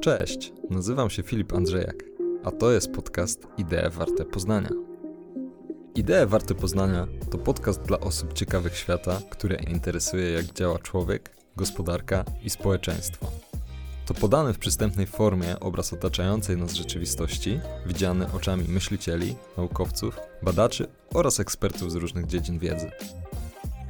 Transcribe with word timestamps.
Cześć, 0.00 0.52
nazywam 0.70 1.10
się 1.10 1.22
Filip 1.22 1.52
Andrzejak, 1.52 2.04
a 2.44 2.50
to 2.50 2.72
jest 2.72 2.92
podcast 2.92 3.46
Idee 3.58 3.90
Warte 3.90 4.24
Poznania. 4.24 4.70
Idee 5.94 6.26
Warte 6.26 6.54
Poznania 6.54 7.06
to 7.30 7.38
podcast 7.38 7.82
dla 7.82 8.00
osób 8.00 8.32
ciekawych 8.32 8.76
świata, 8.76 9.20
które 9.30 9.56
interesuje 9.56 10.32
jak 10.32 10.44
działa 10.44 10.78
człowiek, 10.78 11.36
gospodarka 11.56 12.24
i 12.42 12.50
społeczeństwo. 12.50 13.26
To 14.06 14.14
podany 14.14 14.52
w 14.52 14.58
przystępnej 14.58 15.06
formie 15.06 15.60
obraz 15.60 15.92
otaczającej 15.92 16.56
nas 16.56 16.72
rzeczywistości, 16.72 17.60
widziany 17.86 18.32
oczami 18.32 18.64
myślicieli, 18.68 19.36
naukowców, 19.56 20.18
badaczy 20.42 20.86
oraz 21.14 21.40
ekspertów 21.40 21.92
z 21.92 21.94
różnych 21.94 22.26
dziedzin 22.26 22.58
wiedzy. 22.58 22.90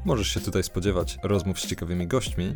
Możesz 0.05 0.29
się 0.29 0.41
tutaj 0.41 0.63
spodziewać 0.63 1.19
rozmów 1.23 1.61
z 1.61 1.67
ciekawymi 1.67 2.07
gośćmi, 2.07 2.55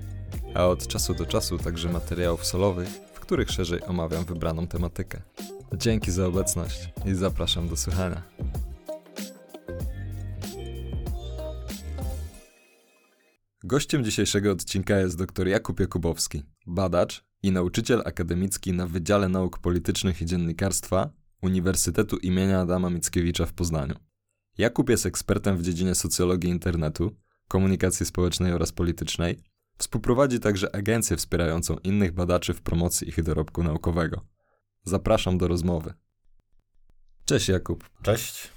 a 0.55 0.67
od 0.67 0.87
czasu 0.87 1.15
do 1.15 1.27
czasu 1.27 1.59
także 1.59 1.93
materiałów 1.93 2.46
solowych, 2.46 2.89
w 2.89 3.21
których 3.21 3.51
szerzej 3.51 3.85
omawiam 3.85 4.25
wybraną 4.25 4.66
tematykę. 4.66 5.23
Dzięki 5.74 6.11
za 6.11 6.27
obecność 6.27 6.88
i 7.07 7.15
zapraszam 7.15 7.69
do 7.69 7.77
słuchania. 7.77 8.23
Gościem 13.65 14.05
dzisiejszego 14.05 14.52
odcinka 14.52 14.98
jest 14.98 15.19
dr 15.19 15.48
Jakub 15.48 15.80
Jakubowski, 15.80 16.43
badacz 16.66 17.24
i 17.43 17.52
nauczyciel 17.52 18.02
akademicki 18.05 18.73
na 18.73 18.87
Wydziale 18.87 19.29
Nauk 19.29 19.59
Politycznych 19.59 20.23
i 20.23 20.27
Dziennikarstwa 20.27 21.10
Uniwersytetu 21.43 22.16
imienia 22.16 22.60
Adama 22.60 22.91
Mickiewicza 22.91 23.46
w 23.46 23.52
Poznaniu. 23.52 23.95
Jakub 24.59 24.91
jest 24.91 25.07
ekspertem 25.07 25.57
w 25.57 25.62
dziedzinie 25.62 25.95
socjologii 25.95 26.51
internetu, 26.51 27.16
komunikacji 27.49 28.07
społecznej 28.07 28.52
oraz 28.52 28.73
politycznej. 28.73 29.43
Współprowadzi 29.78 30.41
także 30.41 30.74
agencję 30.74 31.16
wspierającą 31.16 31.77
innych 31.77 32.12
badaczy 32.12 32.55
w 32.55 32.62
promocji 32.62 33.09
ich 33.09 33.23
dorobku 33.23 33.62
naukowego. 33.62 34.20
Zapraszam 34.84 35.38
do 35.38 35.48
rozmowy. 35.48 35.95
Cześć 37.24 37.48
Jakub. 37.48 37.90
Cześć. 38.02 38.51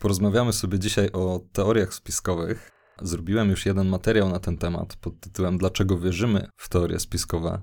Porozmawiamy 0.00 0.52
sobie 0.52 0.78
dzisiaj 0.78 1.12
o 1.12 1.40
teoriach 1.52 1.94
spiskowych. 1.94 2.70
Zrobiłem 3.02 3.50
już 3.50 3.66
jeden 3.66 3.88
materiał 3.88 4.28
na 4.28 4.38
ten 4.38 4.58
temat 4.58 4.96
pod 4.96 5.20
tytułem 5.20 5.58
Dlaczego 5.58 5.98
wierzymy 5.98 6.48
w 6.56 6.68
teorie 6.68 7.00
spiskowe. 7.00 7.62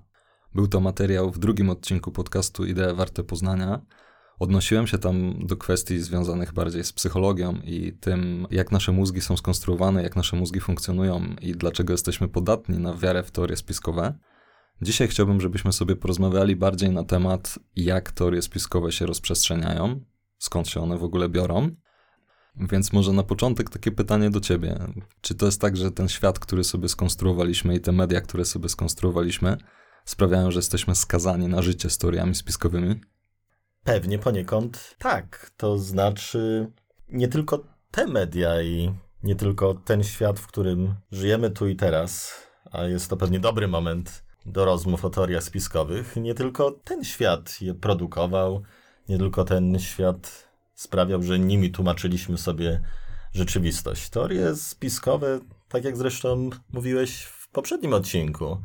Był 0.56 0.68
to 0.68 0.80
materiał 0.80 1.31
w 1.31 1.40
drugim 1.40 1.70
odcinku 1.70 2.12
podcastu 2.12 2.66
Idee 2.66 2.96
Warte 2.96 3.23
Poznania. 3.23 3.81
Odnosiłem 4.42 4.88
się 4.88 4.97
tam 4.97 5.45
do 5.45 5.58
kwestii 5.58 6.00
związanych 6.00 6.53
bardziej 6.53 6.84
z 6.84 6.94
psychologią 6.94 7.53
i 7.64 7.94
tym, 7.94 8.47
jak 8.52 8.72
nasze 8.72 8.92
mózgi 8.92 9.22
są 9.22 9.38
skonstruowane, 9.38 10.03
jak 10.03 10.16
nasze 10.16 10.36
mózgi 10.36 10.59
funkcjonują 10.59 11.36
i 11.42 11.52
dlaczego 11.52 11.94
jesteśmy 11.94 12.28
podatni 12.28 12.78
na 12.78 12.94
wiarę 12.94 13.23
w 13.23 13.31
teorie 13.31 13.56
spiskowe. 13.58 14.14
Dzisiaj 14.81 15.08
chciałbym, 15.08 15.42
żebyśmy 15.42 15.73
sobie 15.73 15.95
porozmawiali 15.95 16.56
bardziej 16.56 16.89
na 16.89 17.03
temat, 17.03 17.59
jak 17.75 18.12
teorie 18.12 18.42
spiskowe 18.42 18.92
się 18.92 19.06
rozprzestrzeniają, 19.06 20.02
skąd 20.38 20.67
się 20.67 20.81
one 20.81 20.97
w 20.97 21.03
ogóle 21.03 21.30
biorą. 21.30 21.69
Więc 22.56 22.94
może 22.94 23.14
na 23.14 23.23
początek 23.23 23.69
takie 23.69 23.92
pytanie 23.92 24.30
do 24.30 24.39
ciebie. 24.39 24.80
Czy 25.22 25.36
to 25.36 25.45
jest 25.45 25.62
tak, 25.62 25.78
że 25.78 25.92
ten 25.92 26.09
świat, 26.09 26.39
który 26.39 26.64
sobie 26.64 26.89
skonstruowaliśmy 26.89 27.75
i 27.75 27.80
te 27.80 27.92
media, 27.92 28.22
które 28.22 28.45
sobie 28.45 28.69
skonstruowaliśmy, 28.69 29.58
sprawiają, 30.06 30.52
że 30.52 30.59
jesteśmy 30.59 30.95
skazani 30.95 31.47
na 31.47 31.62
życie 31.62 31.89
z 31.89 31.97
teoriami 31.97 32.36
spiskowymi? 32.36 32.95
Pewnie 33.84 34.20
poniekąd 34.20 34.96
tak. 35.00 35.52
To 35.58 35.78
znaczy 35.78 36.72
nie 37.10 37.28
tylko 37.28 37.64
te 37.92 38.08
media 38.08 38.62
i 38.62 38.94
nie 39.24 39.36
tylko 39.36 39.74
ten 39.74 40.04
świat, 40.04 40.40
w 40.40 40.48
którym 40.48 40.96
żyjemy 41.12 41.50
tu 41.50 41.68
i 41.68 41.76
teraz, 41.76 42.34
a 42.72 42.84
jest 42.84 43.09
to 43.09 43.18
pewnie 43.18 43.40
dobry 43.40 43.68
moment 43.68 44.24
do 44.46 44.66
rozmów 44.66 45.06
o 45.06 45.09
teoriach 45.09 45.44
spiskowych, 45.44 46.16
nie 46.16 46.34
tylko 46.34 46.72
ten 46.72 47.04
świat 47.04 47.62
je 47.62 47.74
produkował, 47.74 48.64
nie 49.09 49.18
tylko 49.18 49.44
ten 49.44 49.80
świat 49.80 50.48
sprawiał, 50.74 51.24
że 51.24 51.40
nimi 51.40 51.72
tłumaczyliśmy 51.72 52.38
sobie 52.38 52.82
rzeczywistość. 53.34 54.09
Teorie 54.09 54.56
spiskowe, 54.56 55.40
tak 55.69 55.84
jak 55.84 55.98
zresztą 55.98 56.50
mówiłeś 56.74 57.24
w 57.24 57.50
poprzednim 57.50 57.94
odcinku, 57.94 58.62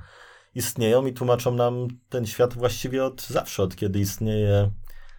istnieją 0.55 1.07
i 1.07 1.13
tłumaczą 1.13 1.55
nam 1.55 1.89
ten 2.09 2.27
świat 2.27 2.55
właściwie 2.55 3.05
od 3.05 3.23
zawsze, 3.23 3.63
od 3.63 3.77
kiedy 3.77 3.99
istnieje 3.99 4.71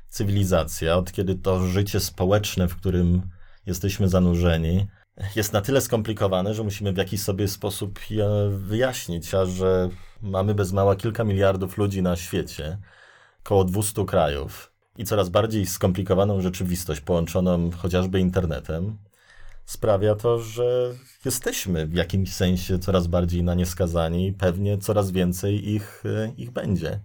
cywilizacja, 0.10 0.98
od 0.98 1.12
kiedy 1.12 1.36
to 1.36 1.68
życie 1.68 2.00
społeczne, 2.00 2.68
w 2.68 2.76
którym 2.76 3.22
jesteśmy 3.66 4.10
zanurzeni, 4.10 4.88
jest 5.36 5.54
na 5.54 5.62
tyle 5.62 5.82
skomplikowane, 5.82 6.54
że 6.54 6.64
musimy 6.64 6.94
w 6.94 6.98
jakiś 6.98 7.22
sobie 7.22 7.48
sposób 7.48 8.00
je 8.10 8.30
wyjaśnić, 8.50 9.34
a 9.34 9.46
że 9.46 9.90
mamy 10.22 10.56
bez 10.56 10.74
mała 10.74 10.96
kilka 10.96 11.24
miliardów 11.24 11.78
ludzi 11.78 12.02
na 12.02 12.16
świecie, 12.16 12.78
około 13.46 13.64
200 13.64 14.06
krajów 14.06 14.72
i 14.98 15.06
coraz 15.06 15.30
bardziej 15.30 15.66
skomplikowaną 15.66 16.42
rzeczywistość 16.42 17.02
połączoną 17.02 17.72
chociażby 17.72 18.20
internetem, 18.20 18.98
sprawia 19.66 20.16
to, 20.16 20.40
że 20.40 20.94
jesteśmy 21.26 21.88
w 21.88 21.94
jakimś 21.94 22.34
sensie 22.34 22.80
coraz 22.80 23.08
bardziej 23.08 23.44
na 23.44 23.54
nie 23.54 23.66
skazani 23.66 24.28
i 24.28 24.34
pewnie 24.34 24.78
coraz 24.78 25.12
więcej 25.12 25.70
ich, 25.70 26.04
ich 26.38 26.52
będzie. 26.52 27.00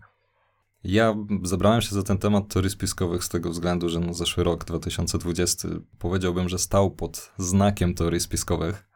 Ja 0.84 1.16
zabrałem 1.42 1.80
się 1.80 1.94
za 1.94 2.02
ten 2.02 2.18
temat 2.18 2.48
teorii 2.48 2.70
spiskowych 2.70 3.24
z 3.24 3.28
tego 3.28 3.50
względu, 3.50 3.88
że 3.88 4.00
no 4.00 4.14
zeszły 4.14 4.44
rok 4.44 4.64
2020 4.64 5.68
powiedziałbym, 5.98 6.48
że 6.48 6.58
stał 6.58 6.90
pod 6.90 7.32
znakiem 7.38 7.94
teorii 7.94 8.20
spiskowych. 8.20 8.88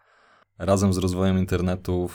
Razem 0.58 0.92
z 0.92 0.96
rozwojem 0.96 1.38
internetu, 1.38 2.10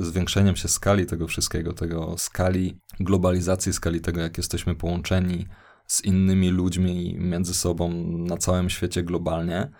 zwiększeniem 0.00 0.56
się 0.56 0.68
skali 0.68 1.06
tego 1.06 1.26
wszystkiego, 1.26 1.72
tego 1.72 2.14
skali 2.18 2.78
globalizacji, 3.00 3.72
skali 3.72 4.00
tego, 4.00 4.20
jak 4.20 4.36
jesteśmy 4.36 4.74
połączeni 4.74 5.46
z 5.86 6.04
innymi 6.04 6.50
ludźmi 6.50 7.16
między 7.18 7.54
sobą 7.54 7.92
na 8.04 8.36
całym 8.36 8.70
świecie 8.70 9.02
globalnie, 9.02 9.70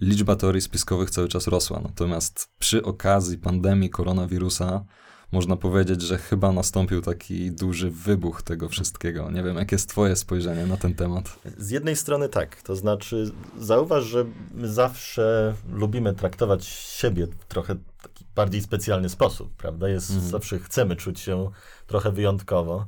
liczba 0.00 0.36
teorii 0.36 0.60
spiskowych 0.60 1.10
cały 1.10 1.28
czas 1.28 1.46
rosła. 1.46 1.80
Natomiast 1.80 2.50
przy 2.58 2.82
okazji 2.82 3.38
pandemii 3.38 3.90
koronawirusa 3.90 4.84
można 5.32 5.56
powiedzieć, 5.56 6.02
że 6.02 6.18
chyba 6.18 6.52
nastąpił 6.52 7.02
taki 7.02 7.52
duży 7.52 7.90
wybuch 7.90 8.42
tego 8.42 8.68
wszystkiego. 8.68 9.30
Nie 9.30 9.42
wiem, 9.42 9.56
jakie 9.56 9.74
jest 9.74 9.88
Twoje 9.88 10.16
spojrzenie 10.16 10.66
na 10.66 10.76
ten 10.76 10.94
temat? 10.94 11.38
Z 11.58 11.70
jednej 11.70 11.96
strony 11.96 12.28
tak, 12.28 12.62
to 12.62 12.76
znaczy 12.76 13.32
zauważ, 13.58 14.04
że 14.04 14.24
my 14.54 14.68
zawsze 14.68 15.54
lubimy 15.72 16.14
traktować 16.14 16.64
siebie 16.64 17.26
w 17.26 17.44
trochę 17.44 17.76
taki 18.02 18.24
bardziej 18.34 18.60
specjalny 18.60 19.08
sposób, 19.08 19.56
prawda? 19.56 19.88
Jest, 19.88 20.10
mhm. 20.10 20.30
Zawsze 20.30 20.58
chcemy 20.58 20.96
czuć 20.96 21.20
się 21.20 21.50
trochę 21.86 22.12
wyjątkowo. 22.12 22.86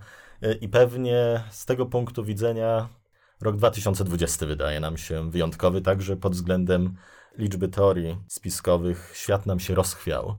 I 0.61 0.69
pewnie 0.69 1.44
z 1.50 1.66
tego 1.66 1.87
punktu 1.87 2.25
widzenia 2.25 2.88
rok 3.41 3.56
2020 3.56 4.47
wydaje 4.47 4.81
nam 4.81 4.97
się 4.97 5.31
wyjątkowy, 5.31 5.81
także 5.81 6.16
pod 6.16 6.32
względem 6.32 6.97
liczby 7.38 7.69
teorii 7.69 8.16
spiskowych 8.28 9.12
świat 9.15 9.47
nam 9.47 9.61
się 9.61 9.75
rozchwiał 9.75 10.37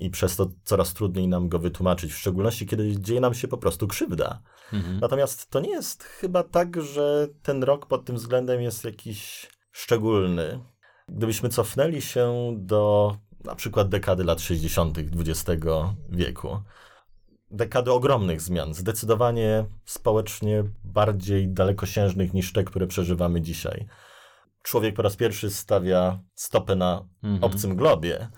i 0.00 0.10
przez 0.10 0.36
to 0.36 0.50
coraz 0.64 0.94
trudniej 0.94 1.28
nam 1.28 1.48
go 1.48 1.58
wytłumaczyć, 1.58 2.12
w 2.12 2.18
szczególności 2.18 2.66
kiedy 2.66 3.00
dzieje 3.00 3.20
nam 3.20 3.34
się 3.34 3.48
po 3.48 3.58
prostu 3.58 3.86
krzywda. 3.86 4.42
Mhm. 4.72 5.00
Natomiast 5.00 5.50
to 5.50 5.60
nie 5.60 5.70
jest 5.70 6.02
chyba 6.02 6.42
tak, 6.42 6.82
że 6.82 7.28
ten 7.42 7.62
rok 7.62 7.86
pod 7.86 8.04
tym 8.04 8.16
względem 8.16 8.62
jest 8.62 8.84
jakiś 8.84 9.48
szczególny. 9.72 10.60
Gdybyśmy 11.08 11.48
cofnęli 11.48 12.02
się 12.02 12.54
do 12.56 13.16
na 13.44 13.54
przykład 13.54 13.88
dekady 13.88 14.24
lat 14.24 14.40
60. 14.40 14.98
XX 14.98 15.64
wieku, 16.08 16.62
dekady 17.50 17.92
ogromnych 17.92 18.40
zmian, 18.40 18.74
zdecydowanie 18.74 19.64
społecznie 19.84 20.64
bardziej 20.84 21.48
dalekosiężnych 21.48 22.34
niż 22.34 22.52
te, 22.52 22.64
które 22.64 22.86
przeżywamy 22.86 23.40
dzisiaj. 23.40 23.86
Człowiek 24.62 24.94
po 24.94 25.02
raz 25.02 25.16
pierwszy 25.16 25.50
stawia 25.50 26.18
stopę 26.34 26.76
na 26.76 27.04
mhm. 27.22 27.44
obcym 27.44 27.76
globie 27.76 28.28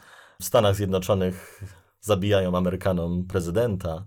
w 0.41 0.45
Stanach 0.45 0.77
Zjednoczonych 0.77 1.65
zabijają 2.01 2.56
Amerykanom 2.56 3.25
prezydenta, 3.25 4.05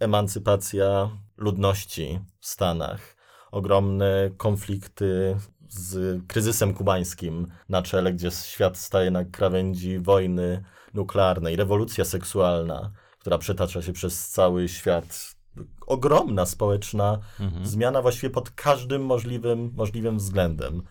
emancypacja 0.00 1.10
ludności 1.36 2.20
w 2.40 2.46
Stanach, 2.46 3.16
ogromne 3.50 4.30
konflikty 4.36 5.36
z 5.68 6.22
kryzysem 6.26 6.74
kubańskim 6.74 7.46
na 7.68 7.82
czele, 7.82 8.12
gdzie 8.12 8.30
świat 8.30 8.76
staje 8.76 9.10
na 9.10 9.24
krawędzi 9.24 9.98
wojny 9.98 10.64
nuklearnej, 10.94 11.56
rewolucja 11.56 12.04
seksualna, 12.04 12.92
która 13.18 13.38
przetacza 13.38 13.82
się 13.82 13.92
przez 13.92 14.28
cały 14.28 14.68
świat. 14.68 15.34
Ogromna 15.86 16.46
społeczna 16.46 17.18
mhm. 17.40 17.66
zmiana 17.66 18.02
właściwie 18.02 18.30
pod 18.30 18.50
każdym 18.50 19.04
możliwym, 19.06 19.72
możliwym 19.76 20.18
względem. 20.18 20.82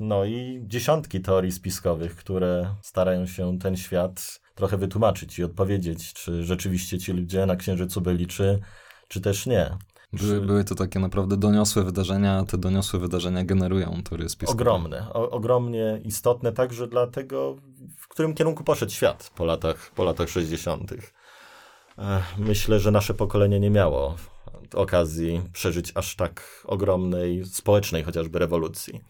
No 0.00 0.24
i 0.24 0.62
dziesiątki 0.66 1.20
teorii 1.20 1.52
spiskowych, 1.52 2.16
które 2.16 2.74
starają 2.82 3.26
się 3.26 3.58
ten 3.58 3.76
świat 3.76 4.40
trochę 4.54 4.76
wytłumaczyć 4.76 5.38
i 5.38 5.44
odpowiedzieć, 5.44 6.12
czy 6.12 6.44
rzeczywiście 6.44 6.98
ci 6.98 7.12
ludzie 7.12 7.46
na 7.46 7.56
Księżycu 7.56 8.00
byli, 8.00 8.26
czy, 8.26 8.60
czy 9.08 9.20
też 9.20 9.46
nie. 9.46 9.70
Były, 10.12 10.40
były 10.40 10.64
to 10.64 10.74
takie 10.74 10.98
naprawdę 10.98 11.36
doniosłe 11.36 11.84
wydarzenia, 11.84 12.38
a 12.38 12.44
te 12.44 12.58
doniosłe 12.58 12.98
wydarzenia 12.98 13.44
generują 13.44 14.02
teorie 14.02 14.28
spiskowe. 14.28 14.62
Ogromne, 14.62 15.12
o, 15.12 15.30
ogromnie 15.30 16.00
istotne 16.04 16.52
także 16.52 16.86
dla 16.86 17.06
tego, 17.06 17.56
w 17.98 18.08
którym 18.08 18.34
kierunku 18.34 18.64
poszedł 18.64 18.92
świat 18.92 19.30
po 19.34 19.44
latach, 19.44 19.90
po 19.94 20.04
latach 20.04 20.28
60. 20.28 20.94
myślę, 22.38 22.80
że 22.80 22.90
nasze 22.90 23.14
pokolenie 23.14 23.60
nie 23.60 23.70
miało 23.70 24.16
okazji 24.74 25.42
przeżyć 25.52 25.92
aż 25.94 26.16
tak 26.16 26.62
ogromnej 26.64 27.44
społecznej 27.44 28.02
chociażby 28.02 28.38
rewolucji. 28.38 29.04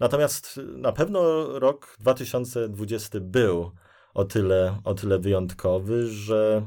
Natomiast 0.00 0.60
na 0.76 0.92
pewno 0.92 1.46
rok 1.58 1.96
2020 2.00 3.20
był 3.20 3.70
o 4.14 4.24
tyle, 4.24 4.78
o 4.84 4.94
tyle 4.94 5.18
wyjątkowy, 5.18 6.08
że 6.08 6.66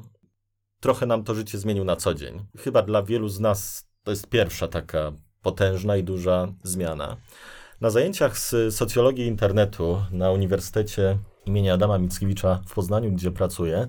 trochę 0.79 1.05
nam 1.05 1.23
to 1.23 1.35
życie 1.35 1.57
zmienił 1.57 1.83
na 1.83 1.95
co 1.95 2.13
dzień. 2.13 2.45
Chyba 2.57 2.81
dla 2.81 3.03
wielu 3.03 3.29
z 3.29 3.39
nas 3.39 3.87
to 4.03 4.11
jest 4.11 4.27
pierwsza 4.27 4.67
taka 4.67 5.11
potężna 5.41 5.97
i 5.97 6.03
duża 6.03 6.47
zmiana. 6.63 7.17
Na 7.81 7.89
zajęciach 7.89 8.37
z 8.37 8.75
socjologii 8.75 9.25
internetu 9.25 10.01
na 10.11 10.31
Uniwersytecie 10.31 11.17
imienia 11.45 11.73
Adama 11.73 11.97
Mickiewicza 11.97 12.61
w 12.67 12.73
Poznaniu, 12.73 13.11
gdzie 13.11 13.31
pracuję, 13.31 13.87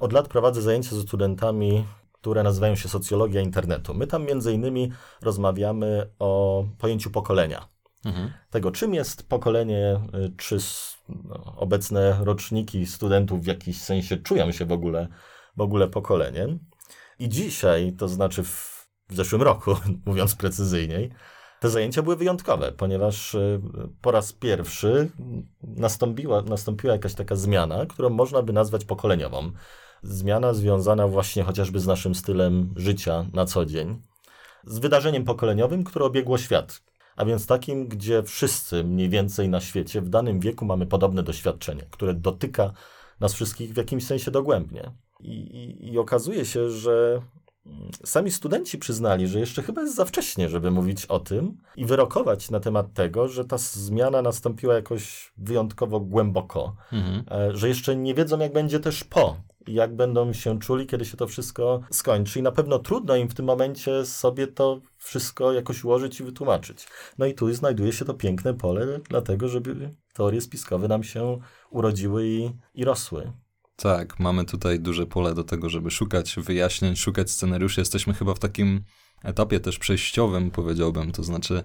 od 0.00 0.12
lat 0.12 0.28
prowadzę 0.28 0.62
zajęcia 0.62 0.96
ze 0.96 1.02
studentami, 1.02 1.84
które 2.12 2.42
nazywają 2.42 2.74
się 2.74 2.88
socjologia 2.88 3.40
internetu. 3.40 3.94
My 3.94 4.06
tam 4.06 4.24
między 4.24 4.52
innymi 4.52 4.92
rozmawiamy 5.22 6.10
o 6.18 6.64
pojęciu 6.78 7.10
pokolenia. 7.10 7.73
Mhm. 8.04 8.30
Tego, 8.50 8.70
czym 8.70 8.94
jest 8.94 9.28
pokolenie, 9.28 10.00
y, 10.14 10.32
czy 10.36 10.58
no, 11.08 11.54
obecne 11.56 12.18
roczniki 12.24 12.86
studentów 12.86 13.42
w 13.42 13.46
jakiś 13.46 13.80
sensie 13.80 14.16
czują 14.16 14.52
się 14.52 14.66
w 14.66 14.72
ogóle, 14.72 15.08
w 15.56 15.60
ogóle 15.60 15.88
pokoleniem. 15.88 16.58
I 17.18 17.28
dzisiaj, 17.28 17.92
to 17.98 18.08
znaczy 18.08 18.42
w, 18.42 18.86
w 19.08 19.14
zeszłym 19.16 19.42
roku, 19.42 19.76
mówiąc 20.06 20.34
precyzyjniej, 20.34 21.10
te 21.60 21.70
zajęcia 21.70 22.02
były 22.02 22.16
wyjątkowe, 22.16 22.72
ponieważ 22.72 23.34
y, 23.34 23.60
po 24.00 24.10
raz 24.10 24.32
pierwszy 24.32 25.10
nastąpiła, 25.62 26.42
nastąpiła 26.42 26.92
jakaś 26.92 27.14
taka 27.14 27.36
zmiana, 27.36 27.86
którą 27.86 28.10
można 28.10 28.42
by 28.42 28.52
nazwać 28.52 28.84
pokoleniową. 28.84 29.52
Zmiana 30.02 30.54
związana 30.54 31.08
właśnie 31.08 31.42
chociażby 31.42 31.80
z 31.80 31.86
naszym 31.86 32.14
stylem 32.14 32.74
życia 32.76 33.26
na 33.32 33.46
co 33.46 33.66
dzień, 33.66 34.02
z 34.64 34.78
wydarzeniem 34.78 35.24
pokoleniowym, 35.24 35.84
które 35.84 36.04
obiegło 36.04 36.38
świat. 36.38 36.82
A 37.16 37.24
więc 37.24 37.46
takim, 37.46 37.88
gdzie 37.88 38.22
wszyscy 38.22 38.84
mniej 38.84 39.08
więcej 39.08 39.48
na 39.48 39.60
świecie 39.60 40.00
w 40.00 40.08
danym 40.08 40.40
wieku 40.40 40.64
mamy 40.64 40.86
podobne 40.86 41.22
doświadczenie, 41.22 41.82
które 41.90 42.14
dotyka 42.14 42.72
nas 43.20 43.34
wszystkich 43.34 43.72
w 43.72 43.76
jakimś 43.76 44.06
sensie 44.06 44.30
dogłębnie. 44.30 44.90
I, 45.20 45.32
i, 45.32 45.92
i 45.92 45.98
okazuje 45.98 46.44
się, 46.44 46.70
że 46.70 47.22
Sami 48.04 48.30
studenci 48.30 48.78
przyznali, 48.78 49.28
że 49.28 49.40
jeszcze 49.40 49.62
chyba 49.62 49.82
jest 49.82 49.94
za 49.94 50.04
wcześnie, 50.04 50.48
żeby 50.48 50.70
mówić 50.70 51.06
o 51.06 51.20
tym 51.20 51.56
i 51.76 51.84
wyrokować 51.84 52.50
na 52.50 52.60
temat 52.60 52.94
tego, 52.94 53.28
że 53.28 53.44
ta 53.44 53.58
zmiana 53.58 54.22
nastąpiła 54.22 54.74
jakoś 54.74 55.32
wyjątkowo 55.36 56.00
głęboko, 56.00 56.76
mhm. 56.92 57.24
E, 57.30 57.56
że 57.56 57.68
jeszcze 57.68 57.96
nie 57.96 58.14
wiedzą, 58.14 58.38
jak 58.38 58.52
będzie 58.52 58.80
też 58.80 59.04
po, 59.04 59.36
jak 59.66 59.96
będą 59.96 60.32
się 60.32 60.58
czuli, 60.58 60.86
kiedy 60.86 61.04
się 61.04 61.16
to 61.16 61.26
wszystko 61.26 61.80
skończy. 61.90 62.38
I 62.38 62.42
na 62.42 62.52
pewno 62.52 62.78
trudno 62.78 63.16
im 63.16 63.28
w 63.28 63.34
tym 63.34 63.46
momencie 63.46 64.06
sobie 64.06 64.46
to 64.46 64.80
wszystko 64.98 65.52
jakoś 65.52 65.84
ułożyć 65.84 66.20
i 66.20 66.24
wytłumaczyć. 66.24 66.86
No 67.18 67.26
i 67.26 67.34
tu 67.34 67.54
znajduje 67.54 67.92
się 67.92 68.04
to 68.04 68.14
piękne 68.14 68.54
pole, 68.54 69.00
dlatego, 69.08 69.48
żeby 69.48 69.90
teorie 70.12 70.40
spiskowe 70.40 70.88
nam 70.88 71.04
się 71.04 71.38
urodziły 71.70 72.26
i, 72.26 72.50
i 72.74 72.84
rosły. 72.84 73.32
Tak, 73.76 74.20
mamy 74.20 74.44
tutaj 74.44 74.80
duże 74.80 75.06
pole 75.06 75.34
do 75.34 75.44
tego, 75.44 75.70
żeby 75.70 75.90
szukać 75.90 76.36
wyjaśnień, 76.36 76.96
szukać 76.96 77.30
scenariuszy. 77.30 77.80
Jesteśmy 77.80 78.14
chyba 78.14 78.34
w 78.34 78.38
takim 78.38 78.84
etapie 79.22 79.60
też 79.60 79.78
przejściowym, 79.78 80.50
powiedziałbym, 80.50 81.12
to 81.12 81.24
znaczy 81.24 81.62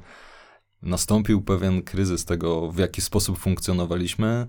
nastąpił 0.82 1.42
pewien 1.42 1.84
kryzys 1.84 2.26
tego, 2.26 2.72
w 2.72 2.78
jaki 2.78 3.02
sposób 3.02 3.40
funkcjonowaliśmy. 3.40 4.48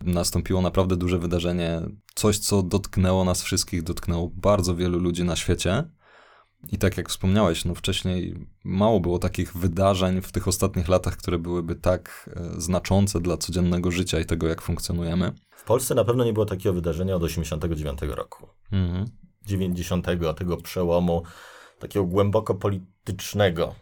Nastąpiło 0.00 0.62
naprawdę 0.62 0.96
duże 0.96 1.18
wydarzenie, 1.18 1.80
coś, 2.14 2.38
co 2.38 2.62
dotknęło 2.62 3.24
nas 3.24 3.42
wszystkich, 3.42 3.82
dotknęło 3.82 4.30
bardzo 4.34 4.76
wielu 4.76 4.98
ludzi 4.98 5.24
na 5.24 5.36
świecie. 5.36 5.84
I 6.72 6.78
tak 6.78 6.96
jak 6.96 7.08
wspomniałeś, 7.08 7.64
no 7.64 7.74
wcześniej 7.74 8.46
mało 8.64 9.00
było 9.00 9.18
takich 9.18 9.56
wydarzeń 9.56 10.22
w 10.22 10.32
tych 10.32 10.48
ostatnich 10.48 10.88
latach, 10.88 11.16
które 11.16 11.38
byłyby 11.38 11.74
tak 11.74 12.30
e, 12.36 12.60
znaczące 12.60 13.20
dla 13.20 13.36
codziennego 13.36 13.90
życia 13.90 14.20
i 14.20 14.24
tego, 14.24 14.48
jak 14.48 14.62
funkcjonujemy. 14.62 15.32
W 15.56 15.64
Polsce 15.64 15.94
na 15.94 16.04
pewno 16.04 16.24
nie 16.24 16.32
było 16.32 16.46
takiego 16.46 16.72
wydarzenia 16.72 17.16
od 17.16 17.22
1989 17.22 18.16
roku. 18.16 18.46
Mhm. 18.72 19.04
90 19.46 20.06
tego 20.38 20.56
przełomu, 20.56 21.22
takiego 21.78 22.06
głęboko 22.06 22.54
politycznego, 22.54 23.74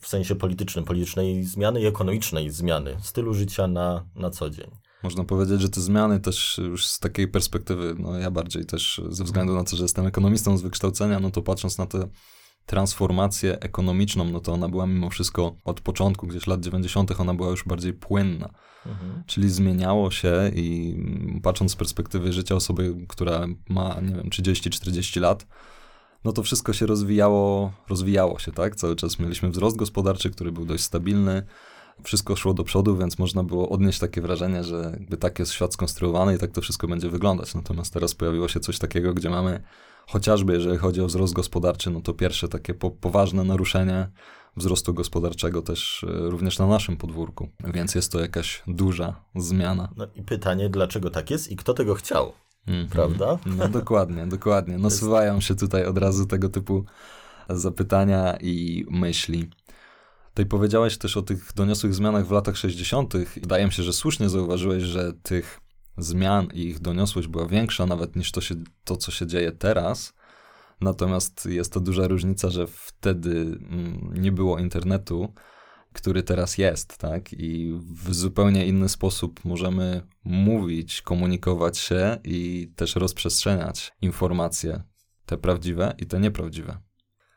w 0.00 0.08
sensie 0.08 0.34
politycznym, 0.34 0.84
politycznej 0.84 1.44
zmiany 1.44 1.80
i 1.80 1.86
ekonomicznej 1.86 2.50
zmiany 2.50 2.96
stylu 3.02 3.34
życia 3.34 3.66
na, 3.66 4.06
na 4.14 4.30
co 4.30 4.50
dzień. 4.50 4.70
Można 5.04 5.24
powiedzieć, 5.24 5.60
że 5.60 5.68
te 5.68 5.80
zmiany 5.80 6.20
też 6.20 6.58
już 6.58 6.86
z 6.86 6.98
takiej 6.98 7.28
perspektywy, 7.28 7.94
no 7.98 8.18
ja 8.18 8.30
bardziej 8.30 8.64
też 8.64 9.00
ze 9.08 9.24
względu 9.24 9.54
na 9.54 9.64
to, 9.64 9.76
że 9.76 9.82
jestem 9.82 10.06
ekonomistą 10.06 10.58
z 10.58 10.62
wykształcenia, 10.62 11.20
no 11.20 11.30
to 11.30 11.42
patrząc 11.42 11.78
na 11.78 11.86
tę 11.86 12.08
transformację 12.66 13.60
ekonomiczną, 13.60 14.24
no 14.24 14.40
to 14.40 14.52
ona 14.52 14.68
była 14.68 14.86
mimo 14.86 15.10
wszystko 15.10 15.56
od 15.64 15.80
początku, 15.80 16.26
gdzieś 16.26 16.46
lat 16.46 16.60
90., 16.60 17.20
ona 17.20 17.34
była 17.34 17.50
już 17.50 17.64
bardziej 17.64 17.92
płynna. 17.92 18.48
Mhm. 18.86 19.22
Czyli 19.26 19.50
zmieniało 19.50 20.10
się 20.10 20.50
i 20.54 20.96
patrząc 21.42 21.72
z 21.72 21.76
perspektywy 21.76 22.32
życia 22.32 22.54
osoby, 22.54 22.94
która 23.08 23.46
ma, 23.68 24.00
nie 24.00 24.14
wiem, 24.14 24.30
30-40 24.30 25.20
lat, 25.20 25.46
no 26.24 26.32
to 26.32 26.42
wszystko 26.42 26.72
się 26.72 26.86
rozwijało, 26.86 27.72
rozwijało 27.88 28.38
się, 28.38 28.52
tak? 28.52 28.76
Cały 28.76 28.96
czas 28.96 29.18
mieliśmy 29.18 29.50
wzrost 29.50 29.76
gospodarczy, 29.76 30.30
który 30.30 30.52
był 30.52 30.64
dość 30.64 30.84
stabilny, 30.84 31.42
wszystko 32.02 32.36
szło 32.36 32.54
do 32.54 32.64
przodu, 32.64 32.96
więc 32.96 33.18
można 33.18 33.42
było 33.42 33.68
odnieść 33.68 33.98
takie 33.98 34.20
wrażenie, 34.20 34.64
że 34.64 34.96
jakby 35.00 35.16
tak 35.16 35.38
jest 35.38 35.52
świat 35.52 35.72
skonstruowany 35.72 36.34
i 36.34 36.38
tak 36.38 36.50
to 36.50 36.60
wszystko 36.60 36.88
będzie 36.88 37.08
wyglądać. 37.08 37.54
Natomiast 37.54 37.92
teraz 37.92 38.14
pojawiło 38.14 38.48
się 38.48 38.60
coś 38.60 38.78
takiego, 38.78 39.14
gdzie 39.14 39.30
mamy 39.30 39.62
chociażby, 40.06 40.52
jeżeli 40.52 40.78
chodzi 40.78 41.00
o 41.00 41.06
wzrost 41.06 41.32
gospodarczy, 41.32 41.90
no 41.90 42.00
to 42.00 42.14
pierwsze 42.14 42.48
takie 42.48 42.74
po, 42.74 42.90
poważne 42.90 43.44
naruszenie 43.44 44.08
wzrostu 44.56 44.94
gospodarczego 44.94 45.62
też 45.62 46.04
e, 46.04 46.30
również 46.30 46.58
na 46.58 46.66
naszym 46.66 46.96
podwórku. 46.96 47.48
Więc 47.74 47.94
jest 47.94 48.12
to 48.12 48.20
jakaś 48.20 48.62
duża 48.66 49.20
zmiana. 49.36 49.88
No 49.96 50.06
i 50.14 50.22
pytanie, 50.22 50.68
dlaczego 50.68 51.10
tak 51.10 51.30
jest 51.30 51.50
i 51.50 51.56
kto 51.56 51.74
tego 51.74 51.94
chciał? 51.94 52.32
Mm 52.66 52.86
-hmm. 52.86 52.90
Prawda? 52.90 53.38
No 53.46 53.68
dokładnie, 53.68 54.26
dokładnie. 54.36 54.78
Nasuwają 54.78 55.40
się 55.40 55.54
tutaj 55.54 55.86
od 55.86 55.98
razu 55.98 56.26
tego 56.26 56.48
typu 56.48 56.84
zapytania 57.50 58.36
i 58.40 58.86
myśli. 58.90 59.50
Tutaj 60.34 60.46
powiedziałeś 60.46 60.98
też 60.98 61.16
o 61.16 61.22
tych 61.22 61.52
doniosłych 61.52 61.94
zmianach 61.94 62.26
w 62.26 62.30
latach 62.30 62.56
60. 62.56 63.14
Wydaje 63.36 63.66
mi 63.66 63.72
się, 63.72 63.82
że 63.82 63.92
słusznie 63.92 64.28
zauważyłeś, 64.28 64.82
że 64.82 65.12
tych 65.22 65.60
zmian 65.98 66.48
i 66.52 66.60
ich 66.60 66.80
doniosłość 66.80 67.28
była 67.28 67.46
większa 67.46 67.86
nawet 67.86 68.16
niż 68.16 68.32
to, 68.32 68.40
się, 68.40 68.54
to 68.84 68.96
co 68.96 69.10
się 69.10 69.26
dzieje 69.26 69.52
teraz. 69.52 70.14
Natomiast 70.80 71.46
jest 71.46 71.72
to 71.72 71.80
duża 71.80 72.08
różnica, 72.08 72.50
że 72.50 72.66
wtedy 72.66 73.30
mm, 73.30 74.10
nie 74.14 74.32
było 74.32 74.58
internetu, 74.58 75.34
który 75.92 76.22
teraz 76.22 76.58
jest, 76.58 76.98
tak? 76.98 77.32
I 77.32 77.80
w 78.04 78.14
zupełnie 78.14 78.66
inny 78.66 78.88
sposób 78.88 79.44
możemy 79.44 80.02
mówić, 80.24 81.02
komunikować 81.02 81.78
się 81.78 82.18
i 82.24 82.72
też 82.76 82.96
rozprzestrzeniać 82.96 83.92
informacje, 84.00 84.82
te 85.26 85.38
prawdziwe 85.38 85.94
i 85.98 86.06
te 86.06 86.20
nieprawdziwe. 86.20 86.78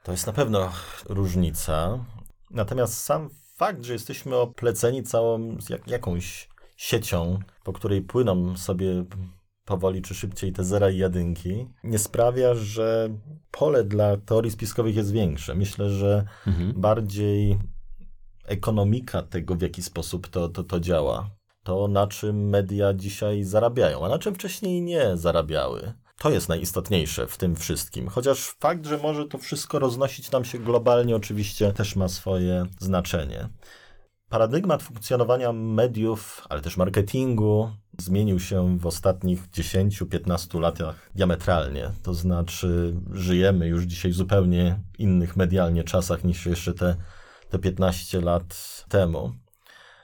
To 0.03 0.12
jest 0.12 0.27
na 0.27 0.33
pewno 0.33 0.71
różnica. 1.10 2.00
Natomiast 2.51 3.03
sam 3.03 3.29
fakt, 3.55 3.83
że 3.83 3.93
jesteśmy 3.93 4.35
opleceni 4.35 5.03
całą 5.03 5.57
jak, 5.69 5.87
jakąś 5.87 6.49
siecią, 6.77 7.39
po 7.63 7.73
której 7.73 8.01
płyną 8.01 8.57
sobie 8.57 9.05
powoli 9.65 10.01
czy 10.01 10.15
szybciej 10.15 10.53
te 10.53 10.63
zera 10.63 10.89
i 10.89 10.97
jedynki, 10.97 11.67
nie 11.83 11.99
sprawia, 11.99 12.53
że 12.53 13.09
pole 13.51 13.83
dla 13.83 14.17
teorii 14.17 14.51
spiskowych 14.51 14.95
jest 14.95 15.11
większe. 15.11 15.55
Myślę, 15.55 15.89
że 15.89 16.25
mhm. 16.47 16.81
bardziej 16.81 17.59
ekonomika 18.45 19.21
tego, 19.21 19.55
w 19.55 19.61
jaki 19.61 19.83
sposób 19.83 20.27
to, 20.27 20.49
to, 20.49 20.63
to 20.63 20.79
działa, 20.79 21.29
to 21.63 21.87
na 21.87 22.07
czym 22.07 22.49
media 22.49 22.93
dzisiaj 22.93 23.43
zarabiają, 23.43 24.05
a 24.05 24.09
na 24.09 24.19
czym 24.19 24.35
wcześniej 24.35 24.81
nie 24.81 25.17
zarabiały. 25.17 25.93
To 26.19 26.29
jest 26.29 26.50
najistotniejsze 26.50 27.27
w 27.27 27.38
tym 27.38 27.55
wszystkim. 27.55 28.07
Chociaż 28.07 28.55
fakt, 28.59 28.86
że 28.86 28.97
może 28.97 29.25
to 29.25 29.38
wszystko 29.38 29.79
roznosić 29.79 30.31
nam 30.31 30.45
się 30.45 30.59
globalnie, 30.59 31.15
oczywiście 31.15 31.74
też 31.74 31.95
ma 31.95 32.07
swoje 32.07 32.65
znaczenie. 32.79 33.50
Paradygmat 34.29 34.83
funkcjonowania 34.83 35.53
mediów, 35.53 36.47
ale 36.50 36.62
też 36.62 36.77
marketingu 36.77 37.71
zmienił 37.97 38.39
się 38.39 38.77
w 38.77 38.86
ostatnich 38.86 39.50
10-15 39.50 40.59
latach 40.59 41.09
diametralnie. 41.15 41.91
To 42.03 42.13
znaczy, 42.13 42.95
żyjemy 43.12 43.67
już 43.67 43.83
dzisiaj 43.83 44.12
w 44.12 44.15
zupełnie 44.15 44.79
innych 44.97 45.36
medialnie 45.36 45.83
czasach 45.83 46.24
niż 46.24 46.45
jeszcze 46.45 46.74
te, 46.74 46.95
te 47.50 47.59
15 47.59 48.21
lat 48.21 48.86
temu. 48.89 49.31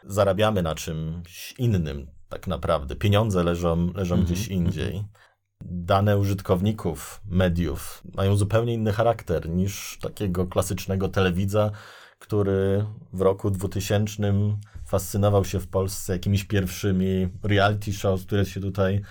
Zarabiamy 0.03 0.63
na 0.63 0.75
czymś 0.75 1.53
innym, 1.57 2.07
tak 2.29 2.47
naprawdę. 2.47 2.95
Pieniądze 2.95 3.43
leżą, 3.43 3.93
leżą 3.93 4.15
mm 4.15 4.25
-hmm. 4.25 4.31
gdzieś 4.31 4.47
indziej. 4.47 5.03
Dane 5.65 6.17
użytkowników 6.17 7.21
mediów 7.25 8.03
mają 8.15 8.35
zupełnie 8.35 8.73
inny 8.73 8.91
charakter 8.91 9.49
niż 9.49 9.97
takiego 10.01 10.47
klasycznego 10.47 11.09
telewidza, 11.09 11.71
który 12.19 12.85
w 13.13 13.21
roku 13.21 13.51
2000 13.51 14.33
fascynował 14.85 15.45
się 15.45 15.59
w 15.59 15.67
Polsce 15.67 16.13
jakimiś 16.13 16.43
pierwszymi 16.43 17.29
reality 17.43 17.93
shows, 17.93 18.25
które 18.25 18.45
się 18.45 18.61
tutaj 18.61 19.01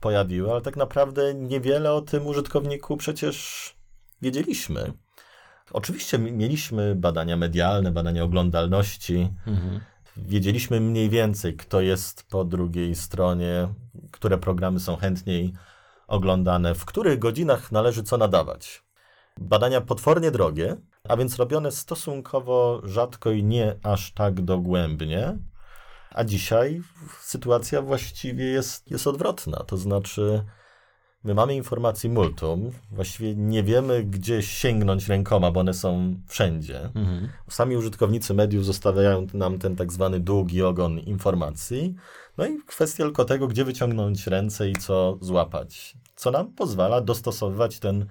pojawiły, 0.00 0.50
ale 0.50 0.60
tak 0.60 0.76
naprawdę 0.76 1.34
niewiele 1.34 1.92
o 1.92 2.00
tym 2.00 2.26
użytkowniku 2.26 2.96
przecież 2.96 3.74
wiedzieliśmy. 4.22 4.92
Oczywiście 5.72 6.18
mieliśmy 6.18 6.94
badania 6.94 7.36
medialne, 7.36 7.92
badania 7.92 8.24
oglądalności. 8.24 9.28
Mhm. 9.46 9.80
Wiedzieliśmy 10.16 10.80
mniej 10.80 11.10
więcej, 11.10 11.56
kto 11.56 11.80
jest 11.80 12.22
po 12.30 12.44
drugiej 12.44 12.94
stronie, 12.94 13.68
które 14.10 14.38
programy 14.38 14.80
są 14.80 14.96
chętniej 14.96 15.52
oglądane, 16.08 16.74
w 16.74 16.84
których 16.84 17.18
godzinach 17.18 17.72
należy 17.72 18.02
co 18.02 18.18
nadawać. 18.18 18.82
Badania 19.40 19.80
potwornie 19.80 20.30
drogie, 20.30 20.76
a 21.08 21.16
więc 21.16 21.36
robione 21.36 21.72
stosunkowo 21.72 22.80
rzadko 22.84 23.30
i 23.30 23.44
nie 23.44 23.76
aż 23.82 24.12
tak 24.12 24.40
dogłębnie. 24.40 25.38
A 26.10 26.24
dzisiaj 26.24 26.82
sytuacja 27.20 27.82
właściwie 27.82 28.44
jest, 28.44 28.90
jest 28.90 29.06
odwrotna. 29.06 29.64
To 29.66 29.76
znaczy, 29.76 30.44
my 31.28 31.34
mamy 31.34 31.54
informacji 31.54 32.10
multum, 32.10 32.70
właściwie 32.92 33.34
nie 33.34 33.62
wiemy, 33.62 34.04
gdzie 34.04 34.42
sięgnąć 34.42 35.08
rękoma, 35.08 35.50
bo 35.50 35.60
one 35.60 35.74
są 35.74 36.14
wszędzie. 36.26 36.84
Mhm. 36.84 37.28
Sami 37.48 37.76
użytkownicy 37.76 38.34
mediów 38.34 38.64
zostawiają 38.64 39.26
nam 39.34 39.58
ten 39.58 39.76
tak 39.76 39.92
zwany 39.92 40.20
długi 40.20 40.62
ogon 40.62 40.98
informacji. 40.98 41.94
No 42.38 42.46
i 42.46 42.58
kwestia 42.66 43.04
tylko 43.04 43.24
tego, 43.24 43.48
gdzie 43.48 43.64
wyciągnąć 43.64 44.26
ręce 44.26 44.70
i 44.70 44.76
co 44.76 45.18
złapać. 45.20 45.94
Co 46.16 46.30
nam 46.30 46.52
pozwala 46.52 47.00
dostosowywać 47.00 47.78
ten 47.78 48.06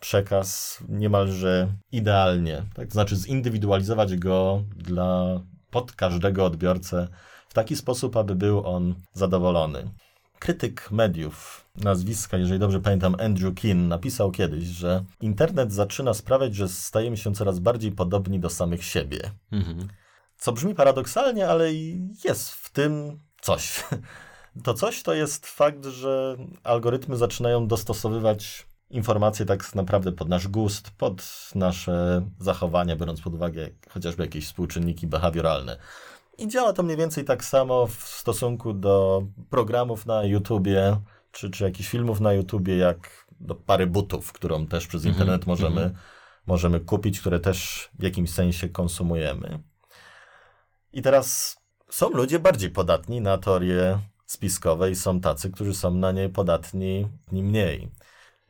przekaz 0.00 0.78
niemalże 0.88 1.68
idealnie, 1.92 2.62
tak? 2.74 2.92
Znaczy 2.92 3.16
zindywidualizować 3.16 4.16
go 4.16 4.62
dla 4.76 5.40
pod 5.70 5.92
każdego 5.92 6.44
odbiorcę 6.44 7.08
w 7.48 7.54
taki 7.54 7.76
sposób, 7.76 8.16
aby 8.16 8.34
był 8.34 8.66
on 8.66 8.94
zadowolony. 9.12 9.90
Krytyk 10.38 10.90
mediów, 10.90 11.59
nazwiska, 11.76 12.36
jeżeli 12.36 12.58
dobrze 12.58 12.80
pamiętam, 12.80 13.16
Andrew 13.20 13.54
Keane, 13.54 13.88
napisał 13.88 14.30
kiedyś, 14.30 14.64
że 14.64 15.04
internet 15.20 15.72
zaczyna 15.72 16.14
sprawiać, 16.14 16.54
że 16.54 16.68
stajemy 16.68 17.16
się 17.16 17.34
coraz 17.34 17.58
bardziej 17.58 17.92
podobni 17.92 18.40
do 18.40 18.50
samych 18.50 18.84
siebie. 18.84 19.30
Mhm. 19.52 19.88
Co 20.36 20.52
brzmi 20.52 20.74
paradoksalnie, 20.74 21.48
ale 21.48 21.72
jest 22.24 22.50
w 22.50 22.70
tym 22.72 23.20
coś. 23.40 23.72
To 24.64 24.74
coś 24.74 25.02
to 25.02 25.14
jest 25.14 25.46
fakt, 25.46 25.84
że 25.86 26.36
algorytmy 26.64 27.16
zaczynają 27.16 27.66
dostosowywać 27.66 28.66
informacje 28.90 29.46
tak 29.46 29.74
naprawdę 29.74 30.12
pod 30.12 30.28
nasz 30.28 30.48
gust, 30.48 30.90
pod 30.90 31.22
nasze 31.54 32.26
zachowania, 32.38 32.96
biorąc 32.96 33.20
pod 33.20 33.34
uwagę 33.34 33.68
chociażby 33.90 34.22
jakieś 34.22 34.46
współczynniki 34.46 35.06
behawioralne. 35.06 35.76
I 36.38 36.48
działa 36.48 36.72
to 36.72 36.82
mniej 36.82 36.96
więcej 36.96 37.24
tak 37.24 37.44
samo 37.44 37.86
w 37.86 37.94
stosunku 37.94 38.72
do 38.72 39.22
programów 39.50 40.06
na 40.06 40.24
YouTubie, 40.24 40.96
czy, 41.32 41.50
czy 41.50 41.64
jakichś 41.64 41.88
filmów 41.88 42.20
na 42.20 42.32
YouTubie, 42.32 42.76
jak 42.76 43.26
do 43.40 43.54
pary 43.54 43.86
butów, 43.86 44.32
którą 44.32 44.66
też 44.66 44.86
przez 44.86 45.06
mhm, 45.06 45.14
internet 45.14 45.46
możemy, 45.46 45.80
mm 45.80 45.92
-hmm. 45.92 45.96
możemy 46.46 46.80
kupić, 46.80 47.20
które 47.20 47.40
też 47.40 47.88
w 47.98 48.02
jakimś 48.02 48.30
sensie 48.30 48.68
konsumujemy. 48.68 49.62
I 50.92 51.02
teraz 51.02 51.56
są 51.88 52.10
ludzie 52.10 52.38
bardziej 52.38 52.70
podatni 52.70 53.20
na 53.20 53.38
teorie 53.38 53.98
spiskowe 54.26 54.90
i 54.90 54.96
są 54.96 55.20
tacy, 55.20 55.50
którzy 55.50 55.74
są 55.74 55.94
na 55.94 56.12
nie 56.12 56.28
podatni 56.28 57.08
mniej. 57.32 57.90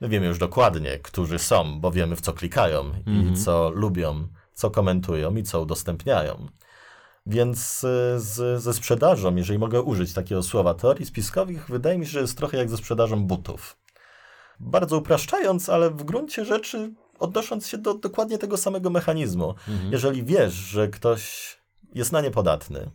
My 0.00 0.08
wiemy 0.08 0.26
już 0.26 0.38
dokładnie, 0.38 0.98
którzy 0.98 1.38
są, 1.38 1.80
bo 1.80 1.90
wiemy 1.90 2.16
w 2.16 2.20
co 2.20 2.32
klikają 2.32 2.80
mm 2.80 3.02
-hmm. 3.02 3.16
i 3.16 3.18
mhm. 3.18 3.36
co 3.36 3.70
lubią, 3.70 4.28
co 4.54 4.70
komentują 4.70 5.36
i 5.36 5.42
co 5.42 5.60
udostępniają. 5.60 6.48
Więc 7.30 7.84
y, 7.84 8.20
z, 8.20 8.62
ze 8.62 8.74
sprzedażą, 8.74 9.36
jeżeli 9.36 9.58
mogę 9.58 9.82
użyć 9.82 10.12
takiego 10.12 10.42
słowa, 10.42 10.74
teorii 10.74 11.06
spiskowych, 11.06 11.70
wydaje 11.70 11.98
mi 11.98 12.06
się, 12.06 12.12
że 12.12 12.20
jest 12.20 12.36
trochę 12.36 12.56
jak 12.56 12.70
ze 12.70 12.76
sprzedażą 12.76 13.24
butów. 13.24 13.76
Bardzo 14.60 14.98
upraszczając, 14.98 15.68
ale 15.68 15.90
w 15.90 16.04
gruncie 16.04 16.44
rzeczy 16.44 16.92
odnosząc 17.18 17.66
się 17.66 17.78
do 17.78 17.94
dokładnie 17.94 18.38
tego 18.38 18.56
samego 18.56 18.90
mechanizmu. 18.90 19.54
Mhm. 19.68 19.92
Jeżeli 19.92 20.24
wiesz, 20.24 20.52
że 20.52 20.88
ktoś 20.88 21.56
jest 21.94 22.12
na 22.12 22.20
nie 22.20 22.30
podatny, 22.30 22.90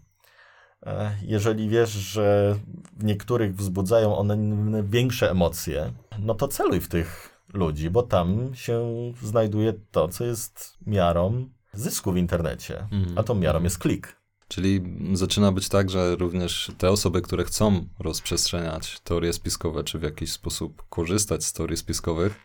e, 0.86 1.12
jeżeli 1.22 1.70
wiesz, 1.70 1.89
że 1.89 2.56
w 2.98 3.04
niektórych 3.04 3.56
wzbudzają 3.56 4.18
one 4.18 4.38
większe 4.84 5.32
emocje, 5.32 5.92
no 6.20 6.36
to 6.36 6.48
celuj 6.48 6.80
w 6.80 6.88
tych 6.88 7.39
ludzi, 7.54 7.89
bo 7.89 8.04
tam 8.04 8.56
się 8.56 8.84
znajduje 9.24 9.74
to, 9.92 10.08
co 10.08 10.25
jest 10.25 10.77
miarą 10.88 11.50
zysku 11.74 12.12
w 12.12 12.18
internecie, 12.18 12.88
mm. 12.92 13.18
a 13.18 13.24
tą 13.24 13.36
miarą 13.36 13.63
jest 13.63 13.77
klik. 13.77 14.25
Czyli 14.48 14.82
zaczyna 15.14 15.52
być 15.52 15.70
tak, 15.70 15.90
że 15.90 16.16
również 16.16 16.72
te 16.78 16.92
osoby, 16.92 17.22
które 17.22 17.44
chcą 17.44 17.88
rozprzestrzeniać 18.00 19.00
teorie 19.00 19.34
spiskowe, 19.34 19.84
czy 19.84 20.00
w 20.00 20.04
jakiś 20.04 20.32
sposób 20.32 20.84
korzystać 20.90 21.46
z 21.46 21.54
teorii 21.54 21.78
spiskowych, 21.78 22.40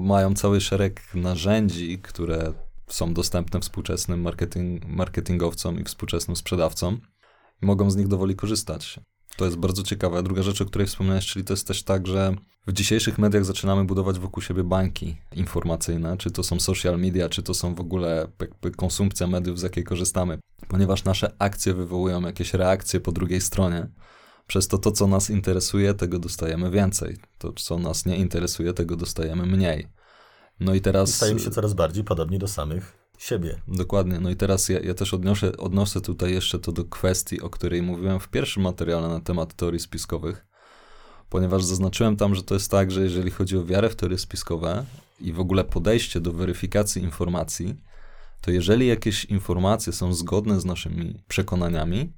mają 0.00 0.34
cały 0.34 0.60
szereg 0.60 1.14
narzędzi, 1.14 1.98
które 1.98 2.52
są 2.86 3.14
dostępne 3.14 3.60
współczesnym 3.60 4.20
marketing, 4.20 4.84
marketingowcom 4.84 5.80
i 5.80 5.84
współczesnym 5.84 6.36
sprzedawcom 6.36 7.00
i 7.62 7.66
mogą 7.66 7.90
z 7.90 7.96
nich 7.96 8.08
dowoli 8.08 8.36
korzystać. 8.36 9.00
To 9.36 9.44
jest 9.44 9.56
bardzo 9.56 9.82
ciekawe. 9.82 10.22
Druga 10.22 10.42
rzecz, 10.42 10.60
o 10.60 10.64
której 10.64 10.86
wspomniałeś, 10.86 11.26
czyli 11.26 11.44
to 11.44 11.52
jest 11.52 11.66
też 11.66 11.82
tak, 11.82 12.06
że 12.06 12.34
w 12.66 12.72
dzisiejszych 12.72 13.18
mediach 13.18 13.44
zaczynamy 13.44 13.84
budować 13.84 14.18
wokół 14.18 14.42
siebie 14.42 14.64
bańki 14.64 15.16
informacyjne, 15.32 16.16
czy 16.16 16.30
to 16.30 16.42
są 16.42 16.60
social 16.60 16.98
media, 16.98 17.28
czy 17.28 17.42
to 17.42 17.54
są 17.54 17.74
w 17.74 17.80
ogóle 17.80 18.28
konsumpcja 18.76 19.26
mediów, 19.26 19.58
z 19.58 19.62
jakiej 19.62 19.84
korzystamy, 19.84 20.38
ponieważ 20.68 21.04
nasze 21.04 21.32
akcje 21.38 21.74
wywołują 21.74 22.20
jakieś 22.20 22.54
reakcje 22.54 23.00
po 23.00 23.12
drugiej 23.12 23.40
stronie. 23.40 23.86
Przez 24.46 24.68
to 24.68 24.78
to, 24.78 24.92
co 24.92 25.06
nas 25.06 25.30
interesuje, 25.30 25.94
tego 25.94 26.18
dostajemy 26.18 26.70
więcej. 26.70 27.16
To, 27.38 27.52
co 27.52 27.78
nas 27.78 28.06
nie 28.06 28.16
interesuje, 28.16 28.72
tego 28.72 28.96
dostajemy 28.96 29.46
mniej. 29.46 29.88
No 30.60 30.74
i 30.74 30.80
teraz. 30.80 31.14
Stajemy 31.14 31.40
się 31.40 31.50
coraz 31.50 31.74
bardziej 31.74 32.04
podobni 32.04 32.38
do 32.38 32.48
samych 32.48 33.01
siebie. 33.22 33.60
Dokładnie. 33.68 34.20
No 34.20 34.30
i 34.30 34.36
teraz 34.36 34.68
ja, 34.68 34.80
ja 34.80 34.94
też 34.94 35.14
odniosę, 35.14 35.56
odnoszę 35.56 36.00
tutaj 36.00 36.32
jeszcze 36.32 36.58
to 36.58 36.72
do 36.72 36.84
kwestii, 36.84 37.40
o 37.40 37.50
której 37.50 37.82
mówiłem 37.82 38.20
w 38.20 38.28
pierwszym 38.28 38.62
materiale 38.62 39.08
na 39.08 39.20
temat 39.20 39.54
teorii 39.54 39.80
spiskowych, 39.80 40.46
ponieważ 41.28 41.64
zaznaczyłem 41.64 42.16
tam, 42.16 42.34
że 42.34 42.42
to 42.42 42.54
jest 42.54 42.70
tak, 42.70 42.90
że 42.90 43.02
jeżeli 43.02 43.30
chodzi 43.30 43.56
o 43.56 43.64
wiarę 43.64 43.88
w 43.88 43.96
teorie 43.96 44.18
spiskowe 44.18 44.84
i 45.20 45.32
w 45.32 45.40
ogóle 45.40 45.64
podejście 45.64 46.20
do 46.20 46.32
weryfikacji 46.32 47.02
informacji, 47.02 47.76
to 48.40 48.50
jeżeli 48.50 48.86
jakieś 48.86 49.24
informacje 49.24 49.92
są 49.92 50.14
zgodne 50.14 50.60
z 50.60 50.64
naszymi 50.64 51.14
przekonaniami, 51.28 52.12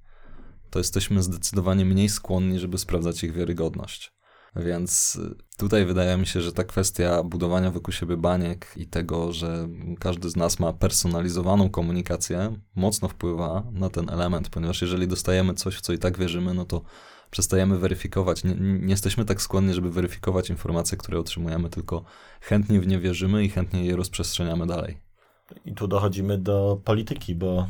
to 0.71 0.79
jesteśmy 0.79 1.23
zdecydowanie 1.23 1.85
mniej 1.85 2.09
skłonni, 2.09 2.59
żeby 2.59 2.79
sprawdzać 2.79 3.25
ich 3.25 3.33
wiarygodność. 3.33 4.13
Więc 4.57 5.21
tutaj 5.57 5.87
wydaje 5.87 6.17
mi 6.17 6.27
się, 6.27 6.41
że 6.41 6.53
ta 6.53 6.65
kwestia 6.65 7.23
budowania 7.23 7.71
wokół 7.71 7.93
siebie 7.93 8.17
baniek 8.17 8.73
i 8.77 8.87
tego, 8.87 9.33
że 9.33 9.69
każdy 10.01 10.31
z 10.31 10.37
nas 10.37 10.61
ma 10.61 10.73
personalizowaną 10.73 11.71
komunikację, 11.71 12.57
mocno 12.75 13.09
wpływa 13.09 13.63
na 13.73 13.91
ten 13.91 14.11
element, 14.11 14.49
ponieważ 14.49 14.83
jeżeli 14.83 15.09
dostajemy 15.09 15.55
coś, 15.55 15.77
w 15.77 15.81
co 15.81 15.93
i 15.93 15.99
tak 15.99 16.19
wierzymy, 16.19 16.55
no 16.55 16.65
to 16.65 16.83
przestajemy 17.31 17.79
weryfikować. 17.79 18.45
Nie, 18.45 18.55
nie 18.59 18.91
jesteśmy 18.91 19.25
tak 19.25 19.43
skłonni, 19.43 19.75
żeby 19.75 19.91
weryfikować 19.91 20.51
informacje, 20.51 20.99
które 20.99 21.19
otrzymujemy, 21.19 21.71
tylko 21.71 22.05
chętnie 22.41 22.81
w 22.81 22.87
nie 22.87 22.99
wierzymy 22.99 23.45
i 23.45 23.49
chętnie 23.49 23.85
je 23.85 23.97
rozprzestrzeniamy 23.97 24.67
dalej. 24.67 24.99
I 25.65 25.75
tu 25.75 25.89
dochodzimy 25.89 26.39
do 26.39 26.81
polityki, 26.85 27.35
bo 27.35 27.69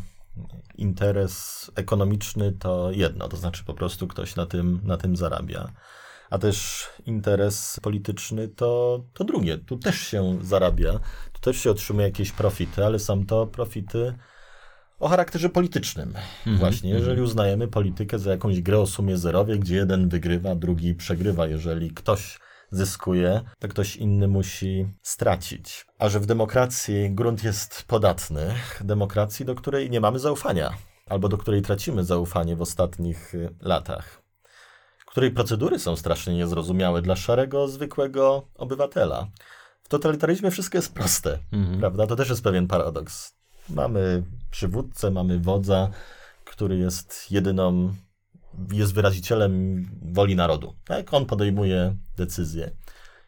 interes 0.74 1.70
ekonomiczny 1.74 2.52
to 2.52 2.90
jedno, 2.90 3.28
to 3.28 3.36
znaczy 3.36 3.64
po 3.64 3.74
prostu 3.74 4.08
ktoś 4.08 4.36
na 4.36 4.46
tym, 4.46 4.80
na 4.84 4.96
tym 4.96 5.16
zarabia 5.16 5.72
a 6.34 6.38
też 6.38 6.86
interes 7.06 7.80
polityczny 7.82 8.48
to, 8.48 9.00
to 9.12 9.24
drugie. 9.24 9.58
Tu 9.58 9.78
też 9.78 9.98
się 10.00 10.38
zarabia, 10.42 10.92
tu 11.32 11.40
też 11.40 11.56
się 11.56 11.70
otrzymuje 11.70 12.06
jakieś 12.06 12.32
profity, 12.32 12.84
ale 12.84 12.98
są 12.98 13.26
to 13.26 13.46
profity 13.46 14.14
o 14.98 15.08
charakterze 15.08 15.48
politycznym. 15.48 16.08
Mm 16.46 16.56
-hmm, 16.56 16.60
Właśnie, 16.60 16.90
jeżeli 16.90 17.12
mm 17.12 17.24
-hmm. 17.24 17.28
uznajemy 17.28 17.68
politykę 17.68 18.18
za 18.18 18.30
jakąś 18.30 18.60
grę 18.60 18.80
o 18.80 18.86
sumie 18.86 19.18
zerowej, 19.18 19.60
gdzie 19.60 19.76
jeden 19.76 20.08
wygrywa, 20.08 20.54
drugi 20.54 20.94
przegrywa. 20.94 21.46
Jeżeli 21.46 21.90
ktoś 21.90 22.38
zyskuje, 22.70 23.40
to 23.58 23.68
ktoś 23.68 23.96
inny 23.96 24.28
musi 24.28 24.86
stracić. 25.02 25.86
A 25.98 26.08
że 26.08 26.20
w 26.20 26.26
demokracji 26.26 27.10
grunt 27.10 27.44
jest 27.44 27.84
podatny, 27.86 28.54
demokracji, 28.80 29.44
do 29.44 29.54
której 29.54 29.90
nie 29.90 30.00
mamy 30.00 30.18
zaufania, 30.18 30.72
albo 31.06 31.28
do 31.28 31.38
której 31.38 31.62
tracimy 31.62 32.04
zaufanie 32.04 32.56
w 32.56 32.62
ostatnich 32.62 33.32
latach 33.60 34.23
której 35.14 35.30
procedury 35.30 35.78
są 35.78 35.96
strasznie 35.96 36.34
niezrozumiałe 36.34 37.02
dla 37.02 37.16
szarego, 37.16 37.68
zwykłego 37.68 38.48
obywatela. 38.54 39.26
W 39.82 39.88
totalitaryzmie 39.88 40.50
wszystko 40.50 40.78
jest 40.78 40.94
proste, 40.94 41.38
mhm. 41.52 41.78
prawda? 41.78 42.06
To 42.06 42.16
też 42.16 42.28
jest 42.28 42.42
pewien 42.42 42.66
paradoks. 42.66 43.34
Mamy 43.68 44.22
przywódcę, 44.50 45.10
mamy 45.10 45.38
wodza, 45.38 45.90
który 46.44 46.78
jest 46.78 47.30
jedyną, 47.30 47.94
jest 48.72 48.94
wyrazicielem 48.94 49.84
woli 50.02 50.36
narodu. 50.36 50.74
Tak? 50.84 51.14
On 51.14 51.26
podejmuje 51.26 51.96
decyzje, 52.16 52.70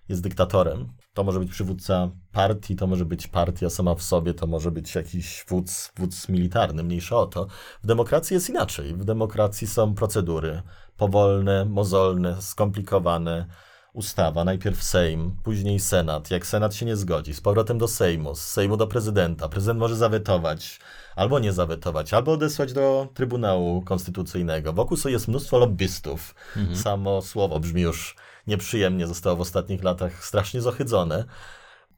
jest 0.08 0.22
dyktatorem. 0.22 0.88
To 1.14 1.24
może 1.24 1.40
być 1.40 1.50
przywódca 1.50 2.10
partii, 2.32 2.76
to 2.76 2.86
może 2.86 3.04
być 3.04 3.26
partia 3.26 3.70
sama 3.70 3.94
w 3.94 4.02
sobie, 4.02 4.34
to 4.34 4.46
może 4.46 4.70
być 4.70 4.94
jakiś 4.94 5.44
wódz, 5.48 5.92
wódz 5.96 6.28
militarny, 6.28 6.82
mniejsza 6.82 7.16
o 7.16 7.26
to. 7.26 7.46
W 7.82 7.86
demokracji 7.86 8.34
jest 8.34 8.48
inaczej. 8.48 8.94
W 8.94 9.04
demokracji 9.04 9.66
są 9.66 9.94
procedury 9.94 10.62
powolne, 10.96 11.64
mozolne, 11.64 12.42
skomplikowane. 12.42 13.46
Ustawa, 13.92 14.44
najpierw 14.44 14.82
Sejm, 14.82 15.36
później 15.42 15.80
Senat. 15.80 16.30
Jak 16.30 16.46
Senat 16.46 16.74
się 16.74 16.86
nie 16.86 16.96
zgodzi, 16.96 17.34
z 17.34 17.40
powrotem 17.40 17.78
do 17.78 17.88
Sejmu, 17.88 18.34
z 18.34 18.40
Sejmu 18.40 18.76
do 18.76 18.86
prezydenta. 18.86 19.48
Prezydent 19.48 19.80
może 19.80 19.96
zawetować, 19.96 20.80
albo 21.16 21.38
nie 21.38 21.52
zawetować, 21.52 22.14
albo 22.14 22.32
odesłać 22.32 22.72
do 22.72 23.08
Trybunału 23.14 23.82
Konstytucyjnego. 23.82 24.72
Wokół 24.72 24.96
sobie 24.96 25.12
jest 25.12 25.28
mnóstwo 25.28 25.58
lobbystów. 25.58 26.34
Mhm. 26.56 26.76
Samo 26.76 27.22
słowo 27.22 27.60
brzmi 27.60 27.82
już 27.82 28.16
nieprzyjemnie, 28.46 29.06
zostało 29.06 29.36
w 29.36 29.40
ostatnich 29.40 29.84
latach 29.84 30.24
strasznie 30.24 30.60
zohydzone. 30.60 31.24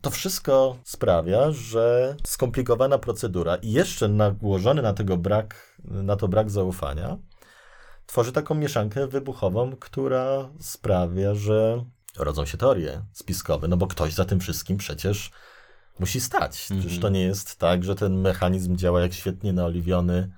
To 0.01 0.11
wszystko 0.11 0.77
sprawia, 0.85 1.51
że 1.51 2.17
skomplikowana 2.27 2.99
procedura 2.99 3.57
i 3.57 3.73
jeszcze 3.73 4.09
nałożony 4.09 4.83
na, 4.83 4.95
tego 4.95 5.17
brak, 5.17 5.77
na 5.85 6.17
to 6.17 6.29
brak 6.29 6.51
zaufania 6.51 7.19
tworzy 8.09 8.33
taką 8.33 8.55
mieszankę 8.55 9.07
wybuchową, 9.07 9.77
która 9.77 10.49
sprawia, 10.61 11.35
że 11.35 11.85
rodzą 12.19 12.47
się 12.47 12.59
teorie 12.59 13.03
spiskowe, 13.13 13.69
no 13.69 13.77
bo 13.77 13.87
ktoś 13.87 14.15
za 14.15 14.25
tym 14.25 14.41
wszystkim 14.41 14.77
przecież 14.77 15.31
musi 15.99 16.21
stać. 16.21 16.69
Mm 16.71 16.83
Przecież 16.83 17.01
to 17.01 17.09
nie 17.09 17.23
jest 17.23 17.57
tak, 17.57 17.85
że 17.85 17.95
ten 17.95 18.21
mechanizm 18.21 18.77
działa 18.77 19.01
jak 19.01 19.13
świetnie 19.13 19.53
naoliwiony, 19.53 20.31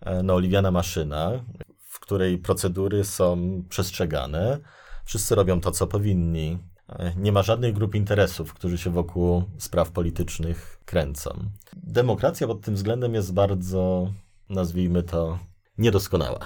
e, 0.00 0.22
naoliwiana 0.22 0.70
maszyna, 0.70 1.44
w 1.78 2.00
której 2.00 2.38
procedury 2.38 3.04
są 3.04 3.62
przestrzegane, 3.68 4.58
wszyscy 5.04 5.34
robią 5.34 5.60
to, 5.60 5.70
co 5.70 5.86
powinni. 5.86 6.58
E, 6.88 7.12
nie 7.16 7.32
ma 7.32 7.42
żadnych 7.42 7.74
grup 7.74 7.94
interesów, 7.94 8.54
którzy 8.54 8.78
się 8.78 8.90
wokół 8.90 9.44
spraw 9.58 9.90
politycznych 9.90 10.80
kręcą. 10.84 11.30
Demokracja 11.76 12.46
pod 12.46 12.60
tym 12.60 12.74
względem 12.74 13.14
jest 13.14 13.34
bardzo, 13.34 14.12
nazwijmy 14.48 15.02
to, 15.02 15.38
niedoskonała. 15.78 16.38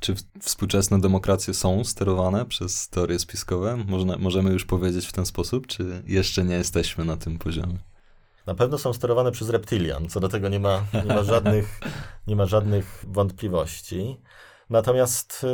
Czy 0.00 0.14
współczesne 0.40 1.00
demokracje 1.00 1.54
są 1.54 1.84
sterowane 1.84 2.46
przez 2.46 2.88
teorie 2.88 3.18
spiskowe? 3.18 3.76
Można, 3.76 4.16
możemy 4.18 4.52
już 4.52 4.64
powiedzieć 4.64 5.06
w 5.06 5.12
ten 5.12 5.26
sposób, 5.26 5.66
czy 5.66 6.02
jeszcze 6.06 6.44
nie 6.44 6.54
jesteśmy 6.54 7.04
na 7.04 7.16
tym 7.16 7.38
poziomie? 7.38 7.78
Na 8.46 8.54
pewno 8.54 8.78
są 8.78 8.92
sterowane 8.92 9.32
przez 9.32 9.48
reptilian, 9.48 10.08
co 10.08 10.20
do 10.20 10.28
tego 10.28 10.48
nie 10.48 10.60
ma, 10.60 10.84
nie 11.04 11.14
ma, 11.14 11.22
żadnych, 11.22 11.80
nie 12.26 12.36
ma 12.36 12.46
żadnych 12.46 13.04
wątpliwości. 13.08 14.20
Natomiast 14.70 15.46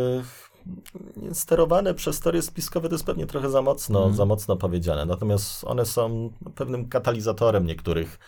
y, 1.30 1.34
sterowane 1.34 1.94
przez 1.94 2.20
teorie 2.20 2.42
spiskowe 2.42 2.88
to 2.88 2.94
jest 2.94 3.04
pewnie 3.04 3.26
trochę 3.26 3.50
za 3.50 3.62
mocno, 3.62 4.04
mm. 4.04 4.16
za 4.16 4.24
mocno 4.24 4.56
powiedziane. 4.56 5.06
Natomiast 5.06 5.64
one 5.64 5.86
są 5.86 6.30
pewnym 6.54 6.88
katalizatorem 6.88 7.66
niektórych, 7.66 8.18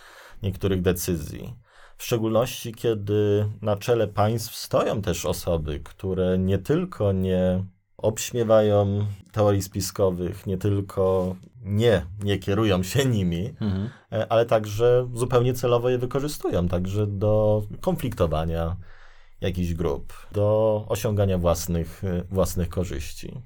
niektórych 0.42 0.82
decyzji. 0.82 1.54
W 1.96 2.04
szczególności, 2.04 2.74
kiedy 2.74 3.48
na 3.62 3.76
czele 3.76 4.08
państw 4.08 4.56
stoją 4.56 5.02
też 5.02 5.26
osoby, 5.26 5.80
które 5.84 6.38
nie 6.38 6.58
tylko 6.58 7.12
nie 7.12 7.64
obśmiewają 7.96 9.06
teorii 9.32 9.62
spiskowych, 9.62 10.46
nie 10.46 10.58
tylko 10.58 11.36
nie, 11.62 12.06
nie 12.22 12.38
kierują 12.38 12.82
się 12.82 13.04
nimi, 13.04 13.48
mhm. 13.60 13.90
E, 14.12 14.32
ale 14.32 14.46
także 14.46 15.08
zupełnie 15.14 15.54
celowo 15.54 15.88
je 15.88 15.98
wykorzystują, 15.98 16.68
także 16.68 17.06
do 17.06 17.62
konfliktowania 17.80 18.76
jakichś 19.40 19.74
grup, 19.74 20.12
do 20.32 20.84
osiągania 20.88 21.38
własnych, 21.38 22.04
e, 22.04 22.22
własnych 22.30 22.68
korzyści. 22.68 23.40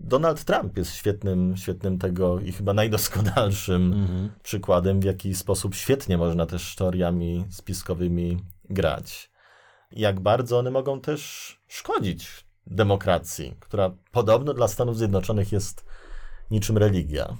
Donald 0.00 0.44
Trump 0.44 0.76
jest 0.76 0.94
świetnym, 0.94 1.56
świetnym 1.56 1.98
tego 1.98 2.40
i 2.40 2.52
chyba 2.52 2.72
najdoskonalszym 2.72 3.92
mhm. 3.92 4.30
przykładem, 4.42 5.00
w 5.00 5.04
jaki 5.04 5.34
sposób 5.34 5.74
świetnie 5.74 6.18
można 6.18 6.46
też 6.46 6.74
teoriami 6.74 7.44
spiskowymi 7.50 8.38
grać. 8.70 9.30
Jak 9.92 10.20
bardzo 10.20 10.58
one 10.58 10.70
mogą 10.70 11.00
też 11.00 11.60
szkodzić 11.68 12.44
demokracji, 12.66 13.56
która 13.60 13.90
podobno 14.12 14.54
dla 14.54 14.68
Stanów 14.68 14.98
Zjednoczonych 14.98 15.52
jest 15.52 15.84
niczym 16.50 16.78
religia. 16.78 17.36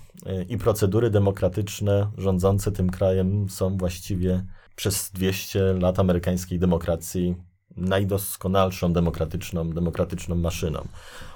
I 0.49 0.59
procedury 0.59 1.11
demokratyczne 1.11 2.11
rządzące 2.19 2.73
tym 2.73 2.91
krajem 2.91 3.49
są 3.49 3.77
właściwie 3.77 4.45
przez 4.77 5.11
200 5.11 5.73
lat 5.73 5.99
amerykańskiej 5.99 6.59
demokracji 6.59 7.37
najdoskonalszą 7.77 8.93
demokratyczną, 8.93 9.71
demokratyczną 9.71 10.35
maszyną. 10.37 10.89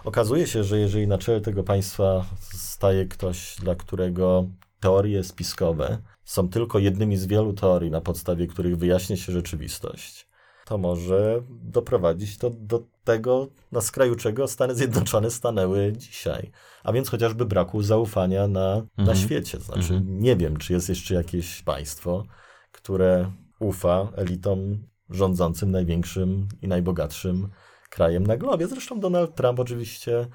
Okazuje 0.04 0.46
się, 0.46 0.64
że 0.64 0.78
jeżeli 0.78 1.06
na 1.06 1.18
czele 1.18 1.40
tego 1.40 1.62
państwa 1.62 2.24
staje 2.52 3.06
ktoś, 3.06 3.56
dla 3.60 3.74
którego 3.74 4.46
teorie 4.80 5.24
spiskowe 5.24 5.98
są 6.24 6.48
tylko 6.48 6.78
jednymi 6.78 7.16
z 7.16 7.26
wielu 7.26 7.52
teorii, 7.52 7.90
na 7.90 8.00
podstawie 8.00 8.46
których 8.46 8.76
wyjaśnia 8.76 9.16
się 9.16 9.32
rzeczywistość, 9.32 10.28
to 10.64 10.78
może 10.78 11.42
doprowadzić 11.48 12.38
to 12.38 12.50
do 12.50 12.82
tego, 13.04 13.48
na 13.72 13.80
skraju 13.80 14.14
czego 14.14 14.48
Stany 14.48 14.74
Zjednoczone 14.74 15.30
stanęły 15.30 15.92
dzisiaj. 15.96 16.50
A 16.84 16.92
więc 16.92 17.08
chociażby 17.10 17.44
braku 17.46 17.82
zaufania 17.82 18.48
na, 18.48 18.74
mhm. 18.74 19.08
na 19.08 19.14
świecie. 19.14 19.60
Znaczy, 19.60 19.94
mhm. 19.94 20.22
nie 20.22 20.36
wiem, 20.36 20.56
czy 20.56 20.72
jest 20.72 20.88
jeszcze 20.88 21.14
jakieś 21.14 21.62
państwo, 21.62 22.24
które 22.72 23.30
ufa 23.58 24.08
elitom 24.16 24.78
rządzącym 25.10 25.70
największym 25.70 26.48
i 26.62 26.68
najbogatszym 26.68 27.48
krajem 27.90 28.26
na 28.26 28.36
globie. 28.36 28.66
Zresztą 28.66 29.00
Donald 29.00 29.34
Trump 29.34 29.60
oczywiście 29.60 30.26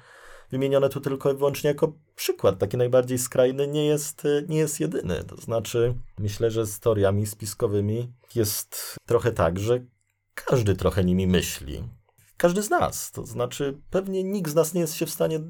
wymienione 0.50 0.88
tu 0.88 1.00
tylko 1.00 1.32
i 1.32 1.36
wyłącznie 1.36 1.68
jako 1.68 1.92
przykład, 2.16 2.58
taki 2.58 2.76
najbardziej 2.76 3.18
skrajny, 3.18 3.68
nie 3.68 3.86
jest, 3.86 4.22
nie 4.48 4.58
jest 4.58 4.80
jedyny. 4.80 5.24
To 5.24 5.36
znaczy, 5.36 5.94
myślę, 6.18 6.50
że 6.50 6.66
z 6.66 6.80
teoriami 6.80 7.26
spiskowymi 7.26 8.12
jest 8.34 8.96
trochę 9.06 9.32
tak, 9.32 9.58
że 9.58 9.80
każdy 10.34 10.76
trochę 10.76 11.04
nimi 11.04 11.26
myśli. 11.26 11.84
Każdy 12.36 12.62
z 12.62 12.70
nas. 12.70 13.12
To 13.12 13.26
znaczy, 13.26 13.78
pewnie 13.90 14.24
nikt 14.24 14.50
z 14.50 14.54
nas 14.54 14.74
nie 14.74 14.80
jest 14.80 14.94
się 14.94 15.06
w 15.06 15.10
stanie 15.10 15.40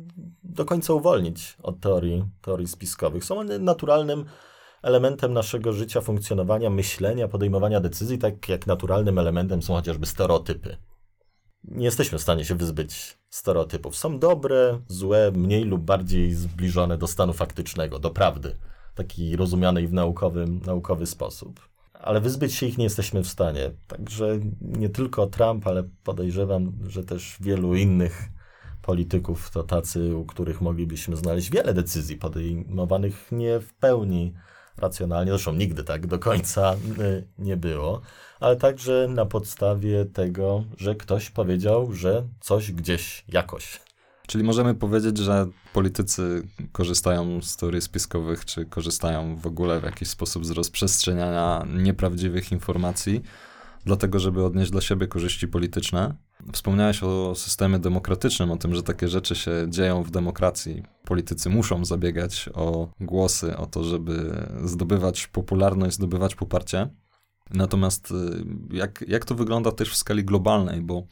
do 0.42 0.64
końca 0.64 0.92
uwolnić 0.92 1.56
od 1.62 1.80
teorii, 1.80 2.24
teorii 2.42 2.68
spiskowych. 2.68 3.24
Są 3.24 3.38
one 3.38 3.58
naturalnym 3.58 4.24
elementem 4.82 5.32
naszego 5.32 5.72
życia, 5.72 6.00
funkcjonowania, 6.00 6.70
myślenia, 6.70 7.28
podejmowania 7.28 7.80
decyzji, 7.80 8.18
tak 8.18 8.48
jak 8.48 8.66
naturalnym 8.66 9.18
elementem 9.18 9.62
są 9.62 9.74
chociażby 9.74 10.06
stereotypy. 10.06 10.76
Nie 11.64 11.84
jesteśmy 11.84 12.18
w 12.18 12.22
stanie 12.22 12.44
się 12.44 12.54
wyzbyć 12.54 13.18
stereotypów. 13.30 13.96
Są 13.96 14.18
dobre, 14.18 14.80
złe, 14.86 15.32
mniej 15.34 15.64
lub 15.64 15.82
bardziej 15.82 16.34
zbliżone 16.34 16.98
do 16.98 17.06
stanu 17.06 17.32
faktycznego, 17.32 17.98
do 17.98 18.10
prawdy, 18.10 18.56
taki 18.94 19.36
rozumianej 19.36 19.86
w 19.86 19.92
naukowym, 19.92 20.60
naukowy 20.66 21.06
sposób. 21.06 21.68
Ale 21.92 22.20
wyzbyć 22.20 22.54
się 22.54 22.66
ich 22.66 22.78
nie 22.78 22.84
jesteśmy 22.84 23.22
w 23.22 23.28
stanie. 23.28 23.70
Także 23.86 24.38
nie 24.60 24.88
tylko 24.88 25.26
Trump, 25.26 25.66
ale 25.66 25.84
podejrzewam, 26.04 26.72
że 26.86 27.04
też 27.04 27.36
wielu 27.40 27.74
innych 27.74 28.28
polityków 28.82 29.50
to 29.50 29.62
tacy, 29.62 30.16
u 30.16 30.24
których 30.24 30.60
moglibyśmy 30.60 31.16
znaleźć 31.16 31.50
wiele 31.50 31.74
decyzji 31.74 32.16
podejmowanych 32.16 33.32
nie 33.32 33.60
w 33.60 33.74
pełni 33.74 34.34
racjonalnie, 34.80 35.32
zresztą 35.32 35.52
nigdy 35.52 35.84
tak 35.84 36.06
do 36.06 36.18
końca 36.18 36.74
y, 37.00 37.24
nie 37.38 37.56
było, 37.56 38.00
ale 38.40 38.56
także 38.56 39.06
na 39.10 39.26
podstawie 39.26 40.04
tego, 40.04 40.64
że 40.76 40.94
ktoś 40.94 41.30
powiedział, 41.30 41.92
że 41.92 42.24
coś 42.40 42.72
gdzieś 42.72 43.24
jakoś. 43.28 43.80
Czyli 44.26 44.44
możemy 44.44 44.74
powiedzieć, 44.74 45.18
że 45.18 45.46
politycy 45.72 46.42
korzystają 46.72 47.42
z 47.42 47.56
teorii 47.56 47.80
spiskowych, 47.80 48.44
czy 48.44 48.64
korzystają 48.64 49.36
w 49.36 49.46
ogóle 49.46 49.80
w 49.80 49.84
jakiś 49.84 50.08
sposób 50.08 50.46
z 50.46 50.50
rozprzestrzeniania 50.50 51.66
nieprawdziwych 51.76 52.52
informacji, 52.52 53.22
dlatego 53.84 54.18
żeby 54.18 54.44
odnieść 54.44 54.70
dla 54.70 54.80
siebie 54.80 55.06
korzyści 55.06 55.48
polityczne. 55.48 56.14
Wspomniałeś 56.52 57.02
o 57.02 57.34
systemie 57.34 57.78
demokratycznym, 57.78 58.50
o 58.50 58.56
tym, 58.56 58.74
że 58.74 58.82
takie 58.82 59.08
rzeczy 59.08 59.34
się 59.34 59.66
dzieją 59.68 60.02
w 60.02 60.10
demokracji. 60.10 60.82
Politycy 61.04 61.50
muszą 61.50 61.84
zabiegać 61.84 62.48
o 62.54 62.90
głosy, 63.00 63.56
o 63.56 63.66
to, 63.66 63.84
żeby 63.84 64.46
zdobywać 64.64 65.26
popularność, 65.26 65.94
zdobywać 65.94 66.34
poparcie. 66.34 66.88
Natomiast 67.50 68.10
y, 68.10 68.14
jak, 68.70 69.04
jak 69.08 69.24
to 69.24 69.34
wygląda 69.34 69.72
też 69.72 69.90
w 69.90 69.96
skali 69.96 70.24
globalnej, 70.24 70.82
bo 70.82 71.06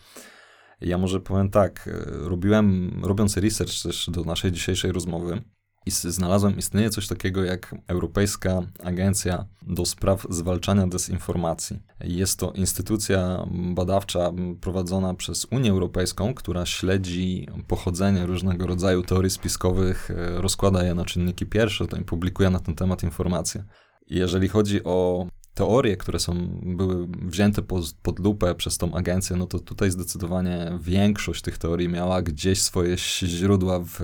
ja 0.80 0.98
może 0.98 1.20
powiem 1.20 1.50
tak, 1.50 1.86
y, 1.86 2.28
robiłem, 2.28 2.90
robiąc 3.02 3.36
research 3.36 3.82
też 3.82 4.10
do 4.10 4.24
naszej 4.24 4.52
dzisiejszej 4.52 4.92
rozmowy, 4.92 5.42
i 5.88 6.12
znalazłem, 6.12 6.58
istnieje 6.58 6.90
coś 6.90 7.06
takiego 7.06 7.44
jak 7.44 7.74
Europejska 7.86 8.62
Agencja 8.84 9.44
do 9.62 9.84
Spraw 9.84 10.26
Zwalczania 10.30 10.86
Dezinformacji. 10.86 11.82
Jest 12.00 12.38
to 12.38 12.52
instytucja 12.52 13.46
badawcza 13.74 14.32
prowadzona 14.60 15.14
przez 15.14 15.46
Unię 15.50 15.70
Europejską, 15.70 16.34
która 16.34 16.66
śledzi 16.66 17.48
pochodzenie 17.68 18.26
różnego 18.26 18.66
rodzaju 18.66 19.02
teorii 19.02 19.30
spiskowych, 19.30 20.10
e, 20.10 20.40
rozkłada 20.40 20.84
je 20.84 20.94
na 20.94 21.04
czynniki 21.04 21.46
pierwsze 21.46 21.84
i 22.00 22.04
publikuje 22.04 22.50
na 22.50 22.58
ten 22.58 22.74
temat 22.74 23.02
informacje. 23.02 23.64
Jeżeli 24.06 24.48
chodzi 24.48 24.84
o 24.84 25.26
teorie, 25.54 25.96
które 25.96 26.18
są, 26.18 26.60
były 26.62 27.06
wzięte 27.22 27.62
pod, 27.62 27.92
pod 28.02 28.18
lupę 28.18 28.54
przez 28.54 28.78
tą 28.78 28.94
agencję, 28.94 29.36
no 29.36 29.46
to 29.46 29.58
tutaj 29.58 29.90
zdecydowanie 29.90 30.78
większość 30.80 31.42
tych 31.42 31.58
teorii 31.58 31.88
miała 31.88 32.22
gdzieś 32.22 32.62
swoje 32.62 32.96
źródła 32.98 33.80
w 33.80 34.00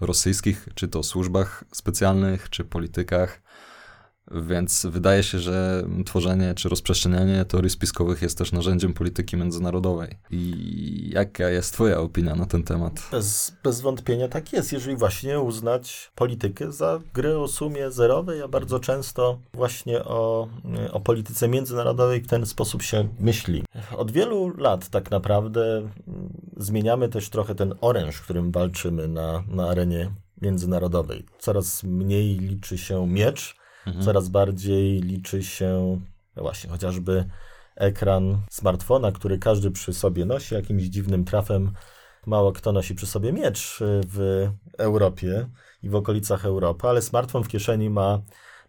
rosyjskich, 0.00 0.68
czy 0.74 0.88
to 0.88 1.02
służbach 1.02 1.64
specjalnych, 1.72 2.50
czy 2.50 2.64
politykach. 2.64 3.39
Więc 4.30 4.86
wydaje 4.90 5.22
się, 5.22 5.38
że 5.38 5.84
tworzenie 6.06 6.54
czy 6.54 6.68
rozprzestrzenianie 6.68 7.44
teorii 7.44 7.70
spiskowych 7.70 8.22
jest 8.22 8.38
też 8.38 8.52
narzędziem 8.52 8.92
polityki 8.92 9.36
międzynarodowej. 9.36 10.18
I 10.30 11.10
jaka 11.14 11.48
jest 11.48 11.72
Twoja 11.72 12.00
opinia 12.00 12.34
na 12.34 12.46
ten 12.46 12.62
temat? 12.62 13.08
Bez, 13.12 13.56
bez 13.64 13.80
wątpienia 13.80 14.28
tak 14.28 14.52
jest, 14.52 14.72
jeżeli 14.72 14.96
właśnie 14.96 15.40
uznać 15.40 16.12
politykę 16.14 16.72
za 16.72 17.00
grę 17.14 17.38
o 17.38 17.48
sumie 17.48 17.90
zerowej, 17.90 18.42
a 18.42 18.48
bardzo 18.48 18.80
często 18.80 19.38
właśnie 19.54 20.04
o, 20.04 20.48
o 20.92 21.00
polityce 21.00 21.48
międzynarodowej 21.48 22.20
w 22.20 22.26
ten 22.26 22.46
sposób 22.46 22.82
się 22.82 23.08
myśli. 23.20 23.64
Od 23.96 24.10
wielu 24.10 24.56
lat 24.56 24.88
tak 24.88 25.10
naprawdę 25.10 25.88
zmieniamy 26.56 27.08
też 27.08 27.28
trochę 27.28 27.54
ten 27.54 27.74
oręż, 27.80 28.20
którym 28.20 28.52
walczymy 28.52 29.08
na, 29.08 29.44
na 29.48 29.68
arenie 29.68 30.10
międzynarodowej. 30.42 31.24
Coraz 31.38 31.82
mniej 31.82 32.38
liczy 32.38 32.78
się 32.78 33.06
miecz, 33.08 33.59
Mhm. 33.90 34.04
Coraz 34.04 34.28
bardziej 34.28 35.00
liczy 35.00 35.42
się 35.42 36.00
no 36.36 36.42
właśnie 36.42 36.70
chociażby 36.70 37.24
ekran 37.76 38.40
smartfona, 38.50 39.12
który 39.12 39.38
każdy 39.38 39.70
przy 39.70 39.92
sobie 39.92 40.24
nosi, 40.24 40.54
jakimś 40.54 40.82
dziwnym 40.82 41.24
trafem. 41.24 41.72
Mało 42.26 42.52
kto 42.52 42.72
nosi 42.72 42.94
przy 42.94 43.06
sobie 43.06 43.32
miecz 43.32 43.78
w 43.82 44.48
Europie 44.78 45.46
i 45.82 45.88
w 45.88 45.94
okolicach 45.94 46.44
Europy, 46.44 46.88
ale 46.88 47.02
smartfon 47.02 47.44
w 47.44 47.48
kieszeni 47.48 47.90
ma, 47.90 48.22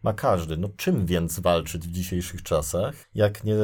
ma 0.03 0.13
każdy. 0.13 0.57
No 0.57 0.69
czym 0.77 1.05
więc 1.05 1.39
walczyć 1.39 1.88
w 1.88 1.91
dzisiejszych 1.91 2.43
czasach, 2.43 2.95
jak 3.15 3.43
nie 3.43 3.55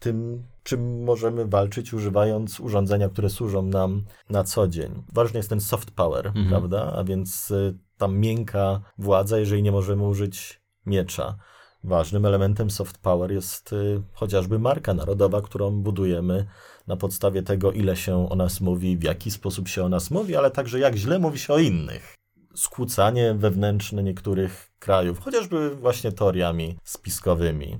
tym, 0.00 0.42
czym 0.62 1.04
możemy 1.04 1.46
walczyć, 1.46 1.94
używając 1.94 2.60
urządzenia, 2.60 3.08
które 3.08 3.30
służą 3.30 3.62
nam 3.62 4.04
na 4.30 4.44
co 4.44 4.68
dzień. 4.68 5.02
Ważny 5.12 5.38
jest 5.38 5.48
ten 5.48 5.60
soft 5.60 5.90
power, 5.90 6.26
mhm. 6.26 6.48
prawda? 6.48 6.92
A 6.96 7.04
więc 7.04 7.50
y, 7.50 7.78
ta 7.98 8.08
miękka 8.08 8.80
władza, 8.98 9.38
jeżeli 9.38 9.62
nie 9.62 9.72
możemy 9.72 10.06
użyć 10.06 10.60
miecza. 10.88 11.36
Ważnym 11.84 12.26
elementem 12.26 12.70
soft 12.70 12.98
power 12.98 13.32
jest 13.32 13.72
y, 13.72 14.02
chociażby 14.12 14.58
marka 14.58 14.94
narodowa, 14.94 15.42
którą 15.42 15.70
budujemy 15.70 16.46
na 16.86 16.96
podstawie 16.96 17.42
tego, 17.42 17.72
ile 17.72 17.96
się 17.96 18.28
o 18.28 18.36
nas 18.36 18.60
mówi, 18.60 18.96
w 18.96 19.02
jaki 19.02 19.30
sposób 19.30 19.68
się 19.68 19.84
o 19.84 19.88
nas 19.88 20.10
mówi, 20.10 20.36
ale 20.36 20.50
także 20.50 20.78
jak 20.78 20.96
źle 20.96 21.18
mówi 21.18 21.38
się 21.38 21.52
o 21.52 21.58
innych. 21.58 22.14
Skłócanie 22.54 23.34
wewnętrzne 23.34 24.02
niektórych 24.02 24.70
krajów, 24.78 25.20
chociażby 25.20 25.76
właśnie 25.76 26.12
teoriami 26.12 26.78
spiskowymi. 26.84 27.78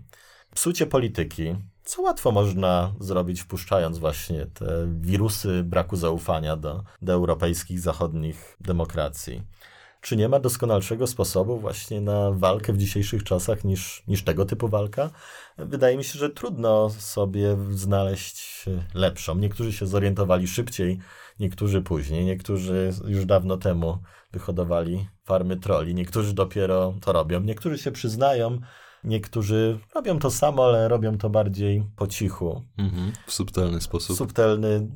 Psucie 0.54 0.86
polityki, 0.86 1.56
co 1.84 2.02
łatwo 2.02 2.32
można 2.32 2.94
zrobić, 3.00 3.40
wpuszczając 3.40 3.98
właśnie 3.98 4.46
te 4.46 4.88
wirusy 5.00 5.64
braku 5.64 5.96
zaufania 5.96 6.56
do, 6.56 6.84
do 7.02 7.12
europejskich, 7.12 7.80
zachodnich 7.80 8.56
demokracji. 8.60 9.42
Czy 10.00 10.16
nie 10.16 10.28
ma 10.28 10.40
doskonalszego 10.40 11.06
sposobu 11.06 11.58
właśnie 11.58 12.00
na 12.00 12.30
walkę 12.30 12.72
w 12.72 12.78
dzisiejszych 12.78 13.24
czasach 13.24 13.64
niż, 13.64 14.02
niż 14.08 14.24
tego 14.24 14.44
typu 14.44 14.68
walka? 14.68 15.10
Wydaje 15.58 15.96
mi 15.96 16.04
się, 16.04 16.18
że 16.18 16.30
trudno 16.30 16.90
sobie 16.90 17.56
znaleźć 17.70 18.64
lepszą. 18.94 19.34
Niektórzy 19.34 19.72
się 19.72 19.86
zorientowali 19.86 20.48
szybciej, 20.48 20.98
niektórzy 21.40 21.82
później, 21.82 22.24
niektórzy 22.24 22.92
już 23.06 23.24
dawno 23.24 23.56
temu 23.56 23.98
wyhodowali 24.32 25.08
farmy 25.24 25.56
troli, 25.56 25.94
niektórzy 25.94 26.34
dopiero 26.34 26.94
to 27.00 27.12
robią, 27.12 27.40
niektórzy 27.40 27.78
się 27.78 27.92
przyznają, 27.92 28.60
Niektórzy 29.04 29.78
robią 29.94 30.18
to 30.18 30.30
samo, 30.30 30.64
ale 30.64 30.88
robią 30.88 31.18
to 31.18 31.30
bardziej 31.30 31.84
po 31.96 32.06
cichu. 32.06 32.62
Mhm, 32.78 33.12
w 33.26 33.32
subtelny 33.32 33.80
sposób. 33.80 34.16
Subtelny, 34.16 34.88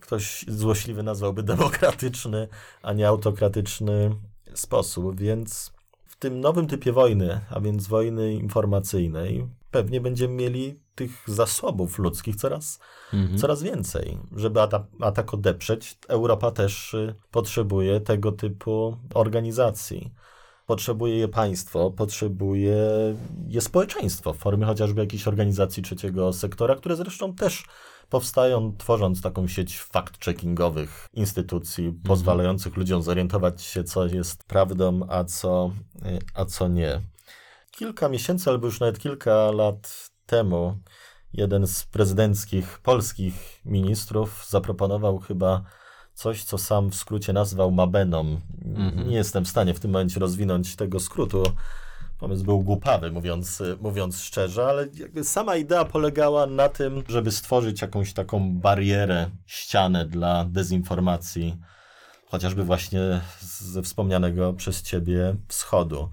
ktoś 0.00 0.44
złośliwy 0.48 1.02
nazwałby 1.02 1.42
demokratyczny, 1.42 2.48
a 2.82 2.92
nie 2.92 3.08
autokratyczny 3.08 4.10
sposób, 4.58 5.20
więc 5.20 5.72
w 6.04 6.16
tym 6.16 6.40
nowym 6.40 6.66
typie 6.66 6.92
wojny, 6.92 7.40
a 7.50 7.60
więc 7.60 7.86
wojny 7.86 8.34
informacyjnej, 8.34 9.46
pewnie 9.70 10.00
będziemy 10.00 10.34
mieli 10.34 10.80
tych 10.94 11.10
zasobów 11.26 11.98
ludzkich 11.98 12.36
coraz, 12.36 12.80
mhm. 13.12 13.38
coraz 13.38 13.62
więcej. 13.62 14.18
Żeby 14.36 14.60
atak 15.00 15.34
odeprzeć, 15.34 15.98
Europa 16.08 16.50
też 16.50 16.94
y, 16.94 17.14
potrzebuje 17.30 18.00
tego 18.00 18.32
typu 18.32 18.96
organizacji. 19.14 20.12
Potrzebuje 20.66 21.18
je 21.18 21.28
państwo, 21.28 21.90
potrzebuje 21.90 22.76
je 23.48 23.60
społeczeństwo 23.60 24.32
w 24.32 24.36
formie 24.36 24.66
chociażby 24.66 25.00
jakiejś 25.00 25.28
organizacji 25.28 25.82
trzeciego 25.82 26.32
sektora, 26.32 26.76
które 26.76 26.96
zresztą 26.96 27.34
też 27.34 27.64
powstają 28.12 28.76
tworząc 28.78 29.22
taką 29.22 29.48
sieć 29.48 29.80
fact-checkingowych 29.92 30.88
instytucji, 31.12 31.84
mhm. 31.84 32.02
pozwalających 32.02 32.76
ludziom 32.76 33.02
zorientować 33.02 33.62
się, 33.62 33.84
co 33.84 34.06
jest 34.06 34.44
prawdą, 34.44 35.00
a 35.08 35.24
co, 35.24 35.70
a 36.34 36.44
co 36.44 36.68
nie. 36.68 37.00
Kilka 37.70 38.08
miesięcy, 38.08 38.50
albo 38.50 38.66
już 38.66 38.80
nawet 38.80 38.98
kilka 38.98 39.50
lat 39.50 40.10
temu, 40.26 40.76
jeden 41.32 41.66
z 41.66 41.84
prezydenckich 41.84 42.78
polskich 42.78 43.60
ministrów 43.64 44.46
zaproponował 44.48 45.18
chyba 45.18 45.62
coś, 46.14 46.44
co 46.44 46.58
sam 46.58 46.90
w 46.90 46.94
skrócie 46.94 47.32
nazwał 47.32 47.70
Mabeną. 47.70 48.40
Mhm. 48.64 49.08
Nie 49.08 49.16
jestem 49.16 49.44
w 49.44 49.48
stanie 49.48 49.74
w 49.74 49.80
tym 49.80 49.90
momencie 49.90 50.20
rozwinąć 50.20 50.76
tego 50.76 51.00
skrótu, 51.00 51.42
Pomysł 52.22 52.44
był 52.44 52.62
głupawy, 52.62 53.10
mówiąc, 53.12 53.62
mówiąc 53.80 54.22
szczerze, 54.22 54.66
ale 54.66 54.88
jakby 54.94 55.24
sama 55.24 55.56
idea 55.56 55.84
polegała 55.84 56.46
na 56.46 56.68
tym, 56.68 57.02
żeby 57.08 57.32
stworzyć 57.32 57.82
jakąś 57.82 58.12
taką 58.12 58.58
barierę, 58.58 59.30
ścianę 59.46 60.06
dla 60.06 60.44
dezinformacji, 60.44 61.56
chociażby 62.26 62.64
właśnie 62.64 63.20
ze 63.40 63.82
wspomnianego 63.82 64.52
przez 64.52 64.82
ciebie 64.82 65.36
wschodu 65.48 66.10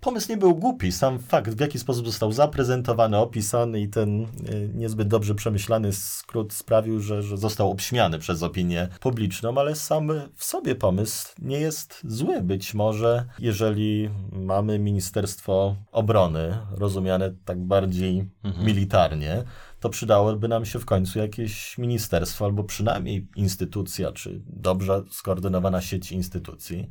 pomysł 0.00 0.30
nie 0.30 0.36
był 0.36 0.54
głupi. 0.54 0.92
Sam 0.92 1.18
fakt, 1.18 1.54
w 1.54 1.60
jaki 1.60 1.78
sposób 1.78 2.06
został 2.06 2.32
zaprezentowany, 2.32 3.16
opisany 3.16 3.80
i 3.80 3.88
ten 3.88 4.22
e, 4.22 4.26
niezbyt 4.74 5.08
dobrze 5.08 5.34
przemyślany 5.34 5.92
skrót 5.92 6.52
sprawił, 6.52 7.00
że, 7.00 7.22
że 7.22 7.36
został 7.36 7.70
obśmiany 7.70 8.18
przez 8.18 8.42
opinię 8.42 8.88
publiczną, 9.00 9.58
ale 9.58 9.76
sam 9.76 10.12
w 10.34 10.44
sobie 10.44 10.74
pomysł 10.74 11.28
nie 11.38 11.60
jest 11.60 12.00
zły. 12.04 12.42
Być 12.42 12.74
może, 12.74 13.24
jeżeli 13.38 14.10
mamy 14.32 14.78
Ministerstwo 14.78 15.76
Obrony, 15.92 16.58
rozumiane 16.70 17.34
tak 17.44 17.58
bardziej 17.58 18.28
mhm. 18.44 18.66
militarnie, 18.66 19.44
to 19.80 19.88
przydałoby 19.88 20.48
nam 20.48 20.64
się 20.64 20.78
w 20.78 20.84
końcu 20.84 21.18
jakieś 21.18 21.78
ministerstwo 21.78 22.44
albo 22.44 22.64
przynajmniej 22.64 23.28
instytucja, 23.36 24.12
czy 24.12 24.40
dobrze 24.46 25.02
skoordynowana 25.10 25.80
sieć 25.80 26.12
instytucji 26.12 26.88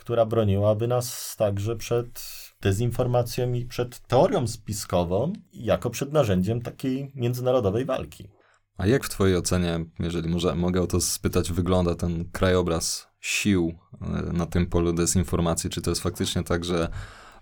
która 0.00 0.26
broniłaby 0.26 0.88
nas 0.88 1.36
także 1.36 1.76
przed 1.76 2.24
dezinformacją 2.62 3.52
i 3.52 3.64
przed 3.64 4.00
teorią 4.00 4.46
spiskową, 4.46 5.32
jako 5.52 5.90
przed 5.90 6.12
narzędziem 6.12 6.62
takiej 6.62 7.12
międzynarodowej 7.14 7.84
walki. 7.84 8.28
A 8.76 8.86
jak 8.86 9.04
w 9.04 9.08
Twojej 9.08 9.36
ocenie, 9.36 9.84
jeżeli 9.98 10.28
może, 10.28 10.54
mogę 10.54 10.82
o 10.82 10.86
to 10.86 11.00
spytać, 11.00 11.52
wygląda 11.52 11.94
ten 11.94 12.30
krajobraz 12.30 13.08
sił 13.20 13.74
e, 14.00 14.32
na 14.32 14.46
tym 14.46 14.66
polu 14.66 14.92
dezinformacji? 14.92 15.70
Czy 15.70 15.82
to 15.82 15.90
jest 15.90 16.02
faktycznie 16.02 16.42
tak, 16.42 16.64
że 16.64 16.88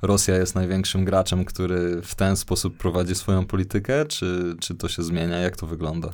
Rosja 0.02 0.36
jest 0.36 0.54
największym 0.54 1.04
graczem, 1.04 1.44
który 1.44 2.02
w 2.02 2.14
ten 2.14 2.36
sposób 2.36 2.76
prowadzi 2.76 3.14
swoją 3.14 3.46
politykę, 3.46 4.06
czy, 4.06 4.56
czy 4.60 4.74
to 4.74 4.88
się 4.88 5.02
zmienia? 5.02 5.38
Jak 5.38 5.56
to 5.56 5.66
wygląda? 5.66 6.10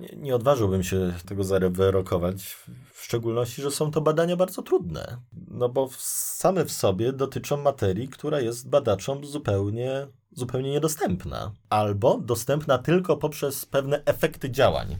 Nie, 0.00 0.08
nie 0.16 0.34
odważyłbym 0.34 0.82
się 0.82 1.12
tego 1.26 1.44
zarewerokować, 1.44 2.56
w 2.92 3.04
szczególności, 3.04 3.62
że 3.62 3.70
są 3.70 3.90
to 3.90 4.00
badania 4.00 4.36
bardzo 4.36 4.62
trudne, 4.62 5.16
no 5.48 5.68
bo 5.68 5.88
same 5.98 6.64
w 6.64 6.72
sobie 6.72 7.12
dotyczą 7.12 7.56
materii, 7.56 8.08
która 8.08 8.40
jest 8.40 8.68
badaczom 8.68 9.24
zupełnie, 9.24 10.06
zupełnie 10.32 10.70
niedostępna, 10.70 11.52
albo 11.70 12.18
dostępna 12.18 12.78
tylko 12.78 13.16
poprzez 13.16 13.66
pewne 13.66 14.04
efekty 14.04 14.50
działań. 14.50 14.98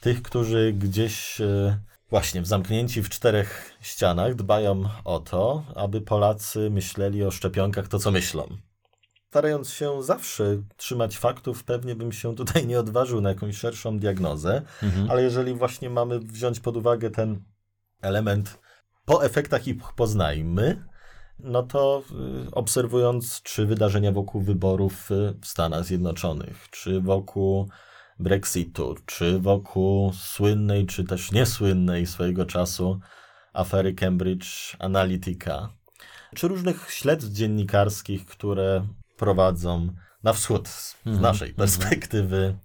Tych, 0.00 0.22
którzy 0.22 0.72
gdzieś 0.72 1.40
e, 1.40 1.78
właśnie 2.10 2.44
zamknięci 2.44 3.02
w 3.02 3.08
czterech 3.08 3.72
ścianach 3.80 4.34
dbają 4.34 4.84
o 5.04 5.20
to, 5.20 5.64
aby 5.74 6.00
Polacy 6.00 6.70
myśleli 6.70 7.24
o 7.24 7.30
szczepionkach 7.30 7.88
to, 7.88 7.98
co 7.98 8.10
myślą 8.10 8.56
starając 9.30 9.70
się 9.70 10.02
zawsze 10.02 10.62
trzymać 10.76 11.18
faktów, 11.18 11.64
pewnie 11.64 11.94
bym 11.94 12.12
się 12.12 12.36
tutaj 12.36 12.66
nie 12.66 12.80
odważył 12.80 13.20
na 13.20 13.28
jakąś 13.28 13.56
szerszą 13.56 13.98
diagnozę, 13.98 14.62
mhm. 14.82 15.10
ale 15.10 15.22
jeżeli 15.22 15.54
właśnie 15.54 15.90
mamy 15.90 16.18
wziąć 16.20 16.60
pod 16.60 16.76
uwagę 16.76 17.10
ten 17.10 17.42
element 18.02 18.58
po 19.04 19.24
efektach 19.24 19.68
ich 19.68 19.76
poznajmy, 19.96 20.84
no 21.38 21.62
to 21.62 22.02
y, 22.46 22.50
obserwując 22.50 23.42
czy 23.42 23.66
wydarzenia 23.66 24.12
wokół 24.12 24.40
wyborów 24.40 25.10
y, 25.10 25.34
w 25.40 25.46
Stanach 25.46 25.84
Zjednoczonych, 25.84 26.68
czy 26.70 27.00
wokół 27.00 27.68
Brexitu, 28.18 28.94
czy 29.06 29.38
wokół 29.38 30.12
słynnej, 30.12 30.86
czy 30.86 31.04
też 31.04 31.32
niesłynnej 31.32 32.06
swojego 32.06 32.46
czasu 32.46 33.00
afery 33.52 33.94
Cambridge 33.94 34.76
Analytica, 34.78 35.68
czy 36.34 36.48
różnych 36.48 36.90
śledztw 36.90 37.32
dziennikarskich, 37.32 38.26
które 38.26 38.86
prowadzą 39.20 39.88
na 40.22 40.32
wschód, 40.32 40.68
z 40.68 40.96
mhm. 41.06 41.22
naszej 41.22 41.48
mhm. 41.48 41.56
perspektywy 41.56 42.58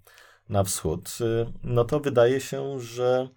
na 0.49 0.63
wschód, 0.63 1.17
y, 1.21 1.53
no 1.63 1.85
to 1.85 1.99
wydaje 1.99 2.41
się, 2.41 2.79
że 2.79 3.29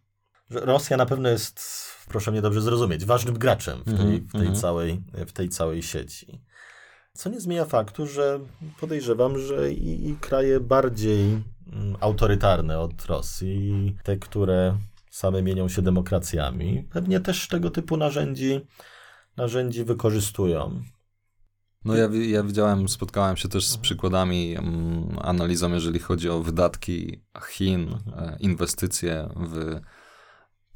że 0.51 0.61
Rosja 0.61 0.97
na 0.97 1.07
pewno 1.07 1.29
jest, 1.29 1.61
proszę 2.09 2.31
mnie 2.31 2.43
dobrze 2.43 2.61
zrozumieć, 2.61 3.05
ważnym 3.05 3.39
graczem 3.39 3.81
w 3.81 3.85
tej, 3.85 3.93
mhm, 3.93 4.29
w 4.29 4.33
tej, 4.33 4.49
-hmm. 4.49 4.61
całej, 4.61 5.03
w 5.27 5.33
tej 5.33 5.49
całej 5.49 5.83
sieci. 5.83 6.41
Co 7.13 7.31
nie 7.31 7.41
zmienia 7.41 7.65
faktu, 7.65 8.07
że 8.07 8.41
podejrzewam, 8.81 9.39
że 9.39 9.73
i, 9.73 10.11
i 10.11 10.17
kraje 10.17 10.61
bardziej 10.61 11.43
mm, 11.73 11.97
autorytarne 12.01 12.81
od 12.81 13.07
Rosji, 13.07 13.97
te, 14.03 14.17
które 14.17 14.79
same 15.11 15.43
mienią 15.43 15.69
się 15.69 15.83
demokracjami, 15.83 16.89
pewnie 16.91 17.21
też 17.21 17.49
tego 17.49 17.71
typu 17.71 17.97
narzędzi, 17.97 18.61
narzędzi 19.37 19.85
wykorzystują. 19.85 20.83
No 21.85 21.97
ja, 21.97 22.09
ja 22.29 22.43
widziałem, 22.43 22.89
spotkałem 22.89 23.37
się 23.37 23.49
też 23.49 23.67
z 23.69 23.79
przykładami, 23.79 24.57
um, 24.57 25.17
analizą, 25.21 25.73
jeżeli 25.73 25.99
chodzi 25.99 26.29
o 26.29 26.43
wydatki 26.43 27.21
Chin, 27.51 27.89
e, 28.17 28.37
inwestycje 28.41 29.29
w 29.37 29.81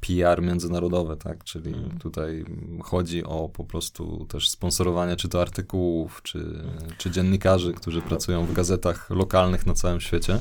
PR 0.07 0.41
międzynarodowe, 0.41 1.15
tak? 1.15 1.43
Czyli 1.43 1.73
mm. 1.73 1.99
tutaj 1.99 2.45
chodzi 2.83 3.23
o 3.23 3.49
po 3.49 3.63
prostu 3.63 4.25
też 4.25 4.49
sponsorowanie 4.49 5.15
czy 5.15 5.29
to 5.29 5.41
artykułów, 5.41 6.21
czy, 6.23 6.63
czy 6.97 7.11
dziennikarzy, 7.11 7.73
którzy 7.73 8.01
pracują 8.01 8.45
w 8.45 8.53
gazetach 8.53 9.09
lokalnych 9.09 9.65
na 9.65 9.73
całym 9.73 10.01
świecie. 10.01 10.39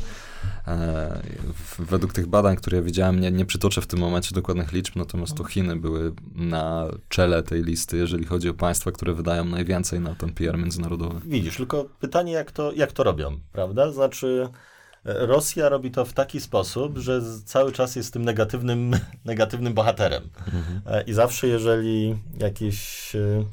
E, 0.67 1.23
według 1.79 2.13
tych 2.13 2.27
badań, 2.27 2.57
które 2.57 2.77
ja 2.77 2.83
widziałem, 2.83 3.21
nie, 3.21 3.31
nie 3.31 3.45
przytoczę 3.45 3.81
w 3.81 3.87
tym 3.87 4.01
momencie 4.01 4.35
dokładnych 4.35 4.73
liczb, 4.73 4.97
natomiast 4.97 5.35
to 5.37 5.45
Chiny 5.45 5.77
były 5.77 6.13
na 6.35 6.89
czele 7.09 7.43
tej 7.43 7.65
listy, 7.65 7.97
jeżeli 7.97 8.25
chodzi 8.25 8.49
o 8.49 8.55
państwa, 8.55 8.93
które 8.93 9.15
wydają 9.15 9.45
najwięcej 9.45 10.01
na 10.01 10.15
ten 10.15 10.33
PR 10.33 10.59
międzynarodowy. 10.59 11.21
Widzisz, 11.25 11.57
tylko 11.57 11.85
pytanie, 12.01 12.33
jak 12.33 12.53
to, 12.53 12.73
jak 12.73 12.93
to 12.93 13.05
robią, 13.05 13.39
prawda? 13.53 13.93
Znaczy 13.93 14.49
Rosja 15.05 15.69
robi 15.69 15.91
to 15.91 16.05
w 16.05 16.13
taki 16.13 16.41
sposób, 16.41 16.99
że 16.99 17.21
cały 17.45 17.73
czas 17.73 17.97
jest 17.97 18.13
tym 18.13 18.25
negatywnym, 18.25 18.97
negatywnym 19.25 19.75
bohaterem. 19.75 20.31
Mhm. 20.47 20.83
E, 20.87 21.03
I 21.03 21.13
zawsze, 21.13 21.47
jeżeli 21.47 22.17
jakieś, 22.39 23.17
e, 23.17 23.45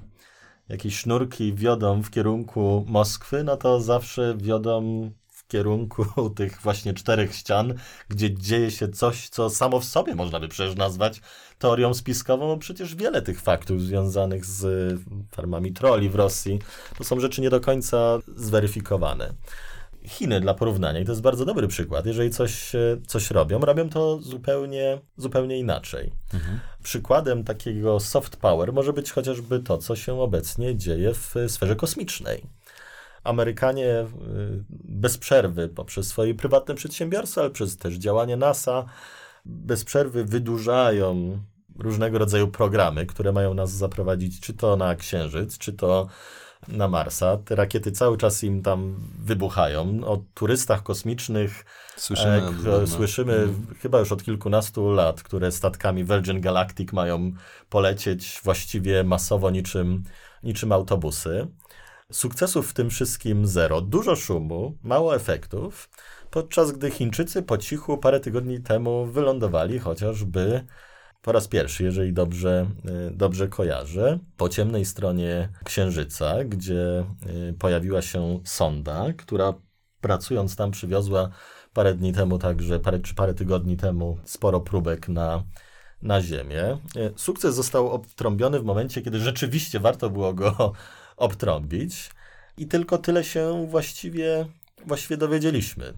jakieś 0.69 0.99
sznurki 0.99 1.53
wiodą 1.53 2.01
w 2.01 2.09
kierunku 2.09 2.85
Moskwy, 2.87 3.43
no 3.43 3.57
to 3.57 3.81
zawsze 3.81 4.35
wiodą 4.37 5.11
w 5.27 5.47
kierunku 5.47 6.05
tych 6.37 6.61
właśnie 6.61 6.93
czterech 6.93 7.35
ścian, 7.35 7.73
gdzie 8.09 8.33
dzieje 8.33 8.71
się 8.71 8.87
coś, 8.87 9.29
co 9.29 9.49
samo 9.49 9.79
w 9.79 9.85
sobie 9.85 10.15
można 10.15 10.39
by 10.39 10.47
przecież 10.47 10.75
nazwać 10.75 11.21
teorią 11.59 11.93
spiskową, 11.93 12.47
bo 12.47 12.57
przecież 12.57 12.95
wiele 12.95 13.21
tych 13.21 13.41
faktów 13.41 13.81
związanych 13.81 14.45
z 14.45 14.93
farmami 15.31 15.73
troli 15.73 16.09
w 16.09 16.15
Rosji 16.15 16.59
to 16.97 17.03
są 17.03 17.19
rzeczy 17.19 17.41
nie 17.41 17.49
do 17.49 17.61
końca 17.61 18.19
zweryfikowane. 18.35 19.33
Chiny 20.05 20.41
dla 20.41 20.53
porównania 20.53 20.99
i 20.99 21.05
to 21.05 21.11
jest 21.11 21.21
bardzo 21.21 21.45
dobry 21.45 21.67
przykład. 21.67 22.05
Jeżeli 22.05 22.29
coś, 22.29 22.75
e, 22.75 22.97
coś 23.07 23.31
robią, 23.31 23.59
robią 23.59 23.89
to 23.89 24.19
zupełnie, 24.21 25.01
zupełnie 25.17 25.59
inaczej. 25.59 26.11
Mhm. 26.33 26.59
Przykładem 26.83 27.43
takiego 27.43 27.99
soft 27.99 28.37
power 28.37 28.73
może 28.73 28.93
być 28.93 29.11
chociażby 29.11 29.59
to, 29.59 29.77
co 29.77 29.95
się 29.95 30.21
obecnie 30.21 30.75
dzieje 30.75 31.13
w 31.13 31.35
sferze 31.47 31.75
kosmicznej. 31.75 32.43
Amerykanie 33.23 33.87
e, 33.87 34.07
bez 34.69 35.17
przerwy 35.17 35.69
poprzez 35.69 36.07
swoje 36.07 36.35
prywatne 36.35 36.75
przedsiębiorstwa, 36.75 37.41
ale 37.41 37.49
przez 37.49 37.77
też 37.77 37.95
działanie 37.95 38.37
NASA 38.37 38.85
bez 39.45 39.85
przerwy 39.85 40.25
wydłużają 40.25 41.39
różnego 41.79 42.17
rodzaju 42.17 42.47
programy, 42.47 43.05
które 43.05 43.31
mają 43.31 43.53
nas 43.53 43.71
zaprowadzić 43.71 44.39
czy 44.39 44.53
to 44.53 44.75
na 44.75 44.95
Księżyc, 44.95 45.57
czy 45.57 45.73
to 45.73 46.07
na 46.71 46.87
Marsa. 46.87 47.37
Te 47.37 47.55
rakiety 47.55 47.91
cały 47.91 48.17
czas 48.17 48.43
im 48.43 48.61
tam 48.61 48.95
wybuchają. 49.25 50.01
O 50.05 50.21
turystach 50.33 50.83
kosmicznych 50.83 51.65
słyszymy, 51.97 52.41
e, 52.83 52.87
słyszymy 52.87 53.33
mm. 53.33 53.67
chyba 53.79 53.99
już 53.99 54.11
od 54.11 54.23
kilkunastu 54.23 54.91
lat, 54.91 55.23
które 55.23 55.51
statkami 55.51 56.03
Virgin 56.03 56.41
Galactic 56.41 56.91
mają 56.91 57.31
polecieć 57.69 58.41
właściwie 58.43 59.03
masowo 59.03 59.49
niczym, 59.49 60.03
niczym 60.43 60.71
autobusy. 60.71 61.47
Sukcesów 62.11 62.69
w 62.69 62.73
tym 62.73 62.89
wszystkim 62.89 63.47
zero. 63.47 63.81
Dużo 63.81 64.15
szumu, 64.15 64.77
mało 64.83 65.15
efektów, 65.15 65.89
podczas 66.31 66.71
gdy 66.71 66.91
Chińczycy 66.91 67.41
po 67.43 67.57
cichu 67.57 67.97
parę 67.97 68.19
tygodni 68.19 68.59
temu 68.59 69.05
wylądowali 69.05 69.79
chociażby 69.79 70.65
po 71.21 71.31
raz 71.31 71.47
pierwszy, 71.47 71.83
jeżeli 71.83 72.13
dobrze, 72.13 72.71
y, 73.09 73.15
dobrze 73.15 73.47
kojarzę, 73.47 74.19
po 74.37 74.49
ciemnej 74.49 74.85
stronie 74.85 75.49
Księżyca, 75.63 76.43
gdzie 76.43 77.05
y, 77.49 77.53
pojawiła 77.59 78.01
się 78.01 78.39
sonda, 78.43 79.05
która 79.17 79.53
pracując 80.01 80.55
tam 80.55 80.71
przywiozła 80.71 81.29
parę 81.73 81.93
dni 81.93 82.13
temu, 82.13 82.39
także 82.39 82.79
parę 82.79 82.99
czy 82.99 83.15
parę 83.15 83.33
tygodni 83.33 83.77
temu, 83.77 84.17
sporo 84.25 84.59
próbek 84.59 85.09
na, 85.09 85.43
na 86.01 86.21
Ziemię. 86.21 86.77
Y, 86.95 87.13
sukces 87.15 87.55
został 87.55 87.89
obtrąbiony 87.89 88.59
w 88.59 88.63
momencie, 88.63 89.01
kiedy 89.01 89.19
rzeczywiście 89.19 89.79
warto 89.79 90.09
było 90.09 90.33
go 90.33 90.73
obtrąbić. 91.17 92.09
I 92.57 92.67
tylko 92.67 92.97
tyle 92.97 93.23
się 93.23 93.67
właściwie 93.67 94.45
właściwie 94.85 95.17
dowiedzieliśmy. 95.17 95.93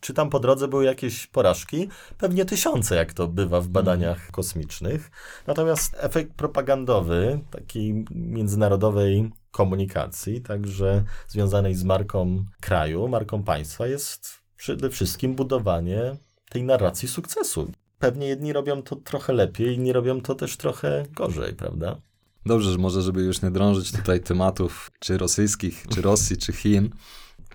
Czy 0.00 0.14
tam 0.14 0.30
po 0.30 0.40
drodze 0.40 0.68
były 0.68 0.84
jakieś 0.84 1.26
porażki? 1.26 1.88
Pewnie 2.18 2.44
tysiące, 2.44 2.96
jak 2.96 3.12
to 3.12 3.28
bywa 3.28 3.60
w 3.60 3.68
badaniach 3.68 4.16
hmm. 4.16 4.32
kosmicznych. 4.32 5.10
Natomiast 5.46 5.96
efekt 5.98 6.32
propagandowy 6.32 7.40
takiej 7.50 8.04
międzynarodowej 8.10 9.30
komunikacji, 9.50 10.40
także 10.40 11.04
związanej 11.28 11.74
z 11.74 11.84
marką 11.84 12.44
kraju, 12.60 13.08
marką 13.08 13.42
państwa, 13.42 13.86
jest 13.86 14.28
przede 14.56 14.90
wszystkim 14.90 15.34
budowanie 15.34 16.16
tej 16.50 16.62
narracji 16.62 17.08
sukcesu. 17.08 17.72
Pewnie 17.98 18.26
jedni 18.26 18.52
robią 18.52 18.82
to 18.82 18.96
trochę 18.96 19.32
lepiej, 19.32 19.74
inni 19.74 19.92
robią 19.92 20.20
to 20.20 20.34
też 20.34 20.56
trochę 20.56 21.06
gorzej, 21.12 21.54
prawda? 21.54 21.96
Dobrze, 22.46 22.72
że 22.72 22.78
może, 22.78 23.02
żeby 23.02 23.22
już 23.22 23.42
nie 23.42 23.50
drążyć 23.50 23.92
tutaj 23.92 24.20
tematów 24.20 24.90
czy 24.98 25.18
rosyjskich, 25.18 25.86
czy 25.88 26.02
Rosji, 26.02 26.36
czy 26.36 26.52
Chin, 26.52 26.90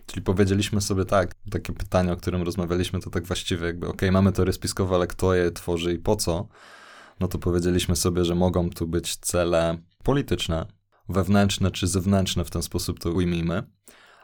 Czyli 0.10 0.22
powiedzieliśmy 0.22 0.82
sobie 0.82 1.06
tak, 1.06 1.36
takie 1.52 1.74
pytanie, 1.74 2.14
o 2.14 2.18
którym 2.18 2.42
rozmawialiśmy, 2.42 3.00
to 3.00 3.10
tak 3.10 3.26
właściwie 3.26 3.66
jakby, 3.66 3.88
ok, 3.88 4.02
mamy 4.12 4.32
teorie 4.32 4.54
spiskowe, 4.54 4.96
ale 4.96 5.08
kto 5.08 5.34
je 5.34 5.52
tworzy 5.52 5.94
i 5.94 6.00
po 6.00 6.16
co? 6.16 6.48
No 7.20 7.28
to 7.28 7.40
powiedzieliśmy 7.40 7.96
sobie, 7.96 8.26
że 8.26 8.36
mogą 8.36 8.70
tu 8.70 8.88
być 8.88 9.16
cele 9.16 9.78
polityczne, 10.04 10.66
wewnętrzne 11.10 11.72
czy 11.72 11.88
zewnętrzne, 11.88 12.46
w 12.46 12.50
ten 12.50 12.62
sposób 12.62 13.00
to 13.00 13.12
ujmijmy. 13.12 13.64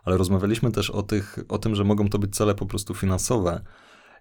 Ale 0.04 0.18
rozmawialiśmy 0.18 0.72
też 0.72 0.90
o, 0.90 1.04
tych, 1.04 1.38
o 1.50 1.58
tym, 1.58 1.76
że 1.76 1.84
mogą 1.84 2.10
to 2.10 2.20
być 2.20 2.36
cele 2.36 2.56
po 2.56 2.66
prostu 2.66 2.94
finansowe. 2.94 3.62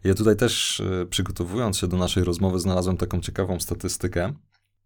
Ja 0.04 0.14
tutaj 0.14 0.36
też, 0.36 0.80
e, 0.80 1.06
przygotowując 1.06 1.78
się 1.78 1.86
do 1.86 1.96
naszej 1.96 2.24
rozmowy, 2.24 2.60
znalazłem 2.60 2.96
taką 2.96 3.20
ciekawą 3.20 3.60
statystykę, 3.60 4.32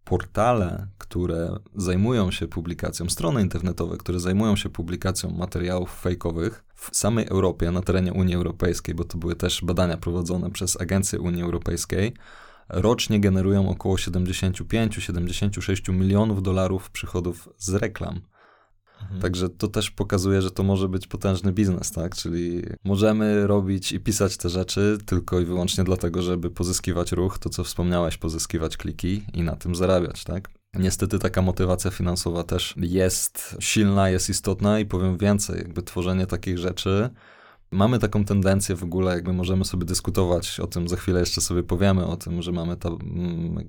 portale, 0.05 0.88
które 0.99 1.59
zajmują 1.75 2.31
się 2.31 2.49
publikacją, 2.49 3.09
strony 3.09 3.43
internetowe, 3.43 3.97
które 3.97 4.21
zajmują 4.21 4.57
się 4.57 4.69
publikacją 4.69 5.31
materiałów 5.31 6.01
fejkowych 6.01 6.67
w 6.79 6.97
samej 6.97 7.27
Europie, 7.27 7.71
na 7.71 7.83
terenie 7.83 8.12
Unii 8.12 8.35
Europejskiej, 8.35 8.95
bo 8.95 9.05
to 9.05 9.19
były 9.19 9.37
też 9.37 9.64
badania 9.64 9.97
prowadzone 9.97 10.51
przez 10.51 10.81
Agencję 10.81 11.21
Unii 11.21 11.43
Europejskiej, 11.43 12.12
rocznie 12.69 13.21
generują 13.21 13.69
około 13.69 13.97
75-76 13.97 15.93
milionów 15.93 16.43
dolarów 16.43 16.91
przychodów 16.91 17.49
z 17.59 17.75
reklam. 17.75 18.21
Mhm. 19.03 19.21
Także 19.21 19.49
to 19.49 19.69
też 19.69 19.91
pokazuje, 19.91 20.43
że 20.43 20.51
to 20.51 20.62
może 20.62 20.88
być 20.88 21.07
potężny 21.07 21.53
biznes, 21.53 21.93
tak? 21.93 22.14
Czyli 22.14 22.62
możemy 22.85 23.47
robić 23.47 23.93
i 23.93 24.01
pisać 24.01 24.37
te 24.37 24.49
rzeczy 24.49 24.99
tylko 25.07 25.41
i 25.41 25.45
wyłącznie 25.45 25.85
dlatego, 25.85 26.23
żeby 26.23 26.51
pozyskiwać 26.51 27.12
ruch, 27.12 27.38
to 27.38 27.49
co 27.49 27.64
wspomniałeś, 27.64 28.17
pozyskiwać 28.17 28.77
kliki 28.77 29.23
i 29.35 29.43
na 29.43 29.57
tym 29.57 29.75
zarabiać, 29.75 30.25
tak? 30.25 30.49
Niestety 30.79 31.19
taka 31.19 31.43
motywacja 31.43 31.91
finansowa 31.91 32.45
też 32.45 32.75
jest 32.77 33.57
silna, 33.61 34.11
jest 34.11 34.31
istotna 34.31 34.81
i 34.81 34.87
powiem 34.87 35.17
więcej, 35.17 35.59
jakby 35.59 35.83
tworzenie 35.83 36.27
takich 36.27 36.59
rzeczy 36.59 37.11
Mamy 37.71 37.99
taką 37.99 38.25
tendencję 38.25 38.77
w 38.77 38.83
ogóle, 38.83 39.14
jakby 39.14 39.33
możemy 39.33 39.64
sobie 39.64 39.85
dyskutować 39.85 40.61
o 40.61 40.67
tym, 40.67 40.88
za 40.88 40.97
chwilę 40.97 41.21
jeszcze 41.21 41.41
sobie 41.41 41.62
powiemy 41.62 42.07
o 42.07 42.17
tym, 42.17 42.43
że 42.43 42.53
mamy 42.53 42.77
tam 42.77 42.99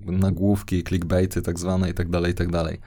nagłówki, 0.05 0.83
clickbaity 0.83 1.41
tak 1.41 1.59
zwane 1.59 1.89
i 1.89 1.93
tak 1.93 2.09
dalej, 2.09 2.31
i 2.31 2.35
tak 2.35 2.51
dalej. 2.51 2.79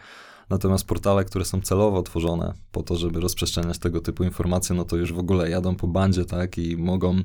Natomiast 0.51 0.87
portale, 0.87 1.25
które 1.25 1.45
są 1.45 1.61
celowo 1.61 2.03
tworzone 2.03 2.55
po 2.73 2.83
to, 2.83 2.97
żeby 2.97 3.21
rozprzestrzeniać 3.21 3.79
tego 3.79 4.01
typu 4.01 4.25
informacje, 4.25 4.77
no 4.77 4.85
to 4.85 4.97
już 4.97 5.13
w 5.13 5.19
ogóle 5.19 5.51
jadą 5.51 5.77
po 5.77 5.87
bandzie, 5.87 6.25
tak, 6.25 6.59
i 6.59 6.77
mogą 6.77 7.23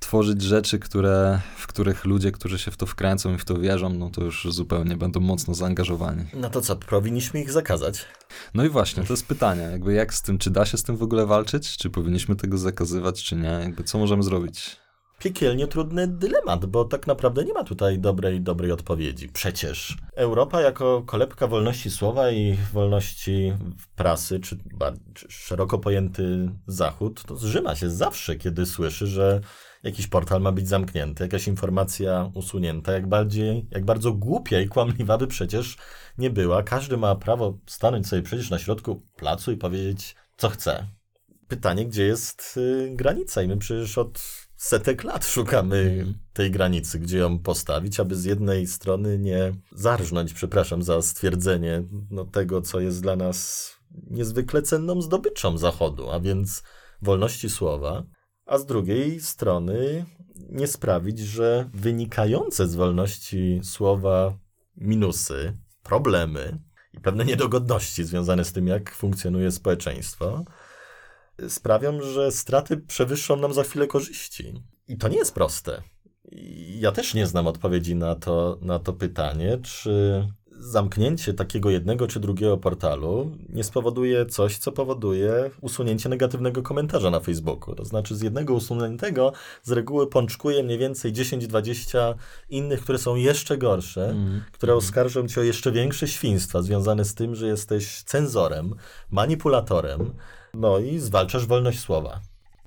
tworzyć 0.00 0.42
rzeczy, 0.42 0.78
które, 0.78 1.40
w 1.56 1.66
których 1.66 2.04
ludzie, 2.04 2.32
którzy 2.32 2.58
się 2.58 2.70
w 2.70 2.76
to 2.76 2.86
wkręcą 2.86 3.34
i 3.34 3.38
w 3.38 3.44
to 3.44 3.58
wierzą, 3.58 3.90
no 3.90 4.10
to 4.10 4.24
już 4.24 4.46
zupełnie 4.50 4.96
będą 4.96 5.20
mocno 5.20 5.54
zaangażowani. 5.54 6.24
No 6.34 6.50
to 6.50 6.60
co, 6.60 6.76
powinniśmy 6.76 7.40
ich 7.40 7.52
zakazać? 7.52 8.04
No 8.54 8.64
i 8.64 8.68
właśnie, 8.68 9.04
to 9.04 9.12
jest 9.12 9.26
pytanie, 9.26 9.62
jakby 9.62 9.92
jak 9.92 10.14
z 10.14 10.22
tym, 10.22 10.38
czy 10.38 10.50
da 10.50 10.66
się 10.66 10.76
z 10.76 10.82
tym 10.82 10.96
w 10.96 11.02
ogóle 11.02 11.26
walczyć, 11.26 11.76
czy 11.76 11.90
powinniśmy 11.90 12.36
tego 12.36 12.58
zakazywać, 12.58 13.24
czy 13.24 13.36
nie, 13.36 13.48
jakby 13.48 13.84
co 13.84 13.98
możemy 13.98 14.22
zrobić? 14.22 14.76
Piekielnie 15.18 15.66
trudny 15.66 16.08
dylemat, 16.08 16.66
bo 16.66 16.84
tak 16.84 17.06
naprawdę 17.06 17.44
nie 17.44 17.52
ma 17.52 17.64
tutaj 17.64 17.98
dobrej, 17.98 18.40
dobrej 18.40 18.72
odpowiedzi. 18.72 19.28
Przecież 19.28 19.96
Europa 20.14 20.60
jako 20.60 21.02
kolebka 21.06 21.46
wolności 21.46 21.90
słowa 21.90 22.30
i 22.30 22.56
wolności 22.72 23.52
prasy, 23.96 24.40
czy, 24.40 24.58
czy 25.14 25.26
szeroko 25.28 25.78
pojęty 25.78 26.50
Zachód, 26.66 27.22
to 27.22 27.36
zrzyma 27.36 27.76
się 27.76 27.90
zawsze, 27.90 28.36
kiedy 28.36 28.66
słyszy, 28.66 29.06
że 29.06 29.40
jakiś 29.82 30.06
portal 30.06 30.40
ma 30.40 30.52
być 30.52 30.68
zamknięty, 30.68 31.24
jakaś 31.24 31.48
informacja 31.48 32.30
usunięta, 32.34 32.92
jak, 32.92 33.08
bardziej, 33.08 33.66
jak 33.70 33.84
bardzo 33.84 34.12
głupia 34.12 34.60
i 34.60 34.68
kłamliwa 34.68 35.18
by 35.18 35.26
przecież 35.26 35.76
nie 36.18 36.30
była. 36.30 36.62
Każdy 36.62 36.96
ma 36.96 37.14
prawo 37.14 37.58
stanąć 37.66 38.08
sobie 38.08 38.22
przecież 38.22 38.50
na 38.50 38.58
środku 38.58 39.02
placu 39.16 39.52
i 39.52 39.56
powiedzieć, 39.56 40.16
co 40.36 40.48
chce. 40.48 40.86
Pytanie, 41.48 41.86
gdzie 41.86 42.04
jest 42.04 42.54
y, 42.56 42.90
granica? 42.94 43.42
I 43.42 43.48
my 43.48 43.56
przecież 43.56 43.98
od 43.98 44.47
setek 44.58 45.04
lat 45.04 45.26
szukamy 45.26 46.06
tej 46.32 46.50
granicy, 46.50 46.98
gdzie 46.98 47.18
ją 47.18 47.38
postawić, 47.38 48.00
aby 48.00 48.16
z 48.16 48.24
jednej 48.24 48.66
strony 48.66 49.18
nie 49.18 49.52
zarżnąć, 49.72 50.32
przepraszam 50.32 50.82
za 50.82 51.02
stwierdzenie, 51.02 51.82
no, 52.10 52.24
tego, 52.24 52.62
co 52.62 52.80
jest 52.80 53.02
dla 53.02 53.16
nas 53.16 53.70
niezwykle 54.10 54.62
cenną 54.62 55.02
zdobyczą 55.02 55.58
Zachodu, 55.58 56.10
a 56.10 56.20
więc 56.20 56.62
wolności 57.02 57.50
słowa, 57.50 58.04
a 58.46 58.58
z 58.58 58.66
drugiej 58.66 59.20
strony 59.20 60.06
nie 60.50 60.66
sprawić, 60.66 61.18
że 61.18 61.70
wynikające 61.74 62.68
z 62.68 62.74
wolności 62.74 63.60
słowa 63.62 64.38
minusy, 64.76 65.58
problemy 65.82 66.58
i 66.92 67.00
pewne 67.00 67.24
niedogodności 67.24 68.04
związane 68.04 68.44
z 68.44 68.52
tym, 68.52 68.66
jak 68.66 68.94
funkcjonuje 68.94 69.50
społeczeństwo, 69.50 70.44
sprawią, 71.48 72.02
że 72.02 72.32
straty 72.32 72.76
przewyższą 72.76 73.36
nam 73.36 73.52
za 73.52 73.62
chwilę 73.62 73.86
korzyści. 73.86 74.54
I 74.88 74.96
to 74.96 75.08
nie 75.08 75.16
jest 75.16 75.34
proste. 75.34 75.82
Ja 76.78 76.92
też 76.92 77.14
nie 77.14 77.26
znam 77.26 77.46
odpowiedzi 77.46 77.94
na 77.94 78.14
to, 78.14 78.58
na 78.62 78.78
to 78.78 78.92
pytanie, 78.92 79.58
czy 79.62 80.24
zamknięcie 80.58 81.34
takiego 81.34 81.70
jednego 81.70 82.06
czy 82.06 82.20
drugiego 82.20 82.56
portalu 82.56 83.36
nie 83.48 83.64
spowoduje 83.64 84.26
coś, 84.26 84.58
co 84.58 84.72
powoduje 84.72 85.50
usunięcie 85.60 86.08
negatywnego 86.08 86.62
komentarza 86.62 87.10
na 87.10 87.20
Facebooku. 87.20 87.74
To 87.74 87.84
znaczy 87.84 88.16
z 88.16 88.22
jednego 88.22 88.54
usuniętego 88.54 89.32
z 89.62 89.72
reguły 89.72 90.06
pączkuje 90.06 90.62
mniej 90.62 90.78
więcej 90.78 91.12
10-20 91.12 92.14
innych, 92.50 92.80
które 92.80 92.98
są 92.98 93.14
jeszcze 93.14 93.58
gorsze, 93.58 94.10
mm. 94.10 94.42
które 94.52 94.74
oskarżą 94.74 95.28
cię 95.28 95.40
o 95.40 95.44
jeszcze 95.44 95.72
większe 95.72 96.08
świństwa 96.08 96.62
związane 96.62 97.04
z 97.04 97.14
tym, 97.14 97.34
że 97.34 97.46
jesteś 97.46 98.02
cenzorem, 98.02 98.74
manipulatorem, 99.10 100.14
no 100.54 100.78
i 100.78 100.98
zwalczasz 100.98 101.46
wolność 101.46 101.80
słowa. 101.80 102.20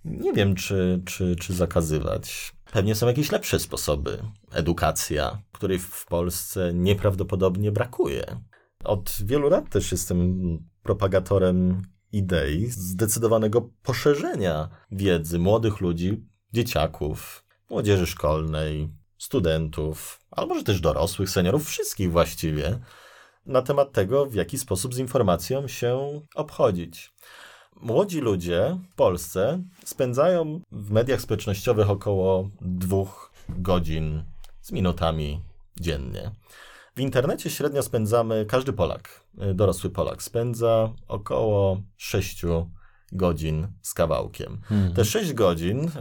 Nie 0.06 0.34
wiem, 0.34 0.56
czy, 0.56 1.02
czy, 1.06 1.36
czy 1.36 1.54
zakazywać. 1.54 2.52
Pewnie 2.72 2.96
są 2.96 3.08
jakieś 3.08 3.32
lepsze 3.32 3.60
sposoby. 3.60 4.24
Edukacja, 4.52 5.42
której 5.52 5.80
w 5.80 6.06
Polsce 6.06 6.74
nieprawdopodobnie 6.74 7.72
brakuje. 7.72 8.26
Od 8.84 9.18
wielu 9.26 9.50
lat 9.50 9.70
też 9.70 9.92
jestem 9.92 10.40
propagatorem 10.84 11.82
idei 12.12 12.68
zdecydowanego 12.68 13.70
poszerzenia 13.84 14.70
wiedzy 14.92 15.40
młodych 15.40 15.82
ludzi, 15.82 16.26
dzieciaków, 16.54 17.46
młodzieży 17.70 18.08
szkolnej, 18.08 18.90
studentów, 19.18 20.20
albo 20.32 20.54
może 20.54 20.66
też 20.66 20.82
dorosłych, 20.82 21.30
seniorów, 21.30 21.68
wszystkich 21.68 22.12
właściwie, 22.12 22.80
na 23.46 23.62
temat 23.62 23.92
tego, 23.92 24.26
w 24.26 24.34
jaki 24.34 24.58
sposób 24.58 24.94
z 24.94 24.98
informacją 24.98 25.68
się 25.68 26.22
obchodzić. 26.36 27.14
Młodzi 27.82 28.20
ludzie 28.20 28.78
w 28.92 28.96
Polsce 28.96 29.64
spędzają 29.86 30.62
w 30.72 30.92
mediach 30.92 31.22
społecznościowych 31.22 31.90
około 31.90 32.50
dwóch 32.62 33.32
godzin 33.50 34.24
z 34.62 34.72
minutami 34.72 35.42
dziennie. 35.80 36.32
W 36.96 37.00
internecie 37.00 37.50
średnio 37.50 37.84
spędzamy, 37.84 38.46
każdy 38.50 38.74
Polak, 38.74 39.22
y, 39.52 39.54
dorosły 39.54 39.90
Polak, 39.90 40.24
spędza 40.24 40.94
około 41.08 41.82
6 41.98 42.42
godzin 43.12 43.68
z 43.82 43.94
kawałkiem. 43.94 44.54
Mhm. 44.54 44.94
Te 44.94 45.06
6 45.06 45.34
godzin, 45.34 45.88
y, 45.88 45.92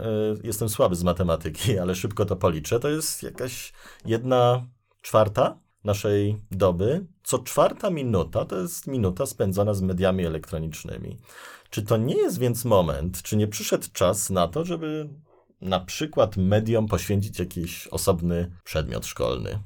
jestem 0.43 0.69
słaby 0.69 0.95
z 0.95 1.03
matematyki, 1.03 1.77
ale 1.79 1.95
szybko 1.95 2.25
to 2.25 2.35
policzę, 2.35 2.79
to 2.79 2.89
jest 2.89 3.23
jakaś 3.23 3.73
jedna 4.05 4.65
czwarta 5.01 5.57
naszej 5.83 6.41
doby. 6.51 7.05
Co 7.23 7.39
czwarta 7.39 7.89
minuta 7.89 8.45
to 8.45 8.57
jest 8.57 8.87
minuta 8.87 9.25
spędzona 9.25 9.73
z 9.73 9.81
mediami 9.81 10.25
elektronicznymi. 10.25 11.17
Czy 11.69 11.83
to 11.83 11.97
nie 11.97 12.15
jest 12.15 12.39
więc 12.39 12.65
moment, 12.65 13.21
czy 13.21 13.37
nie 13.37 13.47
przyszedł 13.47 13.87
czas 13.93 14.29
na 14.29 14.47
to, 14.47 14.65
żeby 14.65 15.09
na 15.61 15.79
przykład 15.79 16.37
mediom 16.37 16.87
poświęcić 16.87 17.39
jakiś 17.39 17.87
osobny 17.87 18.51
przedmiot 18.63 19.05
szkolny? 19.05 19.59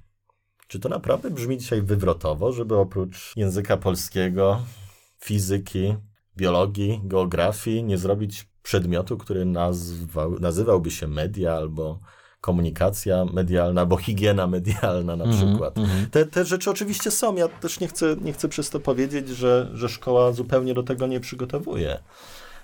Czy 0.67 0.79
to 0.79 0.89
naprawdę 0.89 1.31
brzmi 1.31 1.57
dzisiaj 1.57 1.81
wywrotowo, 1.81 2.51
żeby 2.51 2.77
oprócz 2.77 3.33
języka 3.35 3.77
polskiego, 3.77 4.61
fizyki, 5.19 5.95
biologii, 6.37 7.01
geografii 7.03 7.83
nie 7.83 7.97
zrobić 7.97 8.49
przedmiotu, 8.63 9.17
który 9.17 9.45
nazwał, 9.45 10.39
nazywałby 10.39 10.91
się 10.91 11.07
media 11.07 11.53
albo 11.53 11.99
komunikacja 12.45 13.25
medialna, 13.25 13.85
bo 13.85 13.97
higiena 13.97 14.47
medialna 14.47 15.15
na 15.15 15.25
-hmm, 15.25 15.37
przykład. 15.37 15.77
Mm 15.77 15.89
-hmm. 15.89 16.09
te, 16.11 16.25
te 16.25 16.45
rzeczy 16.45 16.69
oczywiście 16.69 17.11
są. 17.11 17.35
Ja 17.35 17.47
też 17.47 17.79
nie 17.79 17.87
chcę, 17.87 18.15
nie 18.21 18.33
chcę 18.33 18.49
przez 18.49 18.69
to 18.69 18.79
powiedzieć, 18.79 19.29
że, 19.29 19.69
że 19.73 19.89
szkoła 19.89 20.31
zupełnie 20.31 20.73
do 20.73 20.83
tego 20.83 21.07
nie 21.07 21.19
przygotowuje. 21.19 21.99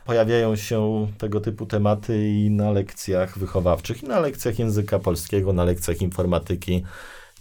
Pojawiają 0.05 0.55
się 0.55 1.07
tego 1.17 1.41
typu 1.41 1.65
tematy 1.65 2.29
i 2.29 2.49
na 2.49 2.71
lekcjach 2.71 3.37
wychowawczych, 3.37 4.03
i 4.03 4.07
na 4.07 4.19
lekcjach 4.19 4.59
języka 4.59 4.99
polskiego, 4.99 5.53
na 5.53 5.63
lekcjach 5.63 6.01
informatyki. 6.01 6.83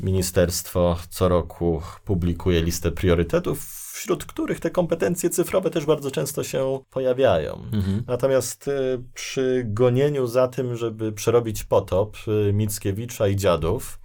Ministerstwo 0.00 0.96
co 1.10 1.28
roku 1.28 1.82
publikuje 2.04 2.62
listę 2.62 2.90
priorytetów 2.90 3.79
wśród 4.00 4.24
których 4.24 4.60
te 4.60 4.70
kompetencje 4.70 5.30
cyfrowe 5.30 5.70
też 5.70 5.86
bardzo 5.86 6.10
często 6.10 6.44
się 6.44 6.80
pojawiają. 6.90 7.62
Mhm. 7.72 8.02
Natomiast 8.06 8.68
y, 8.68 9.02
przy 9.14 9.62
gonieniu 9.66 10.26
za 10.26 10.48
tym, 10.48 10.76
żeby 10.76 11.12
przerobić 11.12 11.64
potop 11.64 12.16
y, 12.48 12.52
Mickiewicza 12.52 13.28
i 13.28 13.36
dziadów, 13.36 14.00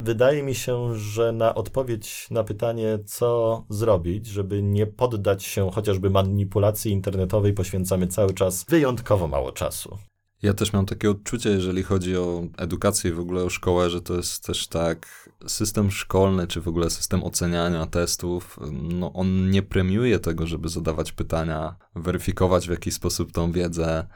Wydaje 0.00 0.42
mi 0.42 0.54
się, 0.54 0.94
że 0.94 1.32
na 1.32 1.54
odpowiedź 1.54 2.30
na 2.30 2.44
pytanie, 2.44 2.98
co 3.06 3.64
zrobić, 3.68 4.26
żeby 4.26 4.62
nie 4.62 4.86
poddać 4.86 5.44
się 5.44 5.70
chociażby 5.70 6.10
manipulacji 6.10 6.92
internetowej, 6.92 7.52
poświęcamy 7.52 8.06
cały 8.06 8.34
czas 8.34 8.64
wyjątkowo 8.68 9.28
mało 9.28 9.52
czasu. 9.52 9.98
Ja 10.42 10.54
też 10.54 10.72
mam 10.72 10.86
takie 10.86 11.10
odczucie, 11.10 11.50
jeżeli 11.50 11.82
chodzi 11.82 12.16
o 12.16 12.42
edukację 12.56 13.10
i 13.10 13.14
w 13.14 13.20
ogóle 13.20 13.44
o 13.44 13.50
szkołę, 13.50 13.90
że 13.90 14.02
to 14.02 14.16
jest 14.16 14.46
też 14.46 14.68
tak, 14.68 15.30
system 15.46 15.90
szkolny, 15.90 16.46
czy 16.46 16.60
w 16.60 16.68
ogóle 16.68 16.90
system 16.90 17.24
oceniania 17.24 17.86
testów, 17.86 18.58
no 18.72 19.12
on 19.12 19.50
nie 19.50 19.62
premiuje 19.62 20.18
tego, 20.18 20.46
żeby 20.46 20.68
zadawać 20.68 21.12
pytania, 21.12 21.76
weryfikować 21.94 22.66
w 22.66 22.70
jakiś 22.70 22.94
sposób 22.94 23.32
tą 23.32 23.52
wiedzę, 23.52 24.06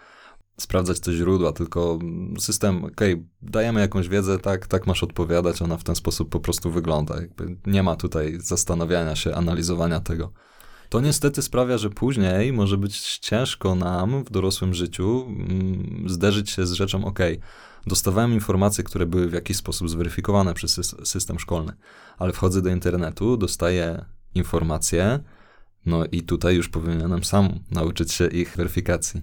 sprawdzać 0.60 1.00
te 1.00 1.12
źródła, 1.12 1.52
tylko 1.52 1.98
system, 2.38 2.84
okej, 2.84 3.12
okay, 3.12 3.26
dajemy 3.42 3.80
jakąś 3.80 4.08
wiedzę, 4.08 4.38
tak, 4.38 4.66
tak 4.66 4.86
masz 4.86 5.02
odpowiadać, 5.02 5.62
ona 5.62 5.76
w 5.76 5.84
ten 5.84 5.94
sposób 5.94 6.30
po 6.30 6.40
prostu 6.40 6.70
wygląda. 6.70 7.20
Jakby 7.20 7.56
nie 7.66 7.82
ma 7.82 7.96
tutaj 7.96 8.38
zastanawiania 8.40 9.16
się, 9.16 9.34
analizowania 9.34 10.00
tego. 10.00 10.32
To 10.88 11.01
niestety 11.01 11.42
sprawia, 11.42 11.79
że 11.79 11.90
później 11.90 12.53
może 12.53 12.79
być 12.79 13.18
ciężko 13.18 13.75
nam 13.75 14.25
w 14.25 14.31
dorosłym 14.31 14.75
życiu 14.75 15.27
mm, 15.29 16.05
zderzyć 16.09 16.51
się 16.51 16.66
z 16.66 16.72
rzeczą, 16.72 17.05
ok, 17.05 17.18
dostawałem 17.87 18.33
informacje, 18.33 18.85
które 18.85 19.07
były 19.07 19.29
w 19.29 19.33
jakiś 19.33 19.57
sposób 19.57 19.90
zweryfikowane 19.90 20.55
przez 20.55 20.96
system 21.05 21.38
szkolny, 21.38 21.72
ale 22.18 22.33
wchodzę 22.33 22.62
do 22.62 22.70
internetu, 22.70 23.37
dostaję 23.37 24.05
informacje, 24.35 25.20
no 25.87 26.05
i 26.05 26.22
tutaj 26.22 26.57
już 26.57 26.68
powinienem 26.68 27.25
sam 27.25 27.59
nauczyć 27.70 28.12
się 28.12 28.27
ich 28.27 28.57
weryfikacji. 28.57 29.22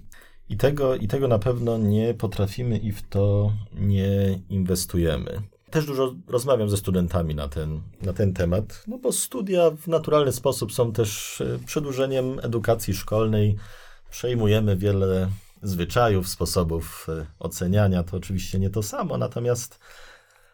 I 0.49 0.57
tego, 0.57 0.95
I 0.95 1.07
tego 1.07 1.27
na 1.27 1.39
pewno 1.39 1.77
nie 1.77 2.13
potrafimy 2.13 2.77
i 2.77 2.91
w 2.91 3.01
to 3.01 3.53
nie 3.73 4.39
inwestujemy 4.49 5.41
też 5.73 5.85
dużo 5.85 6.15
rozmawiam 6.27 6.69
ze 6.69 6.77
studentami 6.77 7.35
na 7.35 7.47
ten, 7.47 7.81
na 8.01 8.13
ten 8.13 8.33
temat, 8.33 8.83
no 8.87 8.97
bo 8.97 9.11
studia 9.11 9.71
w 9.71 9.87
naturalny 9.87 10.31
sposób 10.31 10.73
są 10.73 10.93
też 10.93 11.41
e, 11.41 11.59
przedłużeniem 11.65 12.39
edukacji 12.43 12.93
szkolnej. 12.93 13.55
Przejmujemy 14.09 14.77
wiele 14.77 15.29
zwyczajów, 15.63 16.27
sposobów 16.27 17.07
e, 17.09 17.25
oceniania, 17.39 18.03
to 18.03 18.17
oczywiście 18.17 18.59
nie 18.59 18.69
to 18.69 18.83
samo, 18.83 19.17
natomiast 19.17 19.79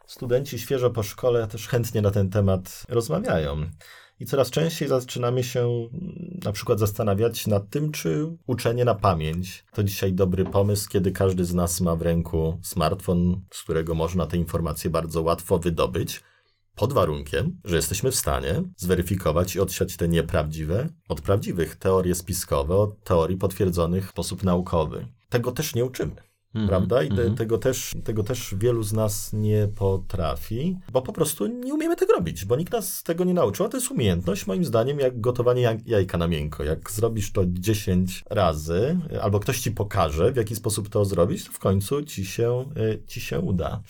studenci 0.07 0.59
świeżo 0.59 0.89
po 0.89 1.03
szkole 1.03 1.47
też 1.47 1.67
chętnie 1.67 2.01
na 2.01 2.11
ten 2.11 2.29
temat 2.29 2.85
rozmawiają. 2.89 3.69
I 4.19 4.25
coraz 4.25 4.49
częściej 4.49 4.87
zaczynamy 4.87 5.43
się 5.43 5.59
mm, 5.59 6.39
na 6.43 6.51
przykład 6.51 6.79
zastanawiać 6.79 7.47
nad 7.47 7.69
tym, 7.69 7.91
czy 7.91 8.37
uczenie 8.47 8.85
na 8.85 8.95
pamięć 8.95 9.65
to 9.73 9.83
dzisiaj 9.83 10.13
dobry 10.13 10.45
pomysł, 10.45 10.89
kiedy 10.89 11.11
każdy 11.11 11.45
z 11.45 11.53
nas 11.53 11.81
ma 11.81 11.95
w 11.95 12.01
ręku 12.01 12.59
smartfon, 12.63 13.41
z 13.53 13.63
którego 13.63 13.95
można 13.95 14.25
te 14.25 14.37
informacje 14.37 14.89
bardzo 14.89 15.21
łatwo 15.21 15.59
wydobyć, 15.59 16.21
pod 16.79 16.93
warunkiem, 16.93 17.59
że 17.63 17.75
jesteśmy 17.75 18.11
w 18.11 18.15
stanie 18.15 18.63
zweryfikować 18.77 19.55
i 19.55 19.59
odsiać 19.59 19.97
te 19.97 20.07
nieprawdziwe 20.07 20.89
od 21.09 21.21
prawdziwych 21.21 21.75
teorie 21.75 22.15
spiskowe, 22.15 22.75
od 22.75 23.03
teorii 23.03 23.37
potwierdzonych 23.37 24.07
w 24.07 24.09
sposób 24.09 24.43
naukowy. 24.43 25.07
Tego 25.29 25.51
też 25.51 25.75
nie 25.75 25.85
uczymy. 25.85 26.28
Mm 26.55 26.65
-hmm, 26.65 26.69
prawda? 26.69 27.03
I 27.03 27.07
mm 27.07 27.17
-hmm. 27.17 27.37
tego, 27.37 27.57
też, 27.57 27.93
tego 28.03 28.23
też 28.23 28.55
wielu 28.57 28.83
z 28.83 28.93
nas 28.93 29.33
nie 29.33 29.67
potrafi, 29.67 30.77
bo 30.91 31.01
po 31.01 31.13
prostu 31.13 31.47
nie 31.47 31.73
umiemy 31.73 31.95
tego 31.95 32.13
robić, 32.13 32.45
bo 32.45 32.55
nikt 32.55 32.73
nas 32.73 33.03
tego 33.03 33.23
nie 33.23 33.33
nauczył. 33.33 33.65
A 33.65 33.69
to 33.69 33.77
jest 33.77 33.91
umiejętność, 33.91 34.47
moim 34.47 34.65
zdaniem, 34.65 34.99
jak 34.99 35.21
gotowanie 35.21 35.77
jajka 35.85 36.17
na 36.17 36.27
miękko. 36.27 36.63
Jak 36.63 36.91
zrobisz 36.91 37.31
to 37.31 37.43
10 37.47 38.23
razy, 38.29 38.99
albo 39.21 39.39
ktoś 39.39 39.59
ci 39.59 39.71
pokaże, 39.71 40.31
w 40.31 40.35
jaki 40.35 40.55
sposób 40.55 40.89
to 40.89 41.05
zrobić, 41.05 41.45
to 41.45 41.51
w 41.51 41.59
końcu 41.59 42.03
ci 42.03 42.25
się, 42.25 42.65
y, 42.77 43.03
ci 43.07 43.21
się 43.21 43.39
uda. 43.39 43.81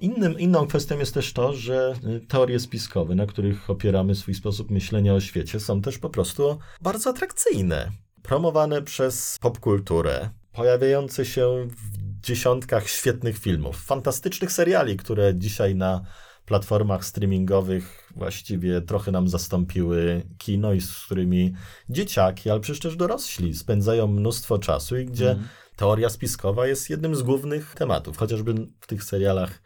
Innym, 0.00 0.38
inną 0.38 0.66
kwestią 0.66 0.98
jest 0.98 1.14
też 1.14 1.32
to, 1.32 1.52
że 1.52 1.94
y, 2.04 2.20
teorie 2.20 2.60
spiskowe, 2.60 3.14
na 3.14 3.26
których 3.26 3.70
opieramy 3.70 4.14
swój 4.14 4.34
sposób 4.34 4.70
myślenia 4.70 5.14
o 5.14 5.20
świecie, 5.20 5.60
są 5.60 5.82
też 5.82 5.98
po 5.98 6.10
prostu 6.10 6.58
bardzo 6.80 7.10
atrakcyjne. 7.10 7.90
Promowane 8.22 8.82
przez 8.82 9.38
popkulturę, 9.40 10.30
pojawiające 10.52 11.24
się 11.24 11.68
w 11.68 12.26
dziesiątkach 12.26 12.88
świetnych 12.88 13.38
filmów, 13.38 13.84
fantastycznych 13.84 14.52
seriali, 14.52 14.96
które 14.96 15.34
dzisiaj 15.34 15.74
na 15.74 16.04
platformach 16.50 17.04
streamingowych 17.04 18.12
właściwie 18.16 18.80
trochę 18.80 19.12
nam 19.12 19.28
zastąpiły 19.28 20.22
kino 20.38 20.72
i 20.72 20.80
z 20.80 21.04
którymi 21.04 21.54
dzieciaki, 21.88 22.50
ale 22.50 22.60
przecież 22.60 22.80
też 22.80 22.96
dorośli 22.96 23.54
spędzają 23.54 24.06
mnóstwo 24.06 24.58
czasu 24.58 24.98
i 24.98 25.06
gdzie 25.06 25.30
mm. 25.30 25.48
teoria 25.76 26.10
spiskowa 26.10 26.66
jest 26.66 26.90
jednym 26.90 27.16
z 27.16 27.22
głównych 27.22 27.74
tematów, 27.74 28.16
chociażby 28.16 28.54
w 28.80 28.86
tych 28.86 29.04
serialach 29.04 29.62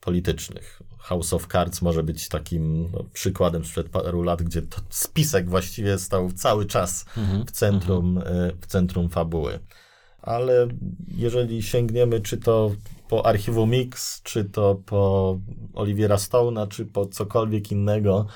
politycznych. 0.00 0.82
House 0.98 1.32
of 1.32 1.46
Cards 1.46 1.82
może 1.82 2.02
być 2.02 2.28
takim 2.28 2.90
no, 2.92 3.04
przykładem 3.12 3.64
sprzed 3.64 3.88
paru 3.88 4.22
lat, 4.22 4.42
gdzie 4.42 4.62
to 4.62 4.80
spisek 4.90 5.48
właściwie 5.48 5.98
stał 5.98 6.32
cały 6.32 6.66
czas 6.66 7.04
mm 7.16 7.30
-hmm. 7.30 7.46
w, 7.46 7.50
centrum, 7.50 8.18
mm 8.18 8.28
-hmm. 8.28 8.52
w 8.60 8.66
centrum 8.66 9.08
fabuły. 9.08 9.58
Ale 10.28 10.68
jeżeli 11.08 11.62
sięgniemy 11.62 12.20
czy 12.20 12.36
to 12.36 12.70
po 13.08 13.26
archiwum 13.26 13.70
Mix, 13.70 14.22
czy 14.22 14.44
to 14.44 14.80
po 14.86 15.38
Oliviera 15.74 16.16
Stone'a, 16.16 16.68
czy 16.68 16.86
po 16.86 17.06
cokolwiek 17.06 17.72
innego, 17.72 18.26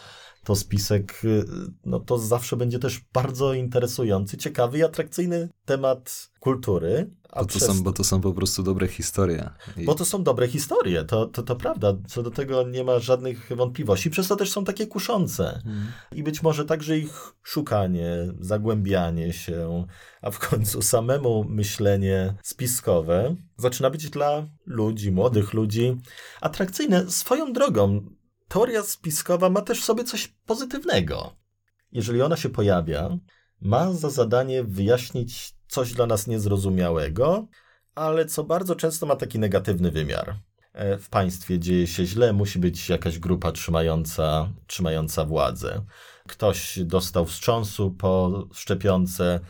to 0.44 0.56
spisek, 0.56 1.24
y, 1.24 1.44
no 1.84 2.00
to 2.00 2.18
zawsze 2.18 2.56
będzie 2.56 2.78
też 2.78 3.00
bardzo 3.12 3.54
interesujący, 3.54 4.36
ciekawy 4.36 4.78
i 4.78 4.82
atrakcyjny 4.82 5.48
temat 5.64 6.30
kultury. 6.40 7.10
Bo, 7.36 7.44
to 7.44 7.60
są, 7.60 7.82
bo 7.82 7.92
to 7.92 8.04
są 8.04 8.20
po 8.20 8.32
prostu 8.32 8.62
dobre 8.62 8.88
historie. 8.88 9.50
I... 9.76 9.84
Bo 9.84 9.94
to 9.94 10.04
są 10.04 10.22
dobre 10.22 10.48
historie, 10.48 11.04
to, 11.04 11.26
to, 11.26 11.42
to 11.42 11.56
prawda. 11.56 11.96
Co 12.06 12.22
do 12.22 12.30
tego 12.30 12.62
nie 12.62 12.84
ma 12.84 12.98
żadnych 12.98 13.50
wątpliwości. 13.56 14.10
Przez 14.10 14.28
to 14.28 14.36
też 14.36 14.50
są 14.50 14.64
takie 14.64 14.86
kuszące. 14.86 15.60
Hmm. 15.64 15.86
I 16.12 16.22
być 16.22 16.42
może 16.42 16.64
także 16.64 16.98
ich 16.98 17.34
szukanie, 17.42 18.32
zagłębianie 18.40 19.32
się, 19.32 19.86
a 20.22 20.30
w 20.30 20.38
końcu 20.48 20.82
samemu 20.82 21.44
myślenie 21.44 22.34
spiskowe 22.42 23.36
zaczyna 23.56 23.90
być 23.90 24.10
dla 24.10 24.46
ludzi, 24.66 25.12
młodych 25.12 25.52
ludzi 25.52 25.96
atrakcyjne 26.40 27.10
swoją 27.10 27.52
drogą 27.52 28.00
teoria 28.52 28.82
spiskowa 28.82 29.50
ma 29.50 29.62
też 29.62 29.80
w 29.80 29.84
sobie 29.84 30.04
coś 30.04 30.28
pozytywnego. 30.28 31.32
Jeżeli 31.92 32.22
ona 32.22 32.36
się 32.36 32.48
pojawia, 32.48 33.18
ma 33.60 33.92
za 33.92 34.10
zadanie 34.10 34.64
wyjaśnić 34.64 35.54
coś 35.68 35.92
dla 35.92 36.06
nas 36.06 36.26
niezrozumiałego, 36.26 37.46
ale 37.94 38.26
co 38.26 38.44
bardzo 38.44 38.76
często 38.76 39.06
ma 39.06 39.16
taki 39.16 39.38
negatywny 39.38 39.90
wymiar. 39.90 40.34
E, 40.72 40.98
w 40.98 41.08
państwie 41.08 41.58
dzieje 41.58 41.86
się 41.86 42.06
źle, 42.06 42.32
musi 42.32 42.58
być 42.58 42.88
jakaś 42.88 43.18
grupa 43.18 43.52
trzymająca, 43.52 44.52
trzymająca 44.66 45.24
władzę. 45.24 45.84
Ktoś 46.28 46.78
dostał 46.84 47.26
wstrząsu 47.26 47.90
po 47.90 48.44
szczepionce, 48.52 49.40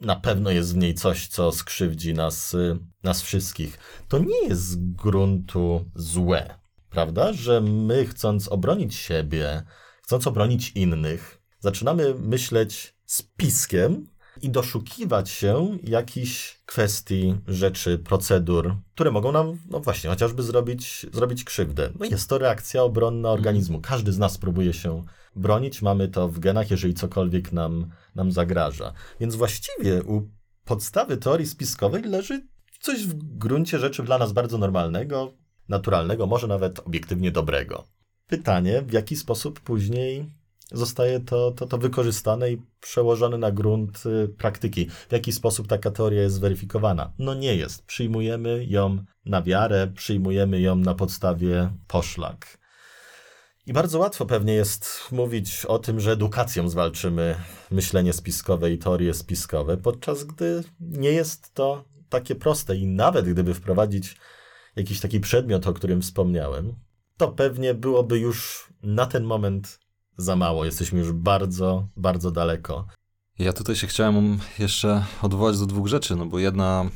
na 0.00 0.16
pewno 0.16 0.50
jest 0.50 0.74
w 0.74 0.76
niej 0.76 0.94
coś, 0.94 1.28
co 1.28 1.52
skrzywdzi 1.52 2.14
nas, 2.14 2.56
nas 3.02 3.22
wszystkich. 3.22 3.78
To 4.08 4.18
nie 4.18 4.48
jest 4.48 4.62
z 4.62 4.76
gruntu 4.76 5.84
złe 5.94 6.65
prawda? 6.96 7.32
Że 7.32 7.60
my 7.60 8.06
chcąc 8.06 8.48
obronić 8.48 8.94
siebie, 8.94 9.62
chcąc 10.02 10.26
obronić 10.26 10.72
innych, 10.74 11.42
zaczynamy 11.60 12.14
myśleć 12.14 12.96
spiskiem 13.06 14.06
i 14.42 14.50
doszukiwać 14.50 15.30
się 15.30 15.78
jakichś 15.82 16.62
kwestii, 16.66 17.34
rzeczy, 17.48 17.98
procedur, 17.98 18.76
które 18.94 19.10
mogą 19.10 19.32
nam, 19.32 19.58
no 19.70 19.80
właśnie, 19.80 20.10
chociażby 20.10 20.42
zrobić, 20.42 21.06
zrobić 21.12 21.44
krzywdę. 21.44 21.90
No 21.98 22.06
jest 22.06 22.28
to 22.28 22.38
reakcja 22.38 22.82
obronna 22.82 23.30
organizmu. 23.30 23.80
Każdy 23.80 24.12
z 24.12 24.18
nas 24.18 24.38
próbuje 24.38 24.72
się 24.72 25.04
bronić, 25.36 25.82
mamy 25.82 26.08
to 26.08 26.28
w 26.28 26.38
genach, 26.38 26.70
jeżeli 26.70 26.94
cokolwiek 26.94 27.52
nam, 27.52 27.90
nam 28.14 28.32
zagraża. 28.32 28.92
Więc 29.20 29.34
właściwie 29.34 30.02
u 30.02 30.28
podstawy 30.64 31.16
teorii 31.16 31.46
spiskowej 31.46 32.02
leży 32.02 32.46
coś 32.80 33.06
w 33.06 33.14
gruncie 33.14 33.78
rzeczy 33.78 34.02
dla 34.02 34.18
nas 34.18 34.32
bardzo 34.32 34.58
normalnego, 34.58 35.32
naturalnego, 35.68 36.26
może 36.26 36.46
nawet 36.46 36.80
obiektywnie 36.80 37.30
dobrego. 37.30 37.84
Pytanie, 38.26 38.82
w 38.82 38.92
jaki 38.92 39.16
sposób 39.16 39.60
później 39.60 40.26
zostaje 40.72 41.20
to, 41.20 41.50
to, 41.50 41.66
to 41.66 41.78
wykorzystane 41.78 42.50
i 42.50 42.62
przełożone 42.80 43.38
na 43.38 43.50
grunt 43.50 44.02
y, 44.06 44.28
praktyki. 44.28 44.86
W 45.08 45.12
jaki 45.12 45.32
sposób 45.32 45.66
taka 45.66 45.90
teoria 45.90 46.22
jest 46.22 46.34
zweryfikowana? 46.34 47.12
No 47.18 47.34
nie 47.34 47.56
jest. 47.56 47.86
Przyjmujemy 47.86 48.64
ją 48.64 49.04
na 49.24 49.42
wiarę, 49.42 49.86
przyjmujemy 49.94 50.60
ją 50.60 50.76
na 50.76 50.94
podstawie 50.94 51.70
poszlak. 51.88 52.58
I 53.66 53.72
bardzo 53.72 53.98
łatwo 53.98 54.26
pewnie 54.26 54.54
jest 54.54 55.08
mówić 55.12 55.64
o 55.64 55.78
tym, 55.78 56.00
że 56.00 56.12
edukacją 56.12 56.68
zwalczymy 56.68 57.36
myślenie 57.70 58.12
spiskowe 58.12 58.72
i 58.72 58.78
teorie 58.78 59.14
spiskowe, 59.14 59.76
podczas 59.76 60.24
gdy 60.24 60.64
nie 60.80 61.12
jest 61.12 61.54
to 61.54 61.84
takie 62.08 62.34
proste 62.34 62.76
i 62.76 62.86
nawet 62.86 63.28
gdyby 63.28 63.54
wprowadzić 63.54 64.16
jakiś 64.76 65.00
taki 65.00 65.20
przedmiot, 65.20 65.66
o 65.66 65.72
którym 65.72 66.02
wspomniałem, 66.02 66.74
to 67.16 67.28
pewnie 67.28 67.74
byłoby 67.74 68.18
już 68.18 68.68
na 68.82 69.06
ten 69.06 69.24
moment 69.24 69.78
za 70.16 70.36
mało. 70.36 70.64
Jesteśmy 70.64 70.98
już 70.98 71.12
bardzo, 71.12 71.88
bardzo 71.96 72.30
daleko. 72.30 72.86
Ja 73.38 73.52
tutaj 73.52 73.76
się 73.76 73.86
chciałem 73.86 74.38
jeszcze 74.58 75.04
odwołać 75.22 75.58
do 75.58 75.66
dwóch 75.66 75.86
rzeczy, 75.86 76.16
no 76.16 76.26
bo 76.26 76.38
jedna, 76.38 76.90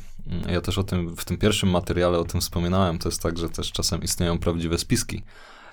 ja 0.49 0.61
też 0.61 0.77
o 0.77 0.83
tym 0.83 1.15
w 1.15 1.25
tym 1.25 1.37
pierwszym 1.37 1.69
materiale 1.69 2.19
o 2.19 2.25
tym 2.25 2.41
wspominałem, 2.41 2.99
to 2.99 3.09
jest 3.09 3.21
tak, 3.21 3.37
że 3.37 3.49
też 3.49 3.71
czasem 3.71 4.03
istnieją 4.03 4.39
prawdziwe 4.39 4.77
spiski. 4.77 5.23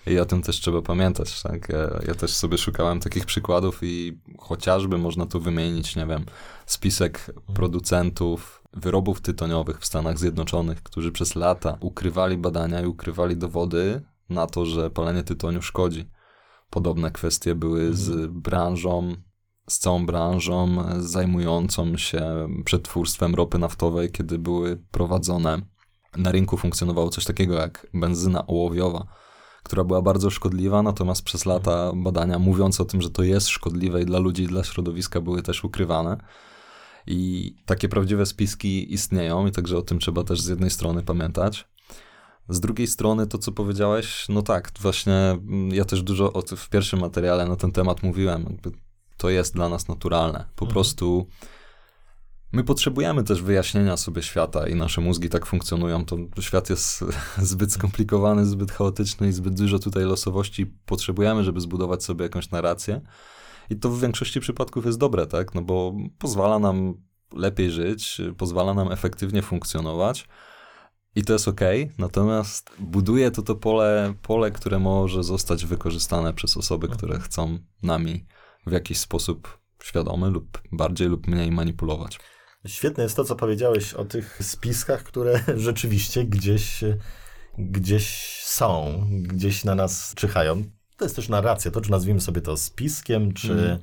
I 0.06 0.18
o 0.18 0.26
tym 0.26 0.42
też 0.42 0.60
trzeba 0.60 0.82
pamiętać, 0.82 1.42
tak? 1.42 1.68
Ja, 1.68 1.78
ja, 2.06 2.14
też 2.14 2.34
sobie 2.34 2.58
szukałem 2.58 3.00
takich 3.00 3.26
przykładów 3.26 3.78
i 3.82 4.18
chociażby 4.38 4.98
można 4.98 5.26
tu 5.26 5.40
wymienić, 5.40 5.96
nie 5.96 6.06
wiem, 6.06 6.24
spisek 6.66 7.30
producentów 7.54 8.57
wyrobów 8.72 9.20
tytoniowych 9.20 9.80
w 9.80 9.86
Stanach 9.86 10.18
Zjednoczonych, 10.18 10.82
którzy 10.82 11.12
przez 11.12 11.34
lata 11.34 11.76
ukrywali 11.80 12.38
badania 12.38 12.80
i 12.80 12.86
ukrywali 12.86 13.36
dowody 13.36 14.02
na 14.30 14.46
to, 14.46 14.66
że 14.66 14.90
palenie 14.90 15.22
tytoniu 15.22 15.62
szkodzi. 15.62 16.10
Podobne 16.70 17.10
kwestie 17.10 17.54
były 17.54 17.94
z 17.94 18.08
mhm. 18.08 18.40
branżą, 18.40 19.14
z 19.68 19.78
całą 19.78 20.06
branżą 20.06 20.84
zajmującą 20.98 21.96
się 21.96 22.48
przetwórstwem 22.64 23.34
ropy 23.34 23.58
naftowej, 23.58 24.10
kiedy 24.10 24.38
były 24.38 24.76
prowadzone. 24.90 25.62
Na 26.16 26.32
rynku 26.32 26.56
funkcjonowało 26.56 27.10
coś 27.10 27.24
takiego 27.24 27.54
jak 27.54 27.86
benzyna 27.94 28.46
ołowiowa, 28.46 29.06
która 29.62 29.84
była 29.84 30.02
bardzo 30.02 30.30
szkodliwa, 30.30 30.82
natomiast 30.82 31.22
przez 31.22 31.46
lata 31.46 31.92
badania 31.94 32.38
mówiąc 32.38 32.80
o 32.80 32.84
tym, 32.84 33.02
że 33.02 33.10
to 33.10 33.22
jest 33.22 33.48
szkodliwe 33.48 34.02
i 34.02 34.04
dla 34.04 34.18
ludzi, 34.18 34.42
i 34.42 34.46
dla 34.46 34.64
środowiska 34.64 35.20
były 35.20 35.42
też 35.42 35.64
ukrywane. 35.64 36.16
I 37.10 37.54
takie 37.66 37.88
prawdziwe 37.88 38.26
spiski 38.26 38.92
istnieją 38.94 39.46
i 39.46 39.52
także 39.52 39.78
o 39.78 39.82
tym 39.82 39.98
trzeba 39.98 40.24
też 40.24 40.40
z 40.40 40.48
jednej 40.48 40.70
strony 40.70 41.02
pamiętać. 41.02 41.68
Z 42.48 42.60
drugiej 42.60 42.86
strony 42.86 43.26
to, 43.26 43.38
co 43.38 43.52
powiedziałeś, 43.52 44.26
no 44.28 44.42
tak, 44.42 44.72
właśnie 44.80 45.14
mm, 45.14 45.68
ja 45.68 45.84
też 45.84 46.02
dużo 46.02 46.32
o, 46.32 46.42
w 46.56 46.68
pierwszym 46.68 47.00
materiale 47.00 47.46
na 47.46 47.56
ten 47.56 47.72
temat 47.72 48.02
mówiłem. 48.02 48.46
Jakby 48.50 48.70
to 49.16 49.30
jest 49.30 49.54
dla 49.54 49.68
nas 49.68 49.88
naturalne. 49.88 50.38
Po 50.56 50.64
mhm. 50.64 50.72
prostu 50.72 51.26
my 52.52 52.64
potrzebujemy 52.64 53.24
też 53.24 53.42
wyjaśnienia 53.42 53.96
sobie 53.96 54.22
świata 54.22 54.66
i 54.66 54.74
nasze 54.74 55.00
mózgi 55.00 55.28
tak 55.28 55.46
funkcjonują. 55.46 56.04
To 56.04 56.16
świat 56.40 56.70
jest 56.70 57.04
zbyt 57.38 57.72
skomplikowany, 57.72 58.46
zbyt 58.46 58.72
chaotyczny 58.72 59.28
i 59.28 59.32
zbyt 59.32 59.54
dużo 59.54 59.78
tutaj 59.78 60.04
losowości 60.04 60.66
potrzebujemy, 60.66 61.44
żeby 61.44 61.60
zbudować 61.60 62.04
sobie 62.04 62.22
jakąś 62.22 62.50
narrację. 62.50 63.00
I 63.70 63.76
to 63.76 63.90
w 63.90 64.00
większości 64.00 64.40
przypadków 64.40 64.86
jest 64.86 64.98
dobre, 64.98 65.26
tak? 65.26 65.54
No 65.54 65.62
bo 65.62 65.94
pozwala 66.18 66.58
nam 66.58 66.94
lepiej 67.32 67.70
żyć, 67.70 68.20
pozwala 68.36 68.74
nam 68.74 68.92
efektywnie 68.92 69.42
funkcjonować. 69.42 70.28
I 71.14 71.24
to 71.24 71.32
jest 71.32 71.48
ok, 71.48 71.60
natomiast 71.98 72.70
buduje 72.78 73.30
to 73.30 73.42
to 73.42 73.54
pole, 73.54 74.14
pole, 74.22 74.50
które 74.50 74.78
może 74.78 75.24
zostać 75.24 75.66
wykorzystane 75.66 76.32
przez 76.32 76.56
osoby, 76.56 76.86
mhm. 76.86 76.98
które 76.98 77.20
chcą 77.20 77.58
nami 77.82 78.26
w 78.66 78.72
jakiś 78.72 78.98
sposób 78.98 79.58
świadomy 79.82 80.30
lub 80.30 80.62
bardziej 80.72 81.08
lub 81.08 81.26
mniej 81.26 81.50
manipulować. 81.50 82.20
Świetne 82.66 83.02
jest 83.02 83.16
to, 83.16 83.24
co 83.24 83.36
powiedziałeś 83.36 83.94
o 83.94 84.04
tych 84.04 84.38
spiskach, 84.42 85.02
które 85.02 85.40
rzeczywiście 85.56 86.24
gdzieś, 86.24 86.84
gdzieś 87.58 88.36
są, 88.44 89.02
gdzieś 89.10 89.64
na 89.64 89.74
nas 89.74 90.12
czyhają 90.16 90.64
to 90.98 91.04
jest 91.04 91.16
też 91.16 91.28
narracja, 91.28 91.70
to 91.70 91.80
czy 91.80 91.90
nazwijmy 91.90 92.20
sobie 92.20 92.40
to 92.40 92.56
spiskiem, 92.56 93.34
czy, 93.34 93.52
mm. 93.52 93.78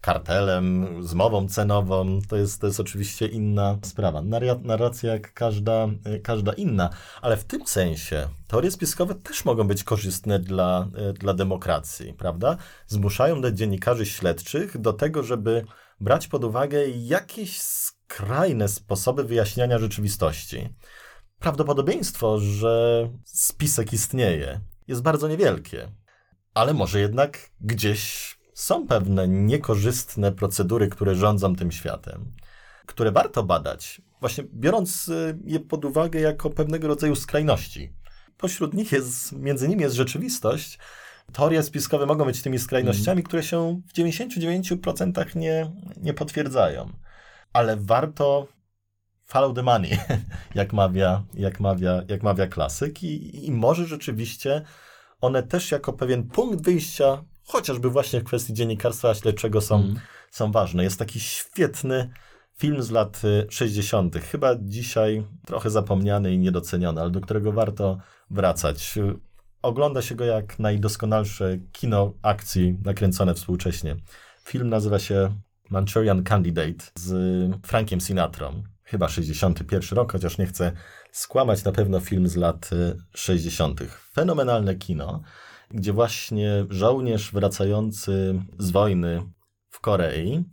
kartelem, 0.00 0.86
zmową 1.06 1.48
cenową, 1.48 2.18
to 2.28 2.36
jest, 2.36 2.60
to 2.60 2.66
jest 2.66 2.80
oczywiście 2.80 3.26
inna 3.26 3.78
sprawa. 3.82 4.22
Narracja 4.62 5.12
jak 5.12 5.34
każda, 5.34 5.88
każda 6.22 6.52
inna, 6.52 6.90
ale 7.22 7.36
w 7.36 7.44
tym 7.44 7.66
sensie 7.66 8.28
teorie 8.46 8.70
spiskowe 8.70 9.14
też 9.14 9.44
mogą 9.44 9.64
być 9.64 9.84
korzystne 9.84 10.38
dla, 10.38 10.88
dla 11.14 11.34
demokracji, 11.34 12.14
prawda? 12.14 12.56
Zmuszają 12.86 13.50
dziennikarzy 13.52 14.06
śledczych 14.06 14.78
do 14.78 14.92
tego, 14.92 15.22
żeby 15.22 15.64
brać 16.00 16.28
pod 16.28 16.44
uwagę 16.44 16.88
jakieś 16.88 17.60
skrajne 17.60 18.68
sposoby 18.68 19.24
wyjaśniania 19.24 19.78
rzeczywistości. 19.78 20.68
Prawdopodobieństwo, 21.38 22.38
że 22.40 23.08
spisek 23.24 23.92
istnieje, 23.92 24.60
jest 24.88 25.02
bardzo 25.02 25.28
niewielkie, 25.28 25.88
ale 26.56 26.74
może 26.74 27.00
jednak 27.00 27.38
gdzieś 27.60 28.36
są 28.54 28.86
pewne 28.86 29.28
niekorzystne 29.28 30.32
procedury, 30.32 30.88
które 30.88 31.14
rządzą 31.14 31.56
tym 31.56 31.72
światem, 31.72 32.32
które 32.86 33.12
warto 33.12 33.42
badać, 33.42 34.02
właśnie 34.20 34.44
biorąc 34.54 35.08
y, 35.08 35.38
je 35.44 35.60
pod 35.60 35.84
uwagę 35.84 36.20
jako 36.20 36.50
pewnego 36.50 36.88
rodzaju 36.88 37.16
skrajności. 37.16 37.92
Pośród 38.36 38.74
nich 38.74 38.92
jest, 38.92 39.32
między 39.32 39.68
nimi 39.68 39.82
jest 39.82 39.96
rzeczywistość. 39.96 40.78
Teorie 41.32 41.62
spiskowe 41.62 42.06
mogą 42.06 42.24
być 42.24 42.42
tymi 42.42 42.58
skrajnościami, 42.58 43.22
które 43.22 43.42
się 43.42 43.82
w 43.88 43.92
99% 43.92 45.36
nie, 45.36 45.72
nie 45.96 46.14
potwierdzają. 46.14 46.92
Ale 47.52 47.76
warto 47.76 48.48
follow 49.24 49.54
the 49.54 49.62
money, 49.62 49.98
jak 50.54 50.72
mawia, 50.72 51.22
jak 51.34 51.60
mawia, 51.60 52.02
jak 52.08 52.22
mawia 52.22 52.46
klasyk, 52.46 53.02
i, 53.02 53.46
i 53.46 53.52
może 53.52 53.86
rzeczywiście 53.86 54.62
one 55.20 55.42
też 55.42 55.70
jako 55.70 55.92
pewien 55.92 56.28
punkt 56.28 56.64
wyjścia 56.64 57.24
chociażby 57.46 57.90
właśnie 57.90 58.20
w 58.20 58.24
kwestii 58.24 58.54
dziennikarstwa 58.54 59.14
śledczego 59.14 59.60
są, 59.60 59.76
mm. 59.76 59.96
są 60.30 60.52
ważne. 60.52 60.84
Jest 60.84 60.98
taki 60.98 61.20
świetny 61.20 62.10
film 62.58 62.82
z 62.82 62.90
lat 62.90 63.22
60., 63.48 64.16
y, 64.16 64.20
chyba 64.20 64.54
dzisiaj 64.60 65.24
trochę 65.46 65.70
zapomniany 65.70 66.32
i 66.32 66.38
niedoceniony, 66.38 67.00
ale 67.00 67.10
do 67.10 67.20
którego 67.20 67.52
warto 67.52 67.98
wracać. 68.30 68.98
Ogląda 69.62 70.02
się 70.02 70.14
go 70.14 70.24
jak 70.24 70.58
najdoskonalsze 70.58 71.58
kino 71.72 72.12
akcji 72.22 72.76
nakręcone 72.84 73.34
współcześnie. 73.34 73.96
Film 74.44 74.68
nazywa 74.68 74.98
się 74.98 75.34
Manchurian 75.70 76.22
Candidate 76.22 76.84
z 76.94 77.12
Frankiem 77.66 78.00
Sinatrą. 78.00 78.62
Chyba 78.84 79.08
61 79.08 79.96
rok, 79.96 80.12
chociaż 80.12 80.38
nie 80.38 80.46
chcę 80.46 80.72
skłamać, 81.18 81.64
na 81.64 81.72
pewno 81.72 82.00
film 82.00 82.28
z 82.28 82.36
lat 82.36 82.70
60. 83.14 83.80
Y, 83.80 83.88
Fenomenalne 84.12 84.74
kino 84.74 85.22
gdzie 85.70 85.92
właśnie 85.92 86.66
żołnierz 86.70 87.32
wracający 87.32 88.42
z 88.58 88.70
wojny 88.70 89.22
w 89.70 89.80
Korei 89.80 90.44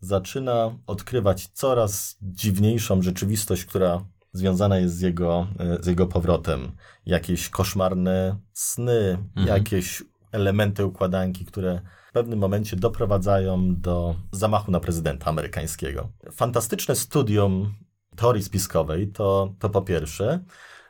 zaczyna 0.00 0.76
odkrywać 0.86 1.46
coraz 1.46 2.16
dziwniejszą 2.22 3.02
rzeczywistość, 3.02 3.64
która 3.64 4.04
związana 4.32 4.78
jest 4.78 4.96
z 4.96 5.00
jego, 5.00 5.46
z 5.80 5.86
jego 5.86 6.06
powrotem. 6.06 6.72
Jakieś 7.06 7.48
koszmarne 7.48 8.36
sny, 8.52 9.18
mhm. 9.36 9.46
jakieś 9.46 10.02
elementy 10.32 10.86
układanki, 10.86 11.44
które 11.44 11.80
w 12.10 12.12
pewnym 12.12 12.38
momencie 12.38 12.76
doprowadzają 12.76 13.76
do 13.76 14.14
zamachu 14.32 14.70
na 14.70 14.80
prezydenta 14.80 15.26
amerykańskiego. 15.26 16.08
Fantastyczne 16.32 16.96
studium 16.96 17.74
teorii 18.16 18.42
spiskowej 18.42 19.08
to, 19.08 19.52
to 19.58 19.70
po 19.70 19.82
pierwsze 19.82 20.40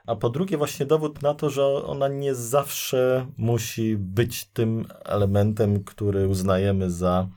a 0.06 0.16
po 0.16 0.30
drugie 0.30 0.56
właśnie 0.56 0.86
dowód 0.86 1.22
na 1.22 1.34
to, 1.34 1.50
że 1.50 1.64
ona 1.66 2.08
nie 2.08 2.34
zawsze 2.34 3.26
musi 3.36 3.96
być 3.96 4.44
tym 4.44 4.86
elementem, 5.04 5.84
który 5.84 6.28
uznajemy 6.28 6.90
za, 6.90 7.28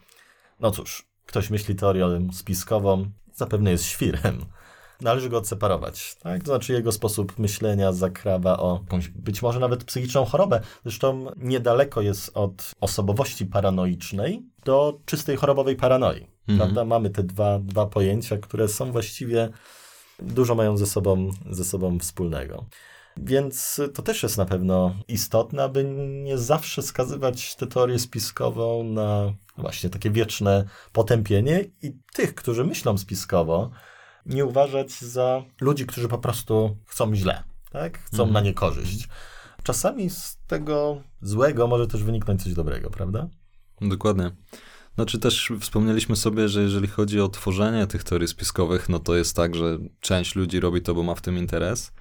no 0.60 0.72
cóż, 0.72 1.08
ktoś 1.26 1.50
myśli 1.50 1.76
teorią 1.76 2.28
spiskową, 2.34 3.06
zapewne 3.34 3.72
jest 3.72 3.84
świrem. 3.84 4.46
Należy 5.02 5.30
go 5.30 5.38
odseparować. 5.38 6.16
Tak? 6.16 6.44
To 6.44 6.46
znaczy 6.46 6.74
jego 6.74 6.92
sposób 6.92 7.40
myślenia 7.40 7.94
zakrawa 7.94 8.58
o 8.58 8.80
jakąś, 8.84 9.08
być 9.08 9.42
może 9.42 9.60
nawet 9.60 9.84
psychiczną 9.84 10.26
chorobę. 10.26 10.62
Zresztą 10.84 11.26
niedaleko 11.38 12.02
jest 12.02 12.32
od 12.38 12.72
osobowości 12.82 13.46
paranoicznej 13.46 14.46
do 14.66 15.00
czystej 15.06 15.38
chorobowej 15.38 15.76
paranoi. 15.76 16.28
Mhm. 16.48 16.58
Prawda? 16.58 16.86
Mamy 16.86 17.10
te 17.10 17.24
dwa, 17.24 17.60
dwa 17.60 17.86
pojęcia, 17.86 18.38
które 18.38 18.68
są 18.68 18.92
właściwie 18.92 19.50
dużo 20.20 20.56
mają 20.56 20.78
ze 20.78 20.86
sobą, 20.86 21.32
ze 21.50 21.66
sobą 21.66 22.00
wspólnego. 22.00 22.66
Więc 23.18 23.82
to 23.94 24.02
też 24.02 24.24
jest 24.24 24.38
na 24.38 24.46
pewno 24.46 24.96
istotne, 25.08 25.64
aby 25.64 25.84
nie 26.24 26.38
zawsze 26.38 26.82
skazywać 26.82 27.56
tę 27.56 27.68
teorię 27.68 28.00
spiskową 28.00 28.84
na 28.84 29.34
właśnie 29.58 29.90
takie 29.90 30.12
wieczne 30.12 30.66
potępienie 30.92 31.66
i 31.82 31.98
tych, 32.14 32.36
którzy 32.36 32.64
myślą 32.64 32.98
spiskowo, 32.98 33.72
nie 34.26 34.46
uważać 34.46 34.92
za 34.92 35.44
ludzi, 35.62 35.86
którzy 35.86 36.08
po 36.08 36.18
prostu 36.18 36.78
chcą 36.86 37.16
źle, 37.16 37.44
tak? 37.72 38.00
chcą 38.00 38.24
mm. 38.24 38.34
na 38.34 38.42
niekorzyść. 38.42 39.08
Czasami 39.64 40.10
z 40.10 40.38
tego 40.48 41.02
złego 41.22 41.68
może 41.68 41.88
też 41.88 42.04
wyniknąć 42.04 42.44
coś 42.44 42.54
dobrego, 42.54 42.90
prawda? 42.90 43.30
Dokładnie. 43.82 44.32
Znaczy 44.96 45.20
też 45.20 45.52
wspomnieliśmy 45.60 46.16
sobie, 46.16 46.50
że 46.50 46.62
jeżeli 46.62 46.88
chodzi 46.88 47.22
o 47.22 47.30
tworzenie 47.30 47.88
tych 47.88 48.04
teorii 48.04 48.28
spiskowych, 48.28 48.90
no 48.90 49.00
to 49.00 49.16
jest 49.16 49.36
tak, 49.36 49.56
że 49.56 49.78
część 50.00 50.36
ludzi 50.36 50.60
robi 50.60 50.82
to, 50.82 50.96
bo 50.96 51.04
ma 51.04 51.16
w 51.16 51.22
tym 51.22 51.38
interes, 51.38 51.92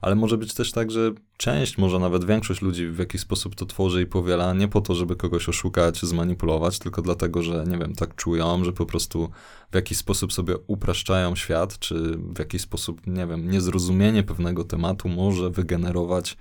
ale 0.00 0.14
może 0.14 0.38
być 0.38 0.54
też 0.54 0.72
tak, 0.72 0.90
że 0.90 1.10
część, 1.36 1.78
może 1.78 1.98
nawet 1.98 2.24
większość 2.24 2.62
ludzi 2.62 2.88
w 2.88 2.98
jakiś 2.98 3.20
sposób 3.20 3.54
to 3.54 3.66
tworzy 3.66 4.02
i 4.02 4.06
powiela 4.06 4.54
nie 4.54 4.68
po 4.68 4.80
to, 4.80 4.94
żeby 4.94 5.16
kogoś 5.16 5.48
oszukać, 5.48 6.00
zmanipulować, 6.00 6.78
tylko 6.78 7.02
dlatego, 7.02 7.42
że 7.42 7.64
nie 7.68 7.78
wiem, 7.78 7.94
tak 7.94 8.14
czują, 8.14 8.64
że 8.64 8.72
po 8.72 8.86
prostu 8.86 9.30
w 9.70 9.74
jakiś 9.74 9.98
sposób 9.98 10.32
sobie 10.32 10.54
upraszczają 10.66 11.36
świat, 11.36 11.78
czy 11.78 11.94
w 12.16 12.38
jakiś 12.38 12.62
sposób, 12.62 13.06
nie 13.06 13.26
wiem, 13.26 13.50
niezrozumienie 13.50 14.22
pewnego 14.22 14.64
tematu 14.64 15.08
może 15.08 15.50
wygenerować 15.50 16.36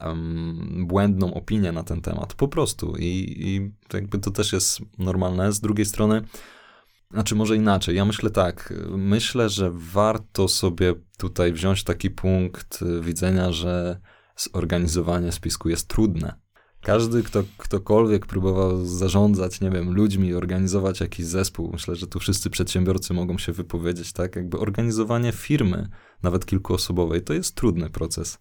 um, 0.00 0.86
błędną 0.86 1.34
opinię 1.34 1.72
na 1.72 1.82
ten 1.82 2.00
temat. 2.00 2.34
Po 2.34 2.48
prostu. 2.48 2.96
I, 2.98 3.34
I 3.38 3.72
jakby 3.92 4.18
to 4.18 4.30
też 4.30 4.52
jest 4.52 4.80
normalne. 4.98 5.52
Z 5.52 5.60
drugiej 5.60 5.86
strony, 5.86 6.22
znaczy 7.10 7.34
może 7.34 7.56
inaczej. 7.56 7.96
Ja 7.96 8.04
myślę 8.04 8.30
tak. 8.30 8.74
Myślę, 8.96 9.48
że 9.48 9.70
warto 9.74 10.48
sobie 10.48 10.94
tutaj 11.18 11.52
wziąć 11.52 11.84
taki 11.84 12.10
punkt 12.10 12.84
widzenia, 13.00 13.52
że 13.52 14.00
zorganizowanie 14.36 15.32
spisku 15.32 15.68
jest 15.68 15.88
trudne. 15.88 16.44
Każdy, 16.82 17.22
kto 17.22 17.44
ktokolwiek 17.56 18.26
próbował 18.26 18.84
zarządzać, 18.86 19.60
nie 19.60 19.70
wiem, 19.70 19.94
ludźmi, 19.94 20.34
organizować 20.34 21.00
jakiś 21.00 21.26
zespół, 21.26 21.70
myślę, 21.72 21.96
że 21.96 22.06
tu 22.06 22.18
wszyscy 22.18 22.50
przedsiębiorcy 22.50 23.14
mogą 23.14 23.38
się 23.38 23.52
wypowiedzieć, 23.52 24.12
tak? 24.12 24.36
Jakby 24.36 24.58
organizowanie 24.58 25.32
firmy, 25.32 25.88
nawet 26.22 26.46
kilkuosobowej, 26.46 27.22
to 27.22 27.34
jest 27.34 27.54
trudny 27.54 27.90
proces 27.90 28.38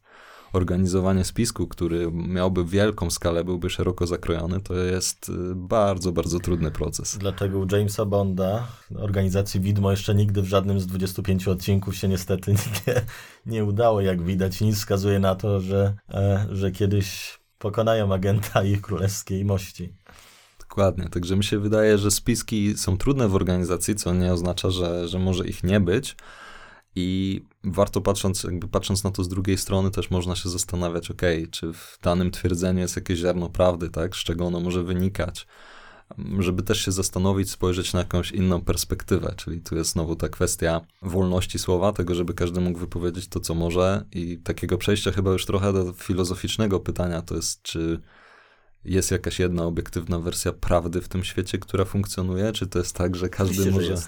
organizowanie 0.54 1.24
spisku, 1.24 1.68
który 1.68 2.12
miałby 2.12 2.66
wielką 2.66 3.10
skalę, 3.10 3.44
byłby 3.44 3.70
szeroko 3.70 4.08
zakrojony, 4.08 4.62
to 4.62 4.76
jest 4.76 5.30
y, 5.30 5.34
bardzo, 5.56 6.12
bardzo 6.12 6.40
trudny 6.40 6.72
proces. 6.72 7.18
Dlaczego 7.18 7.60
u 7.60 7.68
Jamesa 7.72 8.06
Bonda, 8.06 8.68
organizacji 8.96 9.60
Widmo, 9.60 9.92
jeszcze 9.92 10.16
nigdy 10.16 10.42
w 10.42 10.46
żadnym 10.46 10.80
z 10.80 10.88
25 10.88 11.48
odcinków 11.48 11.96
się 11.96 12.08
niestety 12.08 12.54
nie, 12.88 13.02
nie 13.46 13.66
udało, 13.66 14.02
jak 14.02 14.22
widać. 14.22 14.62
Nic 14.62 14.78
wskazuje 14.78 15.20
na 15.20 15.36
to, 15.36 15.62
że, 15.62 15.94
e, 16.14 16.48
że 16.52 16.72
kiedyś 16.72 17.40
pokonają 17.60 18.14
agenta 18.14 18.64
ich 18.64 18.82
królewskiej 18.82 19.46
mości. 19.46 19.94
Dokładnie, 20.60 21.10
także 21.10 21.36
mi 21.36 21.44
się 21.44 21.60
wydaje, 21.60 21.98
że 21.98 22.12
spiski 22.12 22.78
są 22.78 22.98
trudne 22.98 23.28
w 23.28 23.36
organizacji, 23.36 23.96
co 23.96 24.14
nie 24.14 24.34
oznacza, 24.34 24.70
że, 24.70 25.08
że 25.08 25.20
może 25.20 25.48
ich 25.48 25.64
nie 25.64 25.80
być, 25.80 26.16
i 26.96 27.42
warto 27.64 28.02
patrząc, 28.02 28.44
jakby 28.44 28.68
patrząc 28.68 29.04
na 29.04 29.12
to 29.12 29.24
z 29.24 29.28
drugiej 29.28 29.58
strony, 29.58 29.92
też 29.92 30.12
można 30.12 30.36
się 30.36 30.50
zastanawiać, 30.50 31.12
ok, 31.12 31.22
czy 31.52 31.74
w 31.74 32.00
danym 32.02 32.32
twierdzeniu 32.32 32.80
jest 32.80 32.96
jakieś 32.96 33.20
ziarno 33.20 33.50
prawdy, 33.50 33.90
tak, 33.90 34.16
z 34.16 34.20
czego 34.20 34.46
ono 34.46 34.60
może 34.60 34.84
wynikać, 34.84 35.48
żeby 36.40 36.64
też 36.64 36.86
się 36.86 36.92
zastanowić, 36.92 37.52
spojrzeć 37.52 37.94
na 37.94 38.00
jakąś 38.00 38.32
inną 38.32 38.62
perspektywę, 38.62 39.34
czyli 39.38 39.62
tu 39.62 39.76
jest 39.76 39.92
znowu 39.92 40.16
ta 40.16 40.30
kwestia 40.30 40.82
wolności 41.02 41.60
słowa, 41.60 41.94
tego, 41.94 42.16
żeby 42.16 42.34
każdy 42.34 42.62
mógł 42.62 42.80
wypowiedzieć 42.80 43.28
to, 43.28 43.40
co 43.40 43.56
może 43.56 44.06
i 44.12 44.38
takiego 44.38 44.78
przejścia 44.78 45.12
chyba 45.12 45.32
już 45.32 45.46
trochę 45.46 45.74
do 45.74 45.94
filozoficznego 45.94 46.80
pytania, 46.80 47.22
to 47.22 47.36
jest, 47.36 47.62
czy 47.62 48.00
jest 48.86 49.12
jakaś 49.12 49.40
jedna 49.40 49.64
obiektywna 49.64 50.20
wersja 50.20 50.54
prawdy 50.54 51.02
w 51.02 51.08
tym 51.08 51.24
świecie, 51.24 51.58
która 51.58 51.86
funkcjonuje, 51.86 52.52
czy 52.52 52.68
to 52.68 52.80
jest 52.80 52.96
tak, 52.96 53.16
że 53.16 53.30
każdy 53.30 53.62
Oczywiście, 53.62 53.82
może... 53.82 53.98
Że 53.98 54.08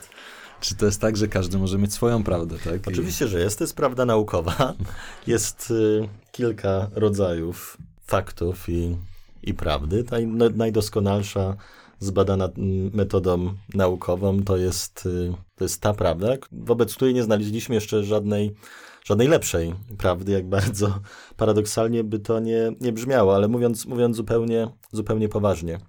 czy 0.62 0.76
to 0.76 0.86
jest 0.86 1.02
tak, 1.02 1.18
że 1.18 1.28
każdy 1.28 1.58
może 1.58 1.78
mieć 1.78 1.94
swoją 1.94 2.24
prawdę, 2.24 2.56
tak? 2.64 2.88
Oczywiście, 2.88 3.28
że 3.28 3.40
jest. 3.40 3.58
To 3.58 3.64
jest 3.64 3.76
prawda 3.76 4.06
naukowa. 4.06 4.74
Jest 5.28 5.72
y, 5.72 6.10
kilka 6.32 6.90
rodzajów 6.96 7.78
faktów 8.06 8.70
i, 8.70 8.98
i 9.44 9.54
prawdy. 9.54 10.04
Naj, 10.12 10.28
najdoskonalsza 10.56 11.56
zbadana 12.00 12.46
mm, 12.46 12.92
metodą 12.94 13.54
naukową 13.74 14.44
to 14.44 14.58
jest, 14.58 15.06
y, 15.06 15.34
to 15.56 15.64
jest 15.64 15.82
ta 15.82 15.94
prawda, 15.94 16.28
wobec 16.52 16.96
której 16.96 17.14
nie 17.14 17.24
znaleźliśmy 17.24 17.76
jeszcze 17.76 18.04
żadnej, 18.04 18.56
żadnej 19.04 19.28
lepszej 19.28 19.76
prawdy, 19.98 20.32
jak 20.32 20.50
bardzo 20.50 21.00
paradoksalnie 21.38 22.04
by 22.04 22.20
to 22.20 22.40
nie, 22.40 22.72
nie 22.82 22.92
brzmiało, 22.92 23.36
ale 23.36 23.48
mówiąc, 23.48 23.86
mówiąc 23.86 24.18
zupełnie, 24.18 24.68
zupełnie 24.92 25.30
poważnie. 25.30 25.80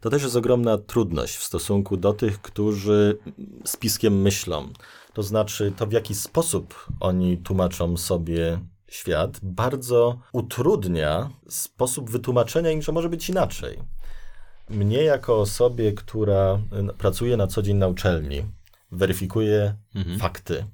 To 0.00 0.10
też 0.10 0.22
jest 0.22 0.36
ogromna 0.36 0.78
trudność 0.78 1.36
w 1.36 1.44
stosunku 1.44 1.96
do 1.96 2.12
tych, 2.12 2.42
którzy 2.42 3.18
spiskiem 3.64 4.22
myślą. 4.22 4.68
To 5.12 5.22
znaczy, 5.22 5.72
to 5.76 5.86
w 5.86 5.92
jaki 5.92 6.14
sposób 6.14 6.86
oni 7.00 7.38
tłumaczą 7.38 7.96
sobie 7.96 8.60
świat, 8.88 9.38
bardzo 9.42 10.18
utrudnia 10.32 11.30
sposób 11.48 12.10
wytłumaczenia 12.10 12.70
im, 12.70 12.82
że 12.82 12.92
może 12.92 13.08
być 13.08 13.28
inaczej. 13.28 13.78
Mnie, 14.70 15.02
jako 15.02 15.40
osobie, 15.40 15.92
która 15.92 16.58
pracuje 16.98 17.36
na 17.36 17.46
co 17.46 17.62
dzień 17.62 17.76
na 17.76 17.88
uczelni, 17.88 18.44
weryfikuje 18.92 19.74
mhm. 19.94 20.18
fakty, 20.18 20.64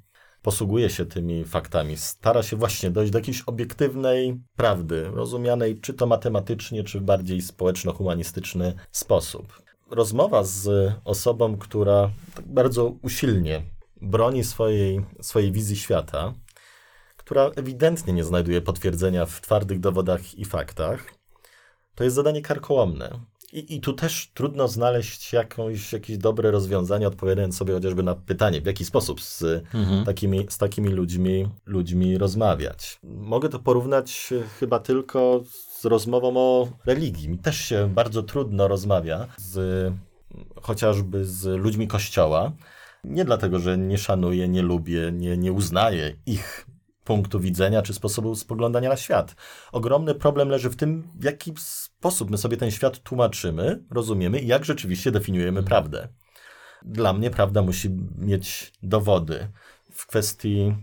posługuje 0.42 0.90
się 0.90 1.06
tymi 1.06 1.44
faktami, 1.44 1.96
stara 1.96 2.42
się 2.42 2.56
właśnie 2.56 2.90
dojść 2.90 3.12
do 3.12 3.18
jakiejś 3.18 3.42
obiektywnej 3.42 4.40
prawdy, 4.56 5.04
rozumianej 5.04 5.80
czy 5.80 5.94
to 5.94 6.06
matematycznie, 6.06 6.84
czy 6.84 7.00
w 7.00 7.02
bardziej 7.02 7.42
społeczno-humanistyczny 7.42 8.74
sposób. 8.92 9.62
Rozmowa 9.90 10.44
z 10.44 10.92
osobą, 11.04 11.58
która 11.58 12.10
tak 12.34 12.46
bardzo 12.46 12.94
usilnie 13.02 13.62
broni 14.00 14.44
swojej, 14.44 15.04
swojej 15.20 15.52
wizji 15.52 15.76
świata, 15.76 16.34
która 17.16 17.50
ewidentnie 17.56 18.12
nie 18.12 18.24
znajduje 18.24 18.60
potwierdzenia 18.60 19.26
w 19.26 19.40
twardych 19.40 19.80
dowodach 19.80 20.34
i 20.34 20.44
faktach, 20.44 21.14
to 21.94 22.04
jest 22.04 22.16
zadanie 22.16 22.42
karkołomne. 22.42 23.31
I, 23.52 23.74
I 23.74 23.80
tu 23.80 23.92
też 23.92 24.30
trudno 24.34 24.68
znaleźć 24.68 25.32
jakąś, 25.32 25.92
jakieś 25.92 26.18
dobre 26.18 26.50
rozwiązanie, 26.50 27.08
odpowiadając 27.08 27.56
sobie 27.56 27.74
chociażby 27.74 28.02
na 28.02 28.14
pytanie, 28.14 28.60
w 28.60 28.66
jaki 28.66 28.84
sposób 28.84 29.20
z, 29.20 29.42
mhm. 29.74 30.04
takimi, 30.04 30.46
z 30.48 30.58
takimi 30.58 30.88
ludźmi, 30.88 31.48
ludźmi 31.66 32.18
rozmawiać. 32.18 32.98
Mogę 33.02 33.48
to 33.48 33.58
porównać 33.58 34.30
chyba 34.60 34.78
tylko 34.78 35.42
z 35.80 35.84
rozmową 35.84 36.36
o 36.36 36.68
religii. 36.86 37.28
Mi 37.28 37.38
też 37.38 37.56
się 37.56 37.90
bardzo 37.94 38.22
trudno 38.22 38.68
rozmawia 38.68 39.26
z 39.36 39.92
chociażby 40.62 41.24
z 41.24 41.44
ludźmi 41.44 41.88
kościoła. 41.88 42.52
Nie 43.04 43.24
dlatego, 43.24 43.58
że 43.58 43.78
nie 43.78 43.98
szanuję, 43.98 44.48
nie 44.48 44.62
lubię, 44.62 45.12
nie, 45.12 45.36
nie 45.36 45.52
uznaję 45.52 46.16
ich 46.26 46.66
punktu 47.04 47.40
widzenia 47.40 47.82
czy 47.82 47.94
sposobu 47.94 48.34
spoglądania 48.34 48.88
na 48.88 48.96
świat. 48.96 49.34
Ogromny 49.72 50.14
problem 50.14 50.48
leży 50.48 50.70
w 50.70 50.76
tym, 50.76 51.08
w 51.14 51.24
jaki 51.24 51.52
sposób 51.58 52.30
my 52.30 52.38
sobie 52.38 52.56
ten 52.56 52.70
świat 52.70 53.02
tłumaczymy, 53.02 53.84
rozumiemy 53.90 54.40
i 54.40 54.46
jak 54.46 54.64
rzeczywiście 54.64 55.10
definiujemy 55.10 55.58
mhm. 55.58 55.66
prawdę. 55.66 56.08
Dla 56.84 57.12
mnie 57.12 57.30
prawda 57.30 57.62
musi 57.62 57.90
mieć 58.18 58.72
dowody. 58.82 59.48
W 59.92 60.06
kwestii 60.06 60.74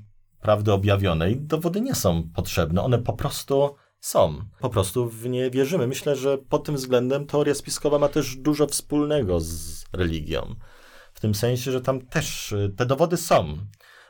prawdy 0.42 0.74
objawionej 0.74 1.38
dowody 1.42 1.82
nie 1.82 1.96
są 1.96 2.24
potrzebne, 2.36 2.82
one 2.82 3.00
po 3.00 3.14
prostu 3.14 3.76
są. 4.00 4.46
Po 4.60 4.70
prostu 4.70 5.10
w 5.10 5.30
nie 5.30 5.50
wierzymy. 5.50 5.88
Myślę, 5.88 6.16
że 6.16 6.38
pod 6.38 6.64
tym 6.64 6.76
względem 6.76 7.26
teoria 7.26 7.56
spiskowa 7.56 8.00
ma 8.00 8.10
też 8.10 8.36
dużo 8.36 8.68
wspólnego 8.68 9.40
z 9.40 9.86
religią. 9.94 10.56
W 11.14 11.20
tym 11.20 11.36
sensie, 11.36 11.72
że 11.72 11.82
tam 11.82 12.02
też 12.02 12.52
y, 12.52 12.74
te 12.78 12.86
dowody 12.86 13.18
są 13.18 13.58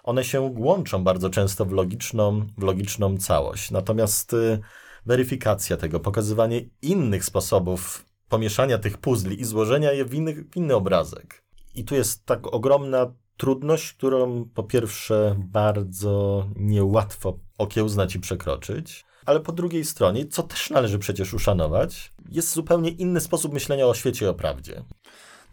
one 0.10 0.24
się 0.24 0.52
łączą 0.58 1.04
bardzo 1.04 1.30
często 1.30 1.66
w 1.66 1.72
logiczną, 1.72 2.46
w 2.58 2.64
logiczną 2.64 3.18
całość. 3.18 3.72
Natomiast 3.72 4.34
y, 4.34 4.60
weryfikacja 5.06 5.78
tego, 5.78 6.00
pokazywanie 6.00 6.62
innych 6.82 7.26
sposobów 7.26 8.06
pomieszania 8.30 8.78
tych 8.78 8.98
puzli 8.98 9.42
i 9.42 9.46
złożenia 9.46 9.92
je 9.92 10.06
w 10.06 10.14
inny, 10.14 10.34
w 10.34 10.58
inny 10.58 10.76
obrazek. 10.76 11.44
I 11.76 11.84
tu 11.84 11.96
jest 11.96 12.26
tak 12.26 12.54
ogromna 12.54 13.14
trudność, 13.38 13.94
którą 13.94 14.46
po 14.54 14.64
pierwsze 14.64 15.36
bardzo 15.40 16.46
niełatwo 16.56 17.40
okiełznać 17.58 18.16
i 18.16 18.20
przekroczyć, 18.20 19.06
ale 19.26 19.40
po 19.40 19.52
drugiej 19.52 19.86
stronie, 19.86 20.28
co 20.28 20.44
też 20.44 20.70
należy 20.70 21.00
przecież 21.00 21.34
uszanować, 21.34 22.12
jest 22.32 22.54
zupełnie 22.54 22.90
inny 22.90 23.20
sposób 23.20 23.54
myślenia 23.54 23.88
o 23.88 23.94
świecie 23.94 24.26
i 24.26 24.30
o 24.30 24.34
prawdzie. 24.34 24.84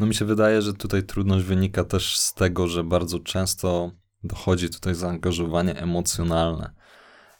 No 0.00 0.06
mi 0.06 0.14
się 0.14 0.24
wydaje, 0.24 0.62
że 0.62 0.74
tutaj 0.74 1.02
trudność 1.02 1.44
wynika 1.44 1.84
też 1.84 2.18
z 2.18 2.34
tego, 2.34 2.68
że 2.68 2.84
bardzo 2.84 3.20
często 3.20 3.90
dochodzi 4.26 4.70
tutaj 4.70 4.94
zaangażowanie 4.94 5.76
emocjonalne. 5.76 6.70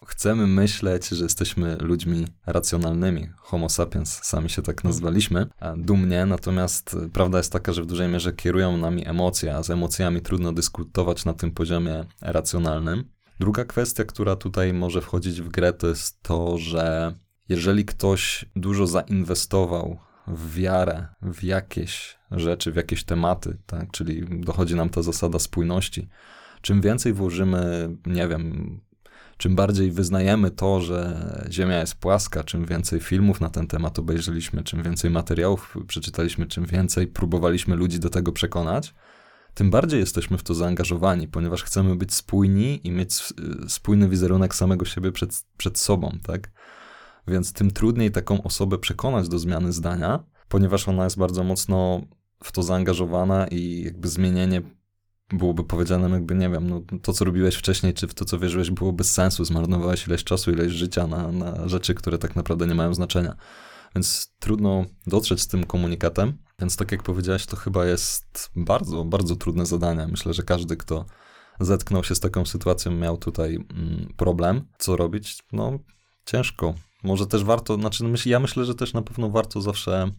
Chcemy 0.07 0.47
myśleć, 0.47 1.09
że 1.09 1.25
jesteśmy 1.25 1.77
ludźmi 1.77 2.27
racjonalnymi. 2.47 3.29
Homo 3.37 3.69
sapiens, 3.69 4.21
sami 4.23 4.51
się 4.51 4.63
tak 4.63 4.85
nazwaliśmy, 4.85 5.47
dumnie, 5.77 6.27
natomiast 6.27 6.97
prawda 7.13 7.39
jest 7.39 7.53
taka, 7.53 7.73
że 7.73 7.83
w 7.83 7.87
dużej 7.87 8.09
mierze 8.09 8.33
kierują 8.33 8.77
nami 8.77 9.09
emocje, 9.09 9.57
a 9.57 9.63
z 9.63 9.71
emocjami 9.71 10.21
trudno 10.21 10.53
dyskutować 10.53 11.25
na 11.25 11.35
tym 11.35 11.51
poziomie 11.51 12.05
racjonalnym. 12.21 13.05
Druga 13.41 13.65
kwestia, 13.65 14.05
która 14.05 14.37
tutaj 14.37 14.73
może 14.73 15.01
wchodzić 15.01 15.41
w 15.43 15.49
grę, 15.49 15.73
to 15.73 15.87
jest 15.87 16.23
to, 16.23 16.59
że 16.59 17.15
jeżeli 17.49 17.85
ktoś 17.85 18.45
dużo 18.57 18.87
zainwestował 18.87 19.99
w 20.27 20.55
wiarę, 20.55 21.07
w 21.23 21.45
jakieś 21.45 22.19
rzeczy, 22.31 22.73
w 22.73 22.77
jakieś 22.77 23.05
tematy, 23.05 23.59
tak? 23.67 23.91
czyli 23.91 24.41
dochodzi 24.41 24.75
nam 24.75 24.89
ta 24.89 25.03
zasada 25.03 25.39
spójności, 25.39 26.09
czym 26.61 26.81
więcej 26.81 27.13
włożymy, 27.13 27.91
nie 28.07 28.29
wiem, 28.29 28.81
czym 29.37 29.57
bardziej 29.57 29.91
wyznajemy 29.91 30.51
to, 30.51 30.81
że 30.81 31.47
Ziemia 31.51 31.81
jest 31.81 31.95
płaska, 31.95 32.45
czym 32.45 32.67
więcej 32.67 33.01
filmów 33.01 33.41
na 33.41 33.51
ten 33.51 33.67
temat 33.67 33.99
obejrzeliśmy, 33.99 34.63
czym 34.63 34.83
więcej 34.83 35.11
materiałów 35.11 35.77
przeczytaliśmy, 35.87 36.47
czym 36.47 36.67
więcej 36.67 37.07
próbowaliśmy 37.07 37.77
ludzi 37.77 37.99
do 37.99 38.11
tego 38.11 38.33
przekonać, 38.33 38.95
tym 39.55 39.71
bardziej 39.71 40.01
jesteśmy 40.01 40.39
w 40.39 40.43
to 40.43 40.55
zaangażowani, 40.55 41.29
ponieważ 41.29 41.63
chcemy 41.63 41.97
być 41.97 42.15
spójni 42.15 42.87
i 42.87 42.91
mieć 42.91 43.15
spójny 43.69 44.09
wizerunek 44.09 44.55
samego 44.55 44.85
siebie 44.85 45.13
przed, 45.13 45.45
przed 45.57 45.79
sobą, 45.79 46.19
tak? 46.23 46.51
Więc 47.29 47.53
tym 47.53 47.71
trudniej 47.71 48.11
taką 48.11 48.43
osobę 48.43 48.79
przekonać 48.79 49.29
do 49.29 49.39
zmiany 49.39 49.73
zdania, 49.73 50.25
ponieważ 50.49 50.89
ona 50.89 51.05
jest 51.05 51.19
bardzo 51.19 51.45
mocno 51.45 52.01
w 52.45 52.53
to 52.53 52.63
zaangażowana 52.63 53.47
i 53.47 53.83
jakby 53.83 54.09
zmienienie 54.09 54.63
byłoby 55.33 55.65
powiedziane, 55.65 56.11
jakby 56.11 56.35
nie 56.35 56.51
wiem, 56.51 56.71
no, 56.71 56.83
to 57.03 57.13
co 57.13 57.25
robiłeś 57.25 57.55
wcześniej, 57.55 57.95
czy 57.95 58.07
w 58.07 58.15
to 58.15 58.25
co 58.25 58.39
wierzyłeś 58.39 58.71
było 58.71 58.93
bez 58.93 59.15
sensu, 59.15 59.45
zmarnowałeś 59.45 60.07
ileś 60.07 60.25
czasu, 60.25 60.51
ileś 60.51 60.73
życia 60.73 61.07
na, 61.07 61.33
na 61.33 61.69
rzeczy, 61.69 61.95
które 61.95 62.19
tak 62.19 62.37
naprawdę 62.37 62.67
nie 62.67 62.75
mają 62.75 62.95
znaczenia. 62.95 63.37
Więc 63.95 64.35
trudno 64.39 64.85
dotrzeć 65.07 65.41
z 65.41 65.49
tym 65.49 65.65
komunikatem. 65.65 66.39
Więc 66.59 66.77
tak 66.77 66.93
jak 66.93 67.03
powiedziałeś, 67.03 67.47
to 67.47 67.57
chyba 67.57 67.87
jest 67.87 68.51
bardzo, 68.57 69.05
bardzo 69.05 69.37
trudne 69.37 69.67
zadanie. 69.67 70.07
Myślę, 70.07 70.35
że 70.35 70.43
każdy, 70.43 70.77
kto 70.77 71.05
zetknął 71.61 72.05
się 72.05 72.15
z 72.15 72.21
taką 72.21 72.47
sytuacją, 72.47 72.93
miał 72.93 73.17
tutaj 73.17 73.55
mm, 73.55 74.15
problem. 74.17 74.69
Co 74.79 74.97
robić? 74.97 75.39
No, 75.53 75.79
ciężko. 76.27 76.75
Może 77.03 77.27
też 77.27 77.45
warto, 77.45 77.75
znaczy 77.75 78.05
no, 78.05 78.19
ja 78.27 78.41
myślę, 78.41 78.65
że 78.65 78.75
też 78.75 78.93
na 78.93 79.03
pewno 79.03 79.31
warto 79.31 79.61
zawsze 79.61 80.11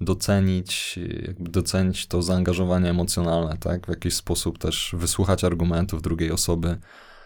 docenić, 0.00 0.98
jakby 1.26 1.50
docenić 1.50 2.06
to 2.06 2.22
zaangażowanie 2.22 2.90
emocjonalne, 2.90 3.56
tak? 3.58 3.86
W 3.86 3.88
jakiś 3.88 4.14
sposób 4.14 4.58
też 4.58 4.94
wysłuchać 4.98 5.44
argumentów 5.44 6.02
drugiej 6.02 6.30
osoby, 6.30 6.78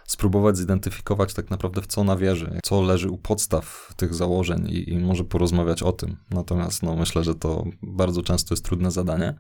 spróbować 0.06 0.56
zidentyfikować 0.56 1.34
tak 1.34 1.50
naprawdę 1.50 1.82
w 1.82 1.86
co 1.86 2.00
ona 2.00 2.16
wierzy, 2.16 2.58
co 2.64 2.82
leży 2.82 3.10
u 3.10 3.18
podstaw 3.18 3.92
tych 3.96 4.14
założeń 4.14 4.66
i, 4.68 4.90
i 4.90 4.98
może 4.98 5.24
porozmawiać 5.24 5.82
o 5.82 5.92
tym. 5.92 6.16
Natomiast 6.30 6.82
no, 6.82 6.96
myślę, 6.96 7.24
że 7.24 7.34
to 7.34 7.64
bardzo 7.82 8.22
często 8.22 8.54
jest 8.54 8.64
trudne 8.64 8.90
zadanie. 8.90 9.34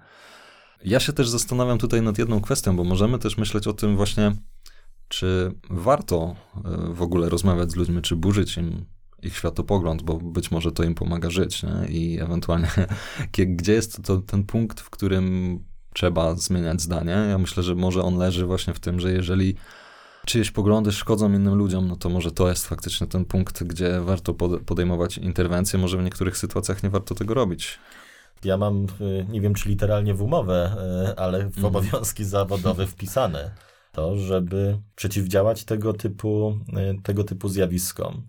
Ja 0.84 1.00
się 1.00 1.12
też 1.12 1.28
zastanawiam 1.28 1.78
tutaj 1.78 2.02
nad 2.02 2.18
jedną 2.18 2.40
kwestią, 2.40 2.76
bo 2.76 2.84
możemy 2.84 3.18
też 3.18 3.38
myśleć 3.38 3.66
o 3.66 3.72
tym 3.72 3.96
właśnie, 3.96 4.32
czy 5.08 5.52
warto 5.70 6.36
e, 6.56 6.94
w 6.94 7.02
ogóle 7.02 7.28
rozmawiać 7.28 7.70
z 7.70 7.76
ludźmi, 7.76 8.02
czy 8.02 8.16
burzyć 8.16 8.56
im 8.56 8.84
ich 9.24 9.36
światopogląd, 9.36 10.02
bo 10.02 10.14
być 10.16 10.50
może 10.50 10.72
to 10.72 10.82
im 10.82 10.94
pomaga 10.94 11.30
żyć 11.30 11.62
nie? 11.62 11.88
i 11.88 12.20
ewentualnie 12.20 12.68
gdzie 13.32 13.72
jest 13.72 14.02
to 14.02 14.18
ten 14.18 14.44
punkt, 14.44 14.80
w 14.80 14.90
którym 14.90 15.58
trzeba 15.94 16.34
zmieniać 16.34 16.82
zdanie. 16.82 17.12
Ja 17.12 17.38
myślę, 17.38 17.62
że 17.62 17.74
może 17.74 18.02
on 18.02 18.18
leży 18.18 18.46
właśnie 18.46 18.74
w 18.74 18.80
tym, 18.80 19.00
że 19.00 19.12
jeżeli 19.12 19.54
czyjeś 20.26 20.50
poglądy 20.50 20.92
szkodzą 20.92 21.32
innym 21.32 21.54
ludziom, 21.54 21.88
no 21.88 21.96
to 21.96 22.08
może 22.08 22.32
to 22.32 22.48
jest 22.48 22.66
faktycznie 22.66 23.06
ten 23.06 23.24
punkt, 23.24 23.64
gdzie 23.64 24.00
warto 24.00 24.34
podejmować 24.66 25.18
interwencję. 25.18 25.78
Może 25.78 25.98
w 25.98 26.02
niektórych 26.02 26.36
sytuacjach 26.36 26.82
nie 26.82 26.90
warto 26.90 27.14
tego 27.14 27.34
robić. 27.34 27.78
Ja 28.44 28.56
mam, 28.56 28.86
y, 29.00 29.26
nie 29.28 29.40
wiem 29.40 29.54
czy 29.54 29.68
literalnie 29.68 30.14
w 30.14 30.22
umowę, 30.22 30.76
y, 31.10 31.16
ale 31.16 31.38
w 31.38 31.46
mhm. 31.46 31.66
obowiązki 31.66 32.24
zawodowe 32.34 32.86
wpisane 32.86 33.50
to, 33.92 34.16
żeby 34.16 34.78
przeciwdziałać 34.96 35.64
tego 35.64 35.92
typu, 35.92 36.58
y, 36.68 37.02
tego 37.02 37.24
typu 37.24 37.48
zjawiskom. 37.48 38.22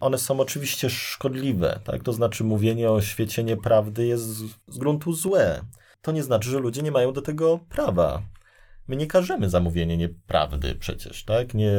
One 0.00 0.18
są 0.18 0.40
oczywiście 0.40 0.90
szkodliwe, 0.90 1.80
tak? 1.84 2.02
To 2.02 2.12
znaczy 2.12 2.44
mówienie 2.44 2.90
o 2.90 3.00
świecie 3.00 3.44
nieprawdy 3.44 4.06
jest 4.06 4.24
z 4.68 4.78
gruntu 4.78 5.12
złe. 5.12 5.62
To 6.02 6.12
nie 6.12 6.22
znaczy, 6.22 6.50
że 6.50 6.58
ludzie 6.58 6.82
nie 6.82 6.92
mają 6.92 7.12
do 7.12 7.22
tego 7.22 7.60
prawa. 7.68 8.22
My 8.88 8.96
nie 8.96 9.06
każemy 9.06 9.50
za 9.50 9.60
mówienie 9.60 9.96
nieprawdy 9.96 10.74
przecież, 10.74 11.24
tak? 11.24 11.54
Nie, 11.54 11.72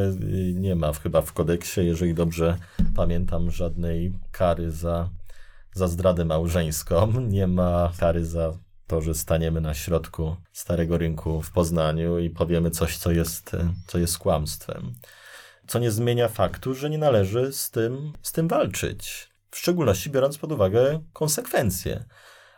nie 0.54 0.76
ma 0.76 0.94
chyba 0.94 1.22
w 1.22 1.34
kodeksie, 1.34 1.86
jeżeli 1.86 2.14
dobrze 2.14 2.58
pamiętam, 2.96 3.52
żadnej 3.52 4.14
kary 4.32 4.72
za, 4.72 5.10
za 5.74 5.88
zdradę 5.88 6.26
małżeńską. 6.26 7.14
Nie 7.30 7.48
ma 7.48 7.92
kary 8.00 8.26
za 8.26 8.58
to, 8.88 9.02
że 9.02 9.14
staniemy 9.14 9.62
na 9.62 9.74
środku 9.74 10.36
starego 10.54 10.98
rynku 10.98 11.42
w 11.42 11.52
Poznaniu 11.52 12.20
i 12.20 12.30
powiemy 12.30 12.72
coś, 12.72 12.98
co 12.98 13.12
jest, 13.12 13.56
co 13.88 13.98
jest 13.98 14.18
kłamstwem 14.18 14.94
co 15.68 15.80
nie 15.80 15.92
zmienia 15.92 16.28
faktu, 16.28 16.74
że 16.74 16.90
nie 16.90 16.98
należy 16.98 17.54
z 17.54 17.72
tym, 17.72 18.14
z 18.22 18.32
tym 18.32 18.48
walczyć. 18.48 19.30
W 19.52 19.58
szczególności 19.58 20.10
biorąc 20.10 20.38
pod 20.38 20.52
uwagę 20.52 21.02
konsekwencje. 21.14 22.06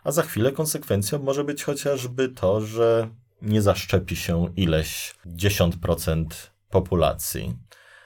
a 0.04 0.12
za 0.12 0.24
chwilę 0.24 0.52
konsekwencją 0.52 1.20
może 1.20 1.44
być 1.44 1.64
chociażby 1.64 2.30
to, 2.30 2.62
że 2.62 3.10
nie 3.42 3.62
zaszczepi 3.62 4.16
się 4.16 4.54
ileś 4.56 5.16
10% 5.26 6.26
populacji. 6.70 7.56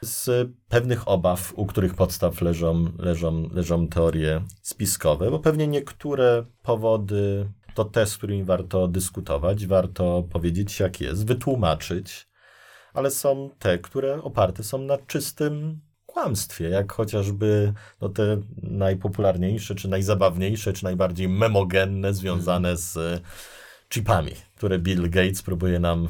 Z 0.02 0.50
pewnych 0.70 1.08
obaw, 1.08 1.54
u 1.56 1.66
których 1.66 1.94
podstaw 1.94 2.42
leżą, 2.42 2.92
leżą, 2.98 3.50
leżą 3.52 3.88
teorie 3.88 4.42
spiskowe, 4.62 5.32
bo 5.32 5.40
pewnie 5.40 5.68
niektóre 5.68 6.46
powody 6.62 7.50
to 7.74 7.86
te, 7.86 8.06
z 8.06 8.18
którymi 8.18 8.44
warto 8.44 8.88
dyskutować, 8.88 9.68
warto 9.68 10.24
powiedzieć, 10.32 10.80
jak 10.80 11.02
jest, 11.02 11.26
wytłumaczyć, 11.26 12.28
ale 12.94 13.12
są 13.12 13.50
te, 13.60 13.78
które 13.78 14.24
oparte 14.24 14.64
są 14.64 14.78
na 14.78 14.98
czystym 14.98 15.80
kłamstwie, 16.06 16.70
jak 16.70 16.92
chociażby 16.92 17.74
no, 18.02 18.10
te 18.10 18.42
najpopularniejsze, 18.64 19.76
czy 19.76 19.88
najzabawniejsze, 19.88 20.74
czy 20.74 20.84
najbardziej 20.84 21.30
memogenne 21.30 22.14
związane 22.14 22.78
z 22.78 23.22
chipami, 23.90 24.32
które 24.56 24.80
Bill 24.80 25.10
Gates 25.10 25.42
próbuje 25.42 25.80
nam 25.80 26.06
e, 26.06 26.10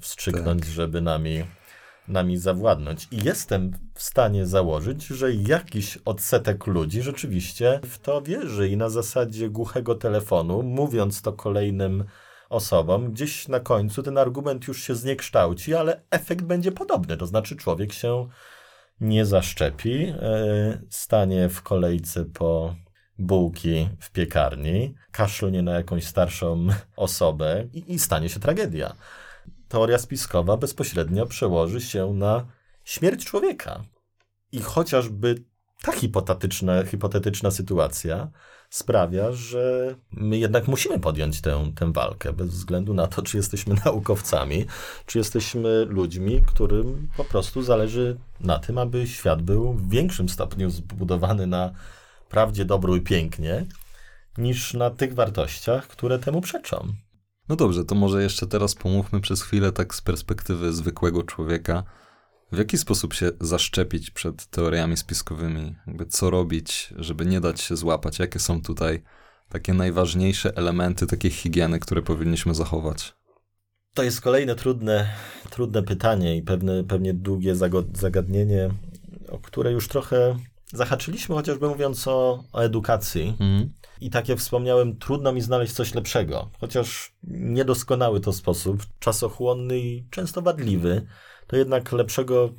wstrzyknąć, 0.00 0.60
tak. 0.60 0.70
żeby 0.70 1.00
nami, 1.00 1.44
nami 2.08 2.38
zawładnąć. 2.38 3.08
I 3.10 3.24
jestem 3.24 3.72
w 3.94 4.02
stanie 4.02 4.46
założyć, 4.46 5.06
że 5.06 5.32
jakiś 5.32 5.98
odsetek 6.04 6.66
ludzi 6.66 7.02
rzeczywiście 7.02 7.80
w 7.84 7.98
to 7.98 8.22
wierzy 8.22 8.68
i 8.68 8.76
na 8.76 8.88
zasadzie 8.88 9.50
głuchego 9.50 9.94
telefonu, 9.94 10.62
mówiąc 10.62 11.22
to 11.22 11.32
kolejnym 11.32 12.04
osobom, 12.48 13.12
gdzieś 13.12 13.48
na 13.48 13.60
końcu 13.60 14.02
ten 14.02 14.18
argument 14.18 14.68
już 14.68 14.82
się 14.82 14.94
zniekształci, 14.94 15.74
ale 15.74 16.02
efekt 16.10 16.44
będzie 16.44 16.72
podobny. 16.72 17.16
To 17.16 17.26
znaczy, 17.26 17.56
człowiek 17.56 17.92
się 17.92 18.28
nie 19.00 19.26
zaszczepi, 19.26 20.04
e, 20.04 20.82
stanie 20.90 21.48
w 21.48 21.62
kolejce 21.62 22.24
po 22.24 22.74
bułki 23.18 23.88
w 24.00 24.10
piekarni, 24.10 24.94
kaszlnie 25.10 25.62
na 25.62 25.72
jakąś 25.72 26.04
starszą 26.04 26.66
osobę 26.96 27.64
i, 27.72 27.94
i 27.94 27.98
stanie 27.98 28.28
się 28.28 28.40
tragedia. 28.40 28.94
Teoria 29.68 29.98
spiskowa 29.98 30.56
bezpośrednio 30.56 31.26
przełoży 31.26 31.80
się 31.80 32.14
na 32.14 32.46
śmierć 32.84 33.24
człowieka. 33.24 33.84
I 34.52 34.60
chociażby 34.60 35.44
ta 35.84 35.92
hipotetyczna, 35.92 36.84
hipotetyczna 36.84 37.50
sytuacja 37.50 38.28
sprawia, 38.70 39.32
że 39.32 39.94
my 40.12 40.38
jednak 40.38 40.68
musimy 40.68 40.98
podjąć 40.98 41.40
tę, 41.40 41.72
tę 41.74 41.92
walkę, 41.92 42.32
bez 42.32 42.48
względu 42.48 42.94
na 42.94 43.06
to, 43.06 43.22
czy 43.22 43.36
jesteśmy 43.36 43.74
naukowcami, 43.84 44.64
czy 45.06 45.18
jesteśmy 45.18 45.84
ludźmi, 45.84 46.42
którym 46.46 47.08
po 47.16 47.24
prostu 47.24 47.62
zależy 47.62 48.16
na 48.40 48.58
tym, 48.58 48.78
aby 48.78 49.06
świat 49.06 49.42
był 49.42 49.72
w 49.72 49.90
większym 49.90 50.28
stopniu 50.28 50.70
zbudowany 50.70 51.46
na 51.46 51.72
prawdzie, 52.28 52.64
dobru 52.64 52.96
i 52.96 53.00
pięknie, 53.00 53.66
niż 54.38 54.74
na 54.74 54.90
tych 54.90 55.14
wartościach, 55.14 55.88
które 55.88 56.18
temu 56.18 56.40
przeczą. 56.40 56.88
No 57.48 57.56
dobrze, 57.56 57.84
to 57.84 57.94
może 57.94 58.22
jeszcze 58.22 58.46
teraz 58.46 58.74
pomówmy 58.74 59.20
przez 59.20 59.42
chwilę 59.42 59.72
tak 59.72 59.94
z 59.94 60.00
perspektywy 60.00 60.72
zwykłego 60.72 61.22
człowieka. 61.22 61.82
W 62.54 62.58
jaki 62.58 62.78
sposób 62.78 63.14
się 63.14 63.30
zaszczepić 63.40 64.10
przed 64.10 64.46
teoriami 64.46 64.96
spiskowymi? 64.96 65.74
Jakby 65.86 66.06
co 66.06 66.30
robić, 66.30 66.94
żeby 66.96 67.26
nie 67.26 67.40
dać 67.40 67.60
się 67.60 67.76
złapać? 67.76 68.18
Jakie 68.18 68.38
są 68.38 68.62
tutaj 68.62 69.02
takie 69.48 69.74
najważniejsze 69.74 70.56
elementy 70.56 71.06
takiej 71.06 71.30
higieny, 71.30 71.78
które 71.78 72.02
powinniśmy 72.02 72.54
zachować? 72.54 73.16
To 73.94 74.02
jest 74.02 74.20
kolejne 74.20 74.54
trudne, 74.54 75.10
trudne 75.50 75.82
pytanie 75.82 76.36
i 76.36 76.42
pewne, 76.42 76.84
pewnie 76.84 77.14
długie 77.14 77.56
zagadnienie, 77.94 78.70
o 79.28 79.38
które 79.38 79.72
już 79.72 79.88
trochę 79.88 80.36
zahaczyliśmy, 80.72 81.34
chociażby 81.34 81.68
mówiąc 81.68 82.08
o, 82.08 82.44
o 82.52 82.60
edukacji. 82.60 83.28
Mhm. 83.40 83.72
I 84.00 84.10
tak 84.10 84.28
jak 84.28 84.38
wspomniałem, 84.38 84.96
trudno 84.96 85.32
mi 85.32 85.40
znaleźć 85.40 85.72
coś 85.72 85.94
lepszego, 85.94 86.50
chociaż 86.60 87.14
niedoskonały 87.24 88.20
to 88.20 88.32
sposób, 88.32 88.82
czasochłonny 88.98 89.78
i 89.78 90.06
często 90.10 90.42
wadliwy, 90.42 91.06
to 91.46 91.56
jednak 91.56 91.92
lepszego 91.92 92.44
e, 92.44 92.50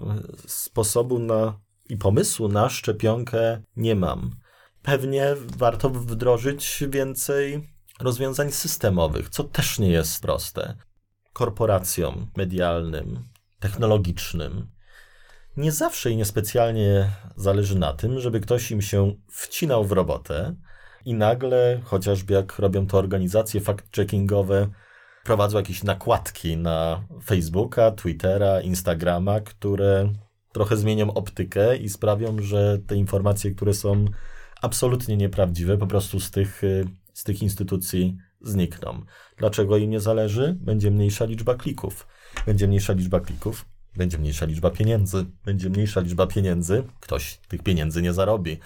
sposobu 0.48 1.20
na 1.20 1.60
i 1.90 1.98
pomysłu 1.98 2.48
na 2.48 2.70
szczepionkę 2.70 3.62
nie 3.76 3.96
mam. 3.96 4.36
Pewnie 4.82 5.36
warto 5.58 5.90
wdrożyć 5.90 6.84
więcej 6.90 7.70
rozwiązań 8.00 8.52
systemowych, 8.52 9.30
co 9.30 9.44
też 9.44 9.80
nie 9.80 9.90
jest 9.90 10.22
proste. 10.22 10.76
Korporacjom 11.34 12.32
medialnym, 12.38 13.30
technologicznym 13.60 14.76
nie 15.58 15.72
zawsze 15.72 16.12
i 16.12 16.18
niespecjalnie 16.18 17.10
zależy 17.36 17.80
na 17.80 17.94
tym, 17.94 18.20
żeby 18.20 18.40
ktoś 18.40 18.72
im 18.72 18.82
się 18.82 19.16
wcinał 19.32 19.84
w 19.84 19.92
robotę 19.92 20.56
i 21.06 21.14
nagle, 21.14 21.82
chociażby 21.84 22.34
jak 22.34 22.60
robią 22.60 22.88
to 22.88 22.98
organizacje 22.98 23.62
fact-checkingowe, 23.62 24.68
prowadzą 25.26 25.58
jakieś 25.58 25.84
nakładki 25.84 26.58
na 26.58 27.04
Facebooka, 27.24 27.92
Twittera, 27.92 28.62
Instagrama, 28.62 29.40
które 29.40 30.14
trochę 30.54 30.78
zmienią 30.78 31.14
optykę 31.14 31.78
i 31.78 31.90
sprawią, 31.90 32.42
że 32.42 32.80
te 32.88 32.96
informacje, 32.96 33.52
które 33.52 33.74
są 33.74 34.06
absolutnie 34.62 35.18
nieprawdziwe, 35.18 35.78
po 35.78 35.88
prostu 35.88 36.20
z 36.20 36.32
tych, 36.32 36.62
z 37.14 37.24
tych 37.24 37.42
instytucji 37.42 38.18
znikną. 38.42 39.02
Dlaczego 39.38 39.78
im 39.78 39.90
nie 39.90 40.00
zależy? 40.00 40.58
Będzie 40.62 40.92
mniejsza 40.92 41.26
liczba 41.26 41.56
klików. 41.56 42.08
Będzie 42.46 42.68
mniejsza 42.68 42.94
liczba 42.94 43.20
klików, 43.20 43.66
będzie 43.96 44.18
mniejsza 44.18 44.46
liczba 44.46 44.70
pieniędzy, 44.70 45.26
będzie 45.46 45.70
mniejsza 45.70 46.02
liczba 46.02 46.28
pieniędzy, 46.28 46.84
ktoś 47.00 47.38
tych 47.48 47.64
pieniędzy 47.64 48.02
nie 48.02 48.14
zarobi 48.14 48.60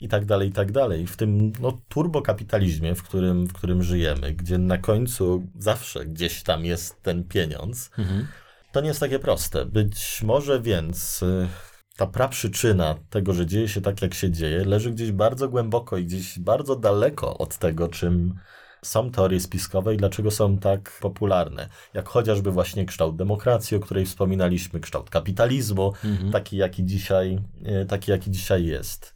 i 0.00 0.08
tak 0.08 0.24
dalej, 0.24 0.48
i 0.48 0.52
tak 0.52 0.72
dalej. 0.72 1.06
W 1.06 1.16
tym 1.16 1.52
no, 1.60 1.78
turbokapitalizmie, 1.88 2.94
w 2.94 3.02
którym, 3.02 3.46
w 3.46 3.52
którym 3.52 3.82
żyjemy, 3.82 4.32
gdzie 4.32 4.58
na 4.58 4.78
końcu 4.78 5.46
zawsze 5.58 6.06
gdzieś 6.06 6.42
tam 6.42 6.64
jest 6.64 7.02
ten 7.02 7.24
pieniądz, 7.24 7.90
mhm. 7.98 8.26
to 8.72 8.80
nie 8.80 8.88
jest 8.88 9.00
takie 9.00 9.18
proste. 9.18 9.66
Być 9.66 10.22
może 10.22 10.60
więc 10.60 11.22
y, 11.22 11.48
ta 11.96 12.06
praprzyczyna 12.06 12.94
tego, 13.10 13.32
że 13.32 13.46
dzieje 13.46 13.68
się 13.68 13.80
tak, 13.80 14.02
jak 14.02 14.14
się 14.14 14.30
dzieje, 14.30 14.64
leży 14.64 14.90
gdzieś 14.90 15.12
bardzo 15.12 15.48
głęboko 15.48 15.96
i 15.96 16.04
gdzieś 16.04 16.38
bardzo 16.38 16.76
daleko 16.76 17.38
od 17.38 17.58
tego, 17.58 17.88
czym 17.88 18.34
są 18.82 19.10
teorie 19.10 19.40
spiskowe 19.40 19.94
i 19.94 19.96
dlaczego 19.96 20.30
są 20.30 20.58
tak 20.58 20.98
popularne. 21.00 21.68
Jak 21.94 22.08
chociażby 22.08 22.50
właśnie 22.50 22.84
kształt 22.84 23.16
demokracji, 23.16 23.76
o 23.76 23.80
której 23.80 24.06
wspominaliśmy, 24.06 24.80
kształt 24.80 25.10
kapitalizmu, 25.10 25.92
mhm. 26.04 26.30
taki, 26.30 26.56
jaki 26.56 26.84
dzisiaj, 26.84 27.38
e, 27.64 27.84
taki 27.84 28.10
jaki 28.10 28.30
dzisiaj 28.30 28.66
jest. 28.66 29.15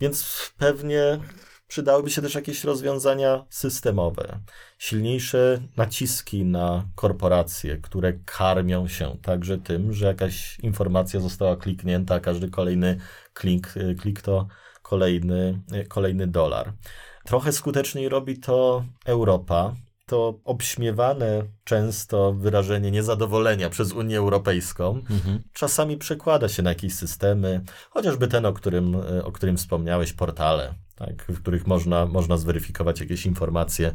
Więc 0.00 0.50
pewnie 0.58 1.20
przydałyby 1.68 2.10
się 2.10 2.22
też 2.22 2.34
jakieś 2.34 2.64
rozwiązania 2.64 3.44
systemowe, 3.50 4.38
silniejsze 4.78 5.60
naciski 5.76 6.44
na 6.44 6.88
korporacje, 6.94 7.78
które 7.78 8.12
karmią 8.12 8.88
się 8.88 9.18
także 9.22 9.58
tym, 9.58 9.92
że 9.92 10.06
jakaś 10.06 10.60
informacja 10.60 11.20
została 11.20 11.56
kliknięta, 11.56 12.14
a 12.14 12.20
każdy 12.20 12.50
kolejny 12.50 13.00
klik, 13.32 13.74
e, 13.76 13.94
klik 13.94 14.22
to 14.22 14.46
kolejny, 14.82 15.62
e, 15.72 15.84
kolejny 15.84 16.26
dolar. 16.26 16.72
Trochę 17.24 17.52
skuteczniej 17.52 18.08
robi 18.08 18.38
to 18.38 18.84
Europa. 19.04 19.74
To 20.10 20.40
obśmiewane 20.44 21.42
często 21.64 22.32
wyrażenie 22.32 22.90
niezadowolenia 22.90 23.70
przez 23.70 23.92
Unię 23.92 24.18
Europejską 24.18 25.02
mhm. 25.10 25.42
czasami 25.52 25.96
przekłada 25.96 26.48
się 26.48 26.62
na 26.62 26.70
jakieś 26.70 26.94
systemy, 26.94 27.60
chociażby 27.90 28.28
ten, 28.28 28.46
o 28.46 28.52
którym, 28.52 28.96
o 29.24 29.32
którym 29.32 29.56
wspomniałeś, 29.56 30.12
portale, 30.12 30.74
tak, 30.96 31.24
w 31.28 31.40
których 31.40 31.66
można, 31.66 32.06
można 32.06 32.36
zweryfikować 32.36 33.00
jakieś 33.00 33.26
informacje 33.26 33.92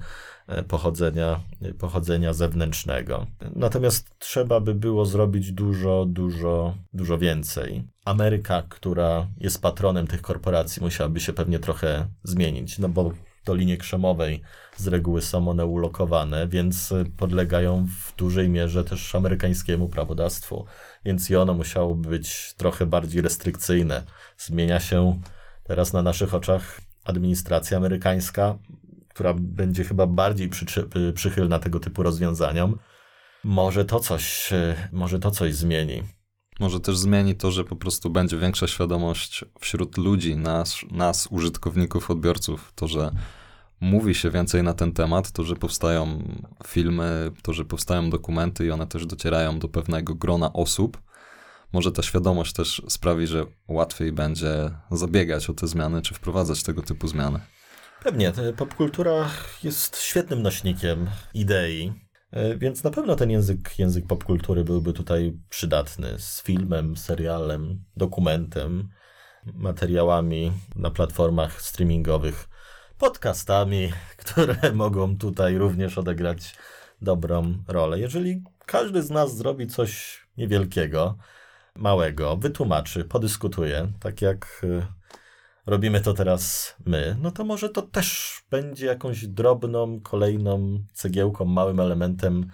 e, 0.48 0.64
pochodzenia, 0.64 1.40
pochodzenia 1.80 2.34
zewnętrznego. 2.34 3.28
Natomiast 3.56 4.20
trzeba 4.20 4.60
by 4.60 4.76
było 4.76 5.06
zrobić 5.06 5.52
dużo, 5.52 6.06
dużo, 6.08 6.76
dużo 6.94 7.18
więcej. 7.18 7.88
Ameryka, 8.06 8.64
która 8.70 9.28
jest 9.38 9.62
patronem 9.62 10.08
tych 10.08 10.22
korporacji, 10.22 10.82
musiałaby 10.82 11.20
się 11.20 11.34
pewnie 11.34 11.60
trochę 11.60 12.08
zmienić, 12.24 12.80
no 12.80 12.90
bo 12.90 13.12
do 13.46 13.56
linii 13.56 13.78
krzemowej 13.78 14.42
z 14.76 14.88
reguły 14.88 15.22
są 15.22 15.50
one 15.50 15.66
ulokowane, 15.66 16.48
więc 16.48 16.94
podlegają 17.18 17.88
w 17.88 18.16
dużej 18.16 18.50
mierze 18.50 18.84
też 18.84 19.16
amerykańskiemu 19.16 19.90
prawodawstwu, 19.90 20.66
więc 21.06 21.30
i 21.30 21.36
ono 21.36 21.54
musiałoby 21.54 22.10
być 22.10 22.54
trochę 22.58 22.86
bardziej 22.86 23.22
restrykcyjne. 23.22 24.04
Zmienia 24.38 24.80
się 24.80 25.22
teraz 25.64 25.94
na 25.94 26.02
naszych 26.02 26.34
oczach 26.34 26.82
administracja 27.04 27.78
amerykańska, 27.78 28.58
która 29.10 29.34
będzie 29.40 29.84
chyba 29.84 30.08
bardziej 30.08 30.50
przychylna 31.14 31.60
tego 31.60 31.80
typu 31.80 32.04
rozwiązaniom. 32.04 32.80
Może 33.44 33.86
to 33.86 34.00
coś, 34.00 34.54
może 34.92 35.20
to 35.20 35.32
coś 35.32 35.56
zmieni. 35.56 36.04
Może 36.60 36.80
też 36.80 36.98
zmieni 36.98 37.36
to, 37.36 37.52
że 37.52 37.64
po 37.64 37.76
prostu 37.76 38.10
będzie 38.10 38.38
większa 38.38 38.68
świadomość 38.68 39.46
wśród 39.60 39.98
ludzi, 39.98 40.36
nas, 40.36 40.78
nas, 40.92 41.28
użytkowników, 41.32 42.12
odbiorców. 42.12 42.72
To, 42.76 42.88
że 42.88 43.12
mówi 43.82 44.16
się 44.16 44.30
więcej 44.30 44.64
na 44.64 44.74
ten 44.74 44.94
temat, 44.94 45.32
to, 45.32 45.44
że 45.44 45.56
powstają 45.56 46.24
filmy, 46.68 47.32
to, 47.42 47.54
że 47.54 47.66
powstają 47.66 48.10
dokumenty 48.10 48.66
i 48.66 48.72
one 48.72 48.88
też 48.88 49.06
docierają 49.06 49.60
do 49.60 49.70
pewnego 49.70 50.16
grona 50.16 50.54
osób. 50.54 51.02
Może 51.74 51.92
ta 51.92 52.02
świadomość 52.02 52.54
też 52.54 52.82
sprawi, 52.90 53.28
że 53.28 53.46
łatwiej 53.68 54.12
będzie 54.12 54.70
zabiegać 54.92 55.50
o 55.50 55.54
te 55.54 55.68
zmiany, 55.68 56.02
czy 56.02 56.14
wprowadzać 56.14 56.64
tego 56.64 56.82
typu 56.82 57.08
zmiany. 57.08 57.40
Pewnie, 58.04 58.34
popkultura 58.58 59.30
jest 59.64 60.02
świetnym 60.02 60.42
nośnikiem 60.42 61.10
idei, 61.34 61.94
e, 62.32 62.58
więc 62.58 62.84
na 62.84 62.92
pewno 62.92 63.16
ten 63.16 63.30
język, 63.30 63.80
język 63.80 64.08
popkultury 64.08 64.64
byłby 64.64 64.94
tutaj 64.94 65.40
przydatny 65.50 66.20
z 66.20 66.44
filmem, 66.44 66.98
serialem, 66.98 67.84
dokumentem, 67.98 68.90
materiałami 69.54 70.52
na 70.76 70.92
platformach 70.92 71.62
streamingowych, 71.62 72.50
podcastami, 72.98 73.92
które 74.18 74.72
mogą 74.74 75.18
tutaj 75.18 75.58
również 75.58 75.98
odegrać 75.98 76.56
dobrą 77.02 77.54
rolę. 77.68 78.00
Jeżeli 78.00 78.44
każdy 78.66 79.04
z 79.04 79.10
nas 79.10 79.36
zrobi 79.36 79.68
coś 79.68 80.20
niewielkiego, 80.38 81.18
małego, 81.76 82.38
wytłumaczy, 82.38 83.04
podyskutuje, 83.06 83.92
tak 84.00 84.22
jak 84.22 84.62
y, 84.64 84.86
robimy 85.66 86.02
to 86.02 86.14
teraz 86.14 86.76
my, 86.86 87.18
no 87.22 87.32
to 87.32 87.46
może 87.46 87.70
to 87.70 87.82
też 87.82 88.40
będzie 88.52 88.86
jakąś 88.86 89.28
drobną, 89.28 90.00
kolejną 90.02 90.80
cegiełką, 90.94 91.46
małym 91.46 91.80
elementem 91.80 92.52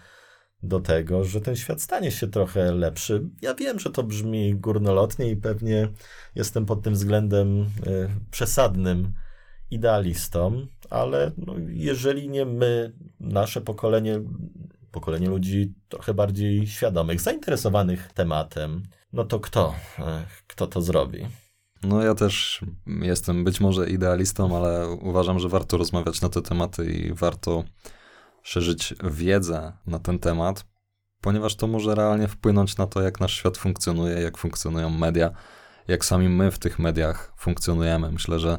do 0.63 0.79
tego, 0.79 1.23
że 1.23 1.41
ten 1.41 1.55
świat 1.55 1.81
stanie 1.81 2.11
się 2.11 2.27
trochę 2.27 2.71
lepszy. 2.71 3.29
Ja 3.41 3.53
wiem, 3.53 3.79
że 3.79 3.89
to 3.89 4.03
brzmi 4.03 4.55
górnolotnie 4.55 5.29
i 5.29 5.35
pewnie 5.35 5.87
jestem 6.35 6.65
pod 6.65 6.81
tym 6.81 6.93
względem 6.93 7.61
y, 7.61 7.67
przesadnym 8.31 9.13
idealistą, 9.72 10.67
ale 10.89 11.32
no, 11.38 11.53
jeżeli 11.67 12.30
nie 12.30 12.45
my, 12.45 12.93
nasze 13.19 13.61
pokolenie, 13.61 14.22
pokolenie 14.91 15.30
ludzi 15.30 15.74
trochę 15.89 16.13
bardziej 16.13 16.67
świadomych, 16.67 17.22
zainteresowanych 17.22 18.11
tematem, 18.13 18.84
no 19.13 19.24
to 19.24 19.39
kto? 19.39 19.76
E, 19.99 20.26
kto 20.47 20.67
to 20.67 20.82
zrobi? 20.82 21.28
No 21.84 22.01
ja 22.01 22.15
też 22.15 22.61
jestem 23.01 23.43
być 23.43 23.59
może 23.59 23.89
idealistą, 23.89 24.57
ale 24.57 24.89
uważam, 24.89 25.39
że 25.39 25.49
warto 25.49 25.78
rozmawiać 25.78 26.22
na 26.22 26.30
te 26.30 26.41
tematy 26.41 26.91
i 26.91 27.13
warto 27.13 27.63
szerzyć 28.43 28.93
wiedzę 29.03 29.74
na 29.88 29.99
ten 29.99 30.19
temat, 30.19 30.65
ponieważ 31.22 31.55
to 31.55 31.67
może 31.67 31.95
realnie 31.95 32.28
wpłynąć 32.28 32.78
na 32.78 32.88
to, 32.88 33.01
jak 33.01 33.19
nasz 33.19 33.34
świat 33.34 33.57
funkcjonuje, 33.57 34.22
jak 34.22 34.38
funkcjonują 34.38 34.89
media, 34.89 35.32
jak 35.88 36.05
sami 36.05 36.30
my 36.30 36.51
w 36.51 36.59
tych 36.59 36.80
mediach 36.80 37.34
funkcjonujemy. 37.38 38.11
Myślę, 38.11 38.39
że 38.39 38.57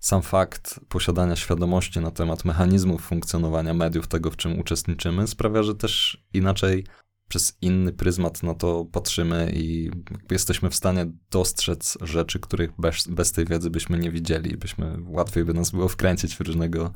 sam 0.00 0.22
fakt 0.22 0.80
posiadania 0.88 1.36
świadomości 1.36 2.00
na 2.00 2.10
temat 2.10 2.44
mechanizmów 2.44 3.02
funkcjonowania 3.02 3.74
mediów, 3.74 4.06
tego 4.06 4.30
w 4.30 4.36
czym 4.36 4.60
uczestniczymy, 4.60 5.26
sprawia, 5.26 5.62
że 5.62 5.74
też 5.74 6.24
inaczej 6.32 6.84
przez 7.28 7.56
inny 7.60 7.92
pryzmat 7.92 8.42
na 8.42 8.54
to 8.54 8.84
patrzymy 8.84 9.52
i 9.54 9.90
jesteśmy 10.30 10.70
w 10.70 10.74
stanie 10.74 11.06
dostrzec 11.30 11.98
rzeczy, 12.00 12.40
których 12.40 12.70
bez, 12.78 13.08
bez 13.08 13.32
tej 13.32 13.44
wiedzy 13.44 13.70
byśmy 13.70 13.98
nie 13.98 14.10
widzieli. 14.10 14.56
Byśmy, 14.56 14.98
łatwiej 15.06 15.44
by 15.44 15.54
nas 15.54 15.70
było 15.70 15.88
wkręcić 15.88 16.36
w 16.36 16.40
różnego, 16.40 16.92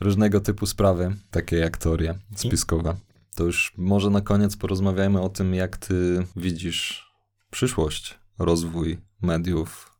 różnego 0.00 0.40
typu 0.40 0.66
sprawy, 0.66 1.16
takie 1.30 1.56
jak 1.56 1.76
teorie 1.76 2.18
spiskowe. 2.36 2.96
To 3.34 3.44
już 3.44 3.74
może 3.76 4.10
na 4.10 4.20
koniec 4.20 4.56
porozmawiajmy 4.56 5.20
o 5.20 5.28
tym, 5.28 5.54
jak 5.54 5.76
ty 5.76 6.26
widzisz 6.36 7.12
przyszłość, 7.50 8.18
rozwój 8.38 8.98
mediów, 9.22 9.91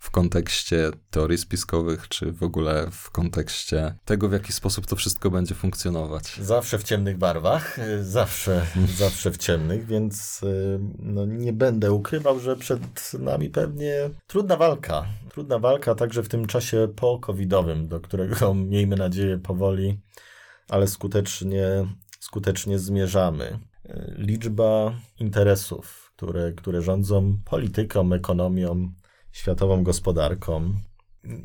w 0.00 0.10
kontekście 0.10 0.90
teorii 1.10 1.38
spiskowych, 1.38 2.08
czy 2.08 2.32
w 2.32 2.42
ogóle 2.42 2.86
w 2.90 3.10
kontekście 3.10 3.94
tego, 4.04 4.28
w 4.28 4.32
jaki 4.32 4.52
sposób 4.52 4.86
to 4.86 4.96
wszystko 4.96 5.30
będzie 5.30 5.54
funkcjonować. 5.54 6.36
Zawsze 6.42 6.78
w 6.78 6.82
ciemnych 6.82 7.18
barwach, 7.18 7.78
y, 7.78 8.04
zawsze, 8.04 8.66
zawsze 9.04 9.30
w 9.30 9.36
ciemnych, 9.36 9.86
więc 9.86 10.42
y, 10.42 10.80
no, 10.98 11.26
nie 11.26 11.52
będę 11.52 11.92
ukrywał, 11.92 12.40
że 12.40 12.56
przed 12.56 13.12
nami 13.18 13.50
pewnie 13.50 14.10
trudna 14.26 14.56
walka. 14.56 15.06
Trudna 15.30 15.58
walka 15.58 15.94
także 15.94 16.22
w 16.22 16.28
tym 16.28 16.46
czasie 16.46 16.88
po-covidowym, 16.96 17.88
do 17.88 18.00
którego 18.00 18.54
miejmy 18.74 18.96
nadzieję 18.96 19.38
powoli, 19.38 20.00
ale 20.68 20.88
skutecznie, 20.88 21.66
skutecznie 22.20 22.78
zmierzamy. 22.78 23.58
Y, 23.86 24.14
liczba 24.18 24.92
interesów, 25.18 26.12
które, 26.16 26.52
które 26.52 26.82
rządzą 26.82 27.38
polityką, 27.44 28.12
ekonomią, 28.12 28.92
światową 29.32 29.82
gospodarką, 29.82 30.74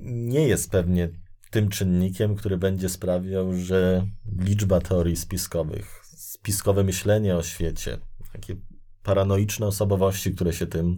nie 0.03 0.47
jest 0.47 0.71
pewnie 0.71 1.09
tym 1.51 1.69
czynnikiem, 1.69 2.35
który 2.35 2.57
będzie 2.57 2.89
sprawiał, 2.89 3.53
że 3.53 4.07
liczba 4.39 4.81
teorii 4.81 5.15
spiskowych, 5.15 6.01
spiskowe 6.17 6.83
myślenie 6.83 7.35
o 7.35 7.43
świecie, 7.43 7.97
takie 8.33 8.55
paranoiczne 9.03 9.67
osobowości, 9.67 10.31
które 10.35 10.53
się 10.53 10.67
tym 10.67 10.95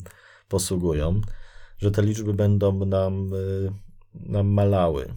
posługują, 0.48 1.22
że 1.78 1.92
te 1.92 2.02
liczby 2.02 2.34
będą 2.34 2.86
nam, 2.86 3.34
y, 3.34 3.72
nam 4.14 4.48
malały. 4.48 5.14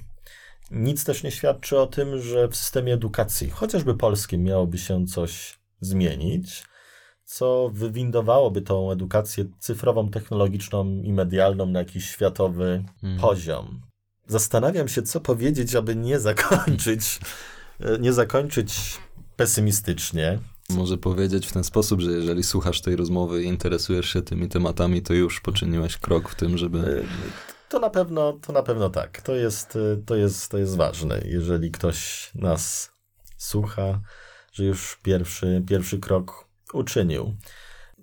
Nic 0.70 1.04
też 1.04 1.22
nie 1.22 1.30
świadczy 1.30 1.78
o 1.78 1.86
tym, 1.86 2.22
że 2.22 2.48
w 2.48 2.56
systemie 2.56 2.94
edukacji, 2.94 3.50
chociażby 3.50 3.94
polskim, 3.96 4.42
miałoby 4.42 4.78
się 4.78 5.06
coś 5.06 5.58
zmienić 5.80 6.69
co 7.30 7.70
wywindowałoby 7.74 8.62
tą 8.62 8.90
edukację 8.90 9.44
cyfrową, 9.58 10.08
technologiczną 10.08 11.02
i 11.02 11.12
medialną 11.12 11.66
na 11.66 11.78
jakiś 11.78 12.10
światowy 12.10 12.84
hmm. 13.00 13.20
poziom. 13.20 13.80
Zastanawiam 14.26 14.88
się, 14.88 15.02
co 15.02 15.20
powiedzieć, 15.20 15.74
aby 15.74 15.96
nie 15.96 16.20
zakończyć, 16.20 17.20
e, 17.80 17.98
nie 17.98 18.12
zakończyć 18.12 18.98
pesymistycznie. 19.36 20.38
Może 20.70 20.98
powiedzieć 20.98 21.46
w 21.46 21.52
ten 21.52 21.64
sposób, 21.64 22.00
że 22.00 22.10
jeżeli 22.10 22.42
słuchasz 22.42 22.80
tej 22.80 22.96
rozmowy 22.96 23.42
i 23.42 23.46
interesujesz 23.46 24.12
się 24.12 24.22
tymi 24.22 24.48
tematami, 24.48 25.02
to 25.02 25.14
już 25.14 25.40
poczyniłeś 25.40 25.98
krok 25.98 26.28
w 26.28 26.34
tym, 26.34 26.58
żeby. 26.58 26.78
E, 26.78 27.68
to 27.68 27.78
na 27.78 27.90
pewno, 27.90 28.32
to 28.32 28.52
na 28.52 28.62
pewno 28.62 28.90
tak. 28.90 29.22
To 29.22 29.34
jest, 29.34 29.76
e, 29.76 29.96
to 30.06 30.16
jest, 30.16 30.50
to 30.50 30.58
jest 30.58 30.76
ważne. 30.76 31.20
Jeżeli 31.24 31.70
ktoś 31.70 32.30
nas 32.34 32.92
słucha, 33.36 34.00
że 34.52 34.64
już 34.64 34.98
pierwszy, 35.02 35.62
pierwszy 35.68 35.98
krok 35.98 36.49
uczynił. 36.74 37.36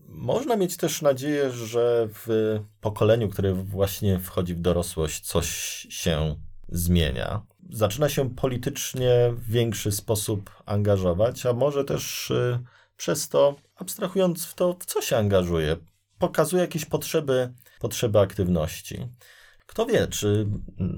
Można 0.07 0.55
mieć 0.55 0.77
też 0.77 1.01
nadzieję, 1.01 1.51
że 1.51 2.07
w 2.11 2.59
pokoleniu, 2.81 3.29
które 3.29 3.53
właśnie 3.53 4.19
wchodzi 4.19 4.55
w 4.55 4.59
dorosłość, 4.59 5.25
coś 5.25 5.47
się 5.89 6.35
zmienia. 6.69 7.41
Zaczyna 7.69 8.09
się 8.09 8.29
politycznie 8.35 9.11
w 9.33 9.49
większy 9.49 9.91
sposób 9.91 10.49
angażować, 10.65 11.45
a 11.45 11.53
może 11.53 11.83
też 11.83 12.31
y, 12.31 12.59
przez 12.97 13.29
to, 13.29 13.55
abstrahując 13.75 14.45
w 14.45 14.53
to, 14.53 14.77
w 14.79 14.85
co 14.85 15.01
się 15.01 15.17
angażuje, 15.17 15.77
pokazuje 16.19 16.61
jakieś 16.61 16.85
potrzeby, 16.85 17.53
potrzeby 17.79 18.19
aktywności. 18.19 19.07
Kto 19.65 19.85
wie, 19.85 20.07
czy 20.07 20.47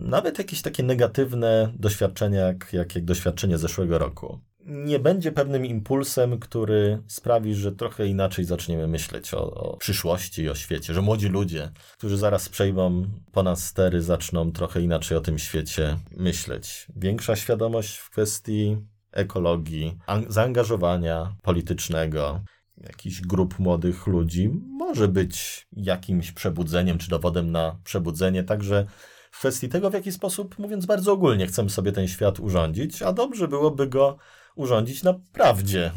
nawet 0.01 0.37
jakieś 0.37 0.61
takie 0.61 0.83
negatywne 0.83 1.73
doświadczenia, 1.75 2.41
jak, 2.41 2.73
jak, 2.73 2.95
jak 2.95 3.05
doświadczenie 3.05 3.57
zeszłego 3.57 3.97
roku, 3.97 4.39
nie 4.65 4.99
będzie 4.99 5.31
pewnym 5.31 5.65
impulsem, 5.65 6.39
który 6.39 7.03
sprawi, 7.07 7.55
że 7.55 7.71
trochę 7.71 8.07
inaczej 8.07 8.45
zaczniemy 8.45 8.87
myśleć 8.87 9.33
o, 9.33 9.53
o 9.53 9.77
przyszłości 9.77 10.49
o 10.49 10.55
świecie, 10.55 10.93
że 10.93 11.01
młodzi 11.01 11.27
ludzie, 11.27 11.71
którzy 11.97 12.17
zaraz 12.17 12.49
przejmą 12.49 13.05
po 13.31 13.43
nas 13.43 13.65
stery, 13.65 14.01
zaczną 14.01 14.51
trochę 14.51 14.81
inaczej 14.81 15.17
o 15.17 15.21
tym 15.21 15.39
świecie 15.39 15.97
myśleć. 16.11 16.87
Większa 16.95 17.35
świadomość 17.35 17.97
w 17.97 18.09
kwestii 18.09 18.77
ekologii, 19.11 19.97
zaangażowania 20.27 21.35
politycznego, 21.41 22.41
jakichś 22.77 23.21
grup 23.21 23.59
młodych 23.59 24.07
ludzi 24.07 24.49
może 24.67 25.07
być 25.07 25.67
jakimś 25.71 26.31
przebudzeniem 26.31 26.97
czy 26.97 27.09
dowodem 27.09 27.51
na 27.51 27.79
przebudzenie, 27.83 28.43
także 28.43 28.85
w 29.31 29.39
kwestii 29.39 29.69
tego, 29.69 29.89
w 29.89 29.93
jaki 29.93 30.11
sposób, 30.11 30.59
mówiąc 30.59 30.85
bardzo 30.85 31.11
ogólnie, 31.13 31.47
chcemy 31.47 31.69
sobie 31.69 31.91
ten 31.91 32.07
świat 32.07 32.39
urządzić, 32.39 33.01
a 33.01 33.13
dobrze 33.13 33.47
byłoby 33.47 33.87
go 33.87 34.17
urządzić 34.59 35.03
na 35.03 35.13
prawdzie 35.33 35.91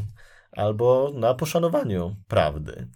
albo 0.53 1.13
na 1.15 1.35
poszanowaniu 1.35 2.17
prawdy, 2.29 2.87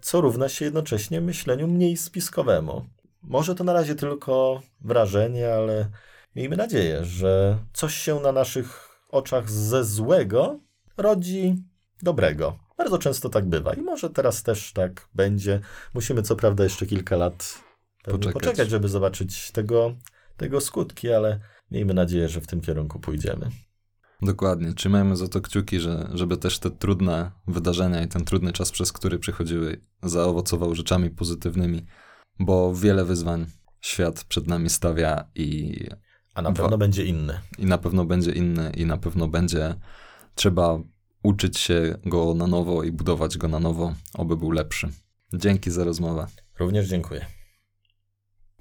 co 0.00 0.20
równa 0.20 0.48
się 0.48 0.64
jednocześnie 0.64 1.20
myśleniu 1.20 1.68
mniej 1.68 1.96
spiskowemu. 1.96 2.86
Może 3.22 3.54
to 3.54 3.64
na 3.64 3.72
razie 3.72 3.94
tylko 3.94 4.62
wrażenie, 4.80 5.54
ale 5.54 5.88
miejmy 6.36 6.56
nadzieję, 6.56 7.04
że 7.04 7.58
coś 7.72 7.94
się 7.94 8.20
na 8.20 8.32
naszych 8.32 8.88
oczach 9.08 9.50
ze 9.50 9.84
złego 9.84 10.60
rodzi 10.96 11.56
dobrego. 12.02 12.58
Bardzo 12.78 12.98
często 12.98 13.28
tak 13.28 13.48
bywa 13.48 13.74
i 13.74 13.80
może 13.80 14.10
teraz 14.10 14.42
też 14.42 14.72
tak 14.72 15.08
będzie. 15.14 15.60
Musimy 15.94 16.22
co 16.22 16.36
prawda 16.36 16.64
jeszcze 16.64 16.86
kilka 16.86 17.16
lat 17.16 17.54
poczekać, 18.04 18.32
poczekać 18.32 18.70
żeby 18.70 18.88
zobaczyć 18.88 19.50
tego, 19.50 19.94
tego 20.36 20.60
skutki, 20.60 21.12
ale 21.12 21.40
miejmy 21.70 21.94
nadzieję, 21.94 22.28
że 22.28 22.40
w 22.40 22.46
tym 22.46 22.60
kierunku 22.60 23.00
pójdziemy. 23.00 23.50
Dokładnie. 24.22 24.72
Trzymajmy 24.74 25.16
za 25.16 25.28
to 25.28 25.40
kciuki, 25.40 25.80
że, 25.80 26.10
żeby 26.14 26.36
też 26.36 26.58
te 26.58 26.70
trudne 26.70 27.30
wydarzenia 27.46 28.02
i 28.02 28.08
ten 28.08 28.24
trudny 28.24 28.52
czas, 28.52 28.70
przez 28.70 28.92
który 28.92 29.18
przychodziły, 29.18 29.80
zaowocował 30.02 30.74
rzeczami 30.74 31.10
pozytywnymi, 31.10 31.86
bo 32.38 32.74
wiele 32.74 33.04
wyzwań 33.04 33.46
świat 33.80 34.24
przed 34.24 34.46
nami 34.46 34.70
stawia 34.70 35.24
i. 35.34 35.78
A 36.34 36.42
na 36.42 36.52
pewno 36.52 36.78
będzie 36.78 37.04
inny. 37.04 37.40
I 37.58 37.66
na 37.66 37.78
pewno 37.78 38.04
będzie 38.04 38.32
inny, 38.32 38.72
i 38.76 38.86
na 38.86 38.96
pewno 38.96 39.28
będzie 39.28 39.74
trzeba 40.34 40.78
uczyć 41.22 41.58
się 41.58 41.98
go 42.04 42.34
na 42.34 42.46
nowo 42.46 42.82
i 42.82 42.92
budować 42.92 43.38
go 43.38 43.48
na 43.48 43.60
nowo, 43.60 43.94
oby 44.14 44.36
był 44.36 44.50
lepszy. 44.50 44.88
Dzięki 45.34 45.70
za 45.70 45.84
rozmowę. 45.84 46.26
Również 46.58 46.88
dziękuję. 46.88 47.26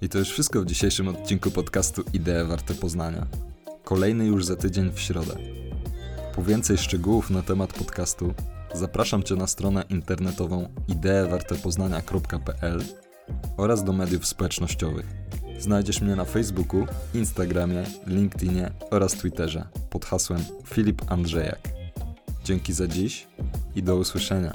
I 0.01 0.09
to 0.09 0.19
już 0.19 0.29
wszystko 0.29 0.61
w 0.61 0.65
dzisiejszym 0.65 1.07
odcinku 1.07 1.51
podcastu 1.51 2.03
Idee 2.13 2.47
Warte 2.47 2.73
Poznania. 2.73 3.48
Kolejny 3.89 4.25
już 4.25 4.45
za 4.45 4.55
tydzień 4.55 4.91
w 4.91 4.99
środę. 4.99 5.35
Po 6.35 6.43
więcej 6.43 6.77
szczegółów 6.77 7.29
na 7.29 7.41
temat 7.41 7.73
podcastu 7.73 8.33
zapraszam 8.73 9.23
Cię 9.23 9.35
na 9.35 9.47
stronę 9.47 9.83
internetową 9.89 10.69
ideewartepoznania.pl 10.87 12.83
oraz 13.57 13.83
do 13.83 13.93
mediów 13.93 14.25
społecznościowych. 14.25 15.05
Znajdziesz 15.59 16.01
mnie 16.01 16.15
na 16.15 16.25
Facebooku, 16.25 16.85
Instagramie, 17.13 17.83
LinkedInie 18.07 18.71
oraz 18.91 19.13
Twitterze 19.13 19.67
pod 19.89 20.05
hasłem 20.05 20.43
Filip 20.67 21.11
Andrzejak. 21.11 21.69
Dzięki 22.43 22.73
za 22.73 22.87
dziś 22.87 23.27
i 23.75 23.83
do 23.83 23.95
usłyszenia. 23.95 24.51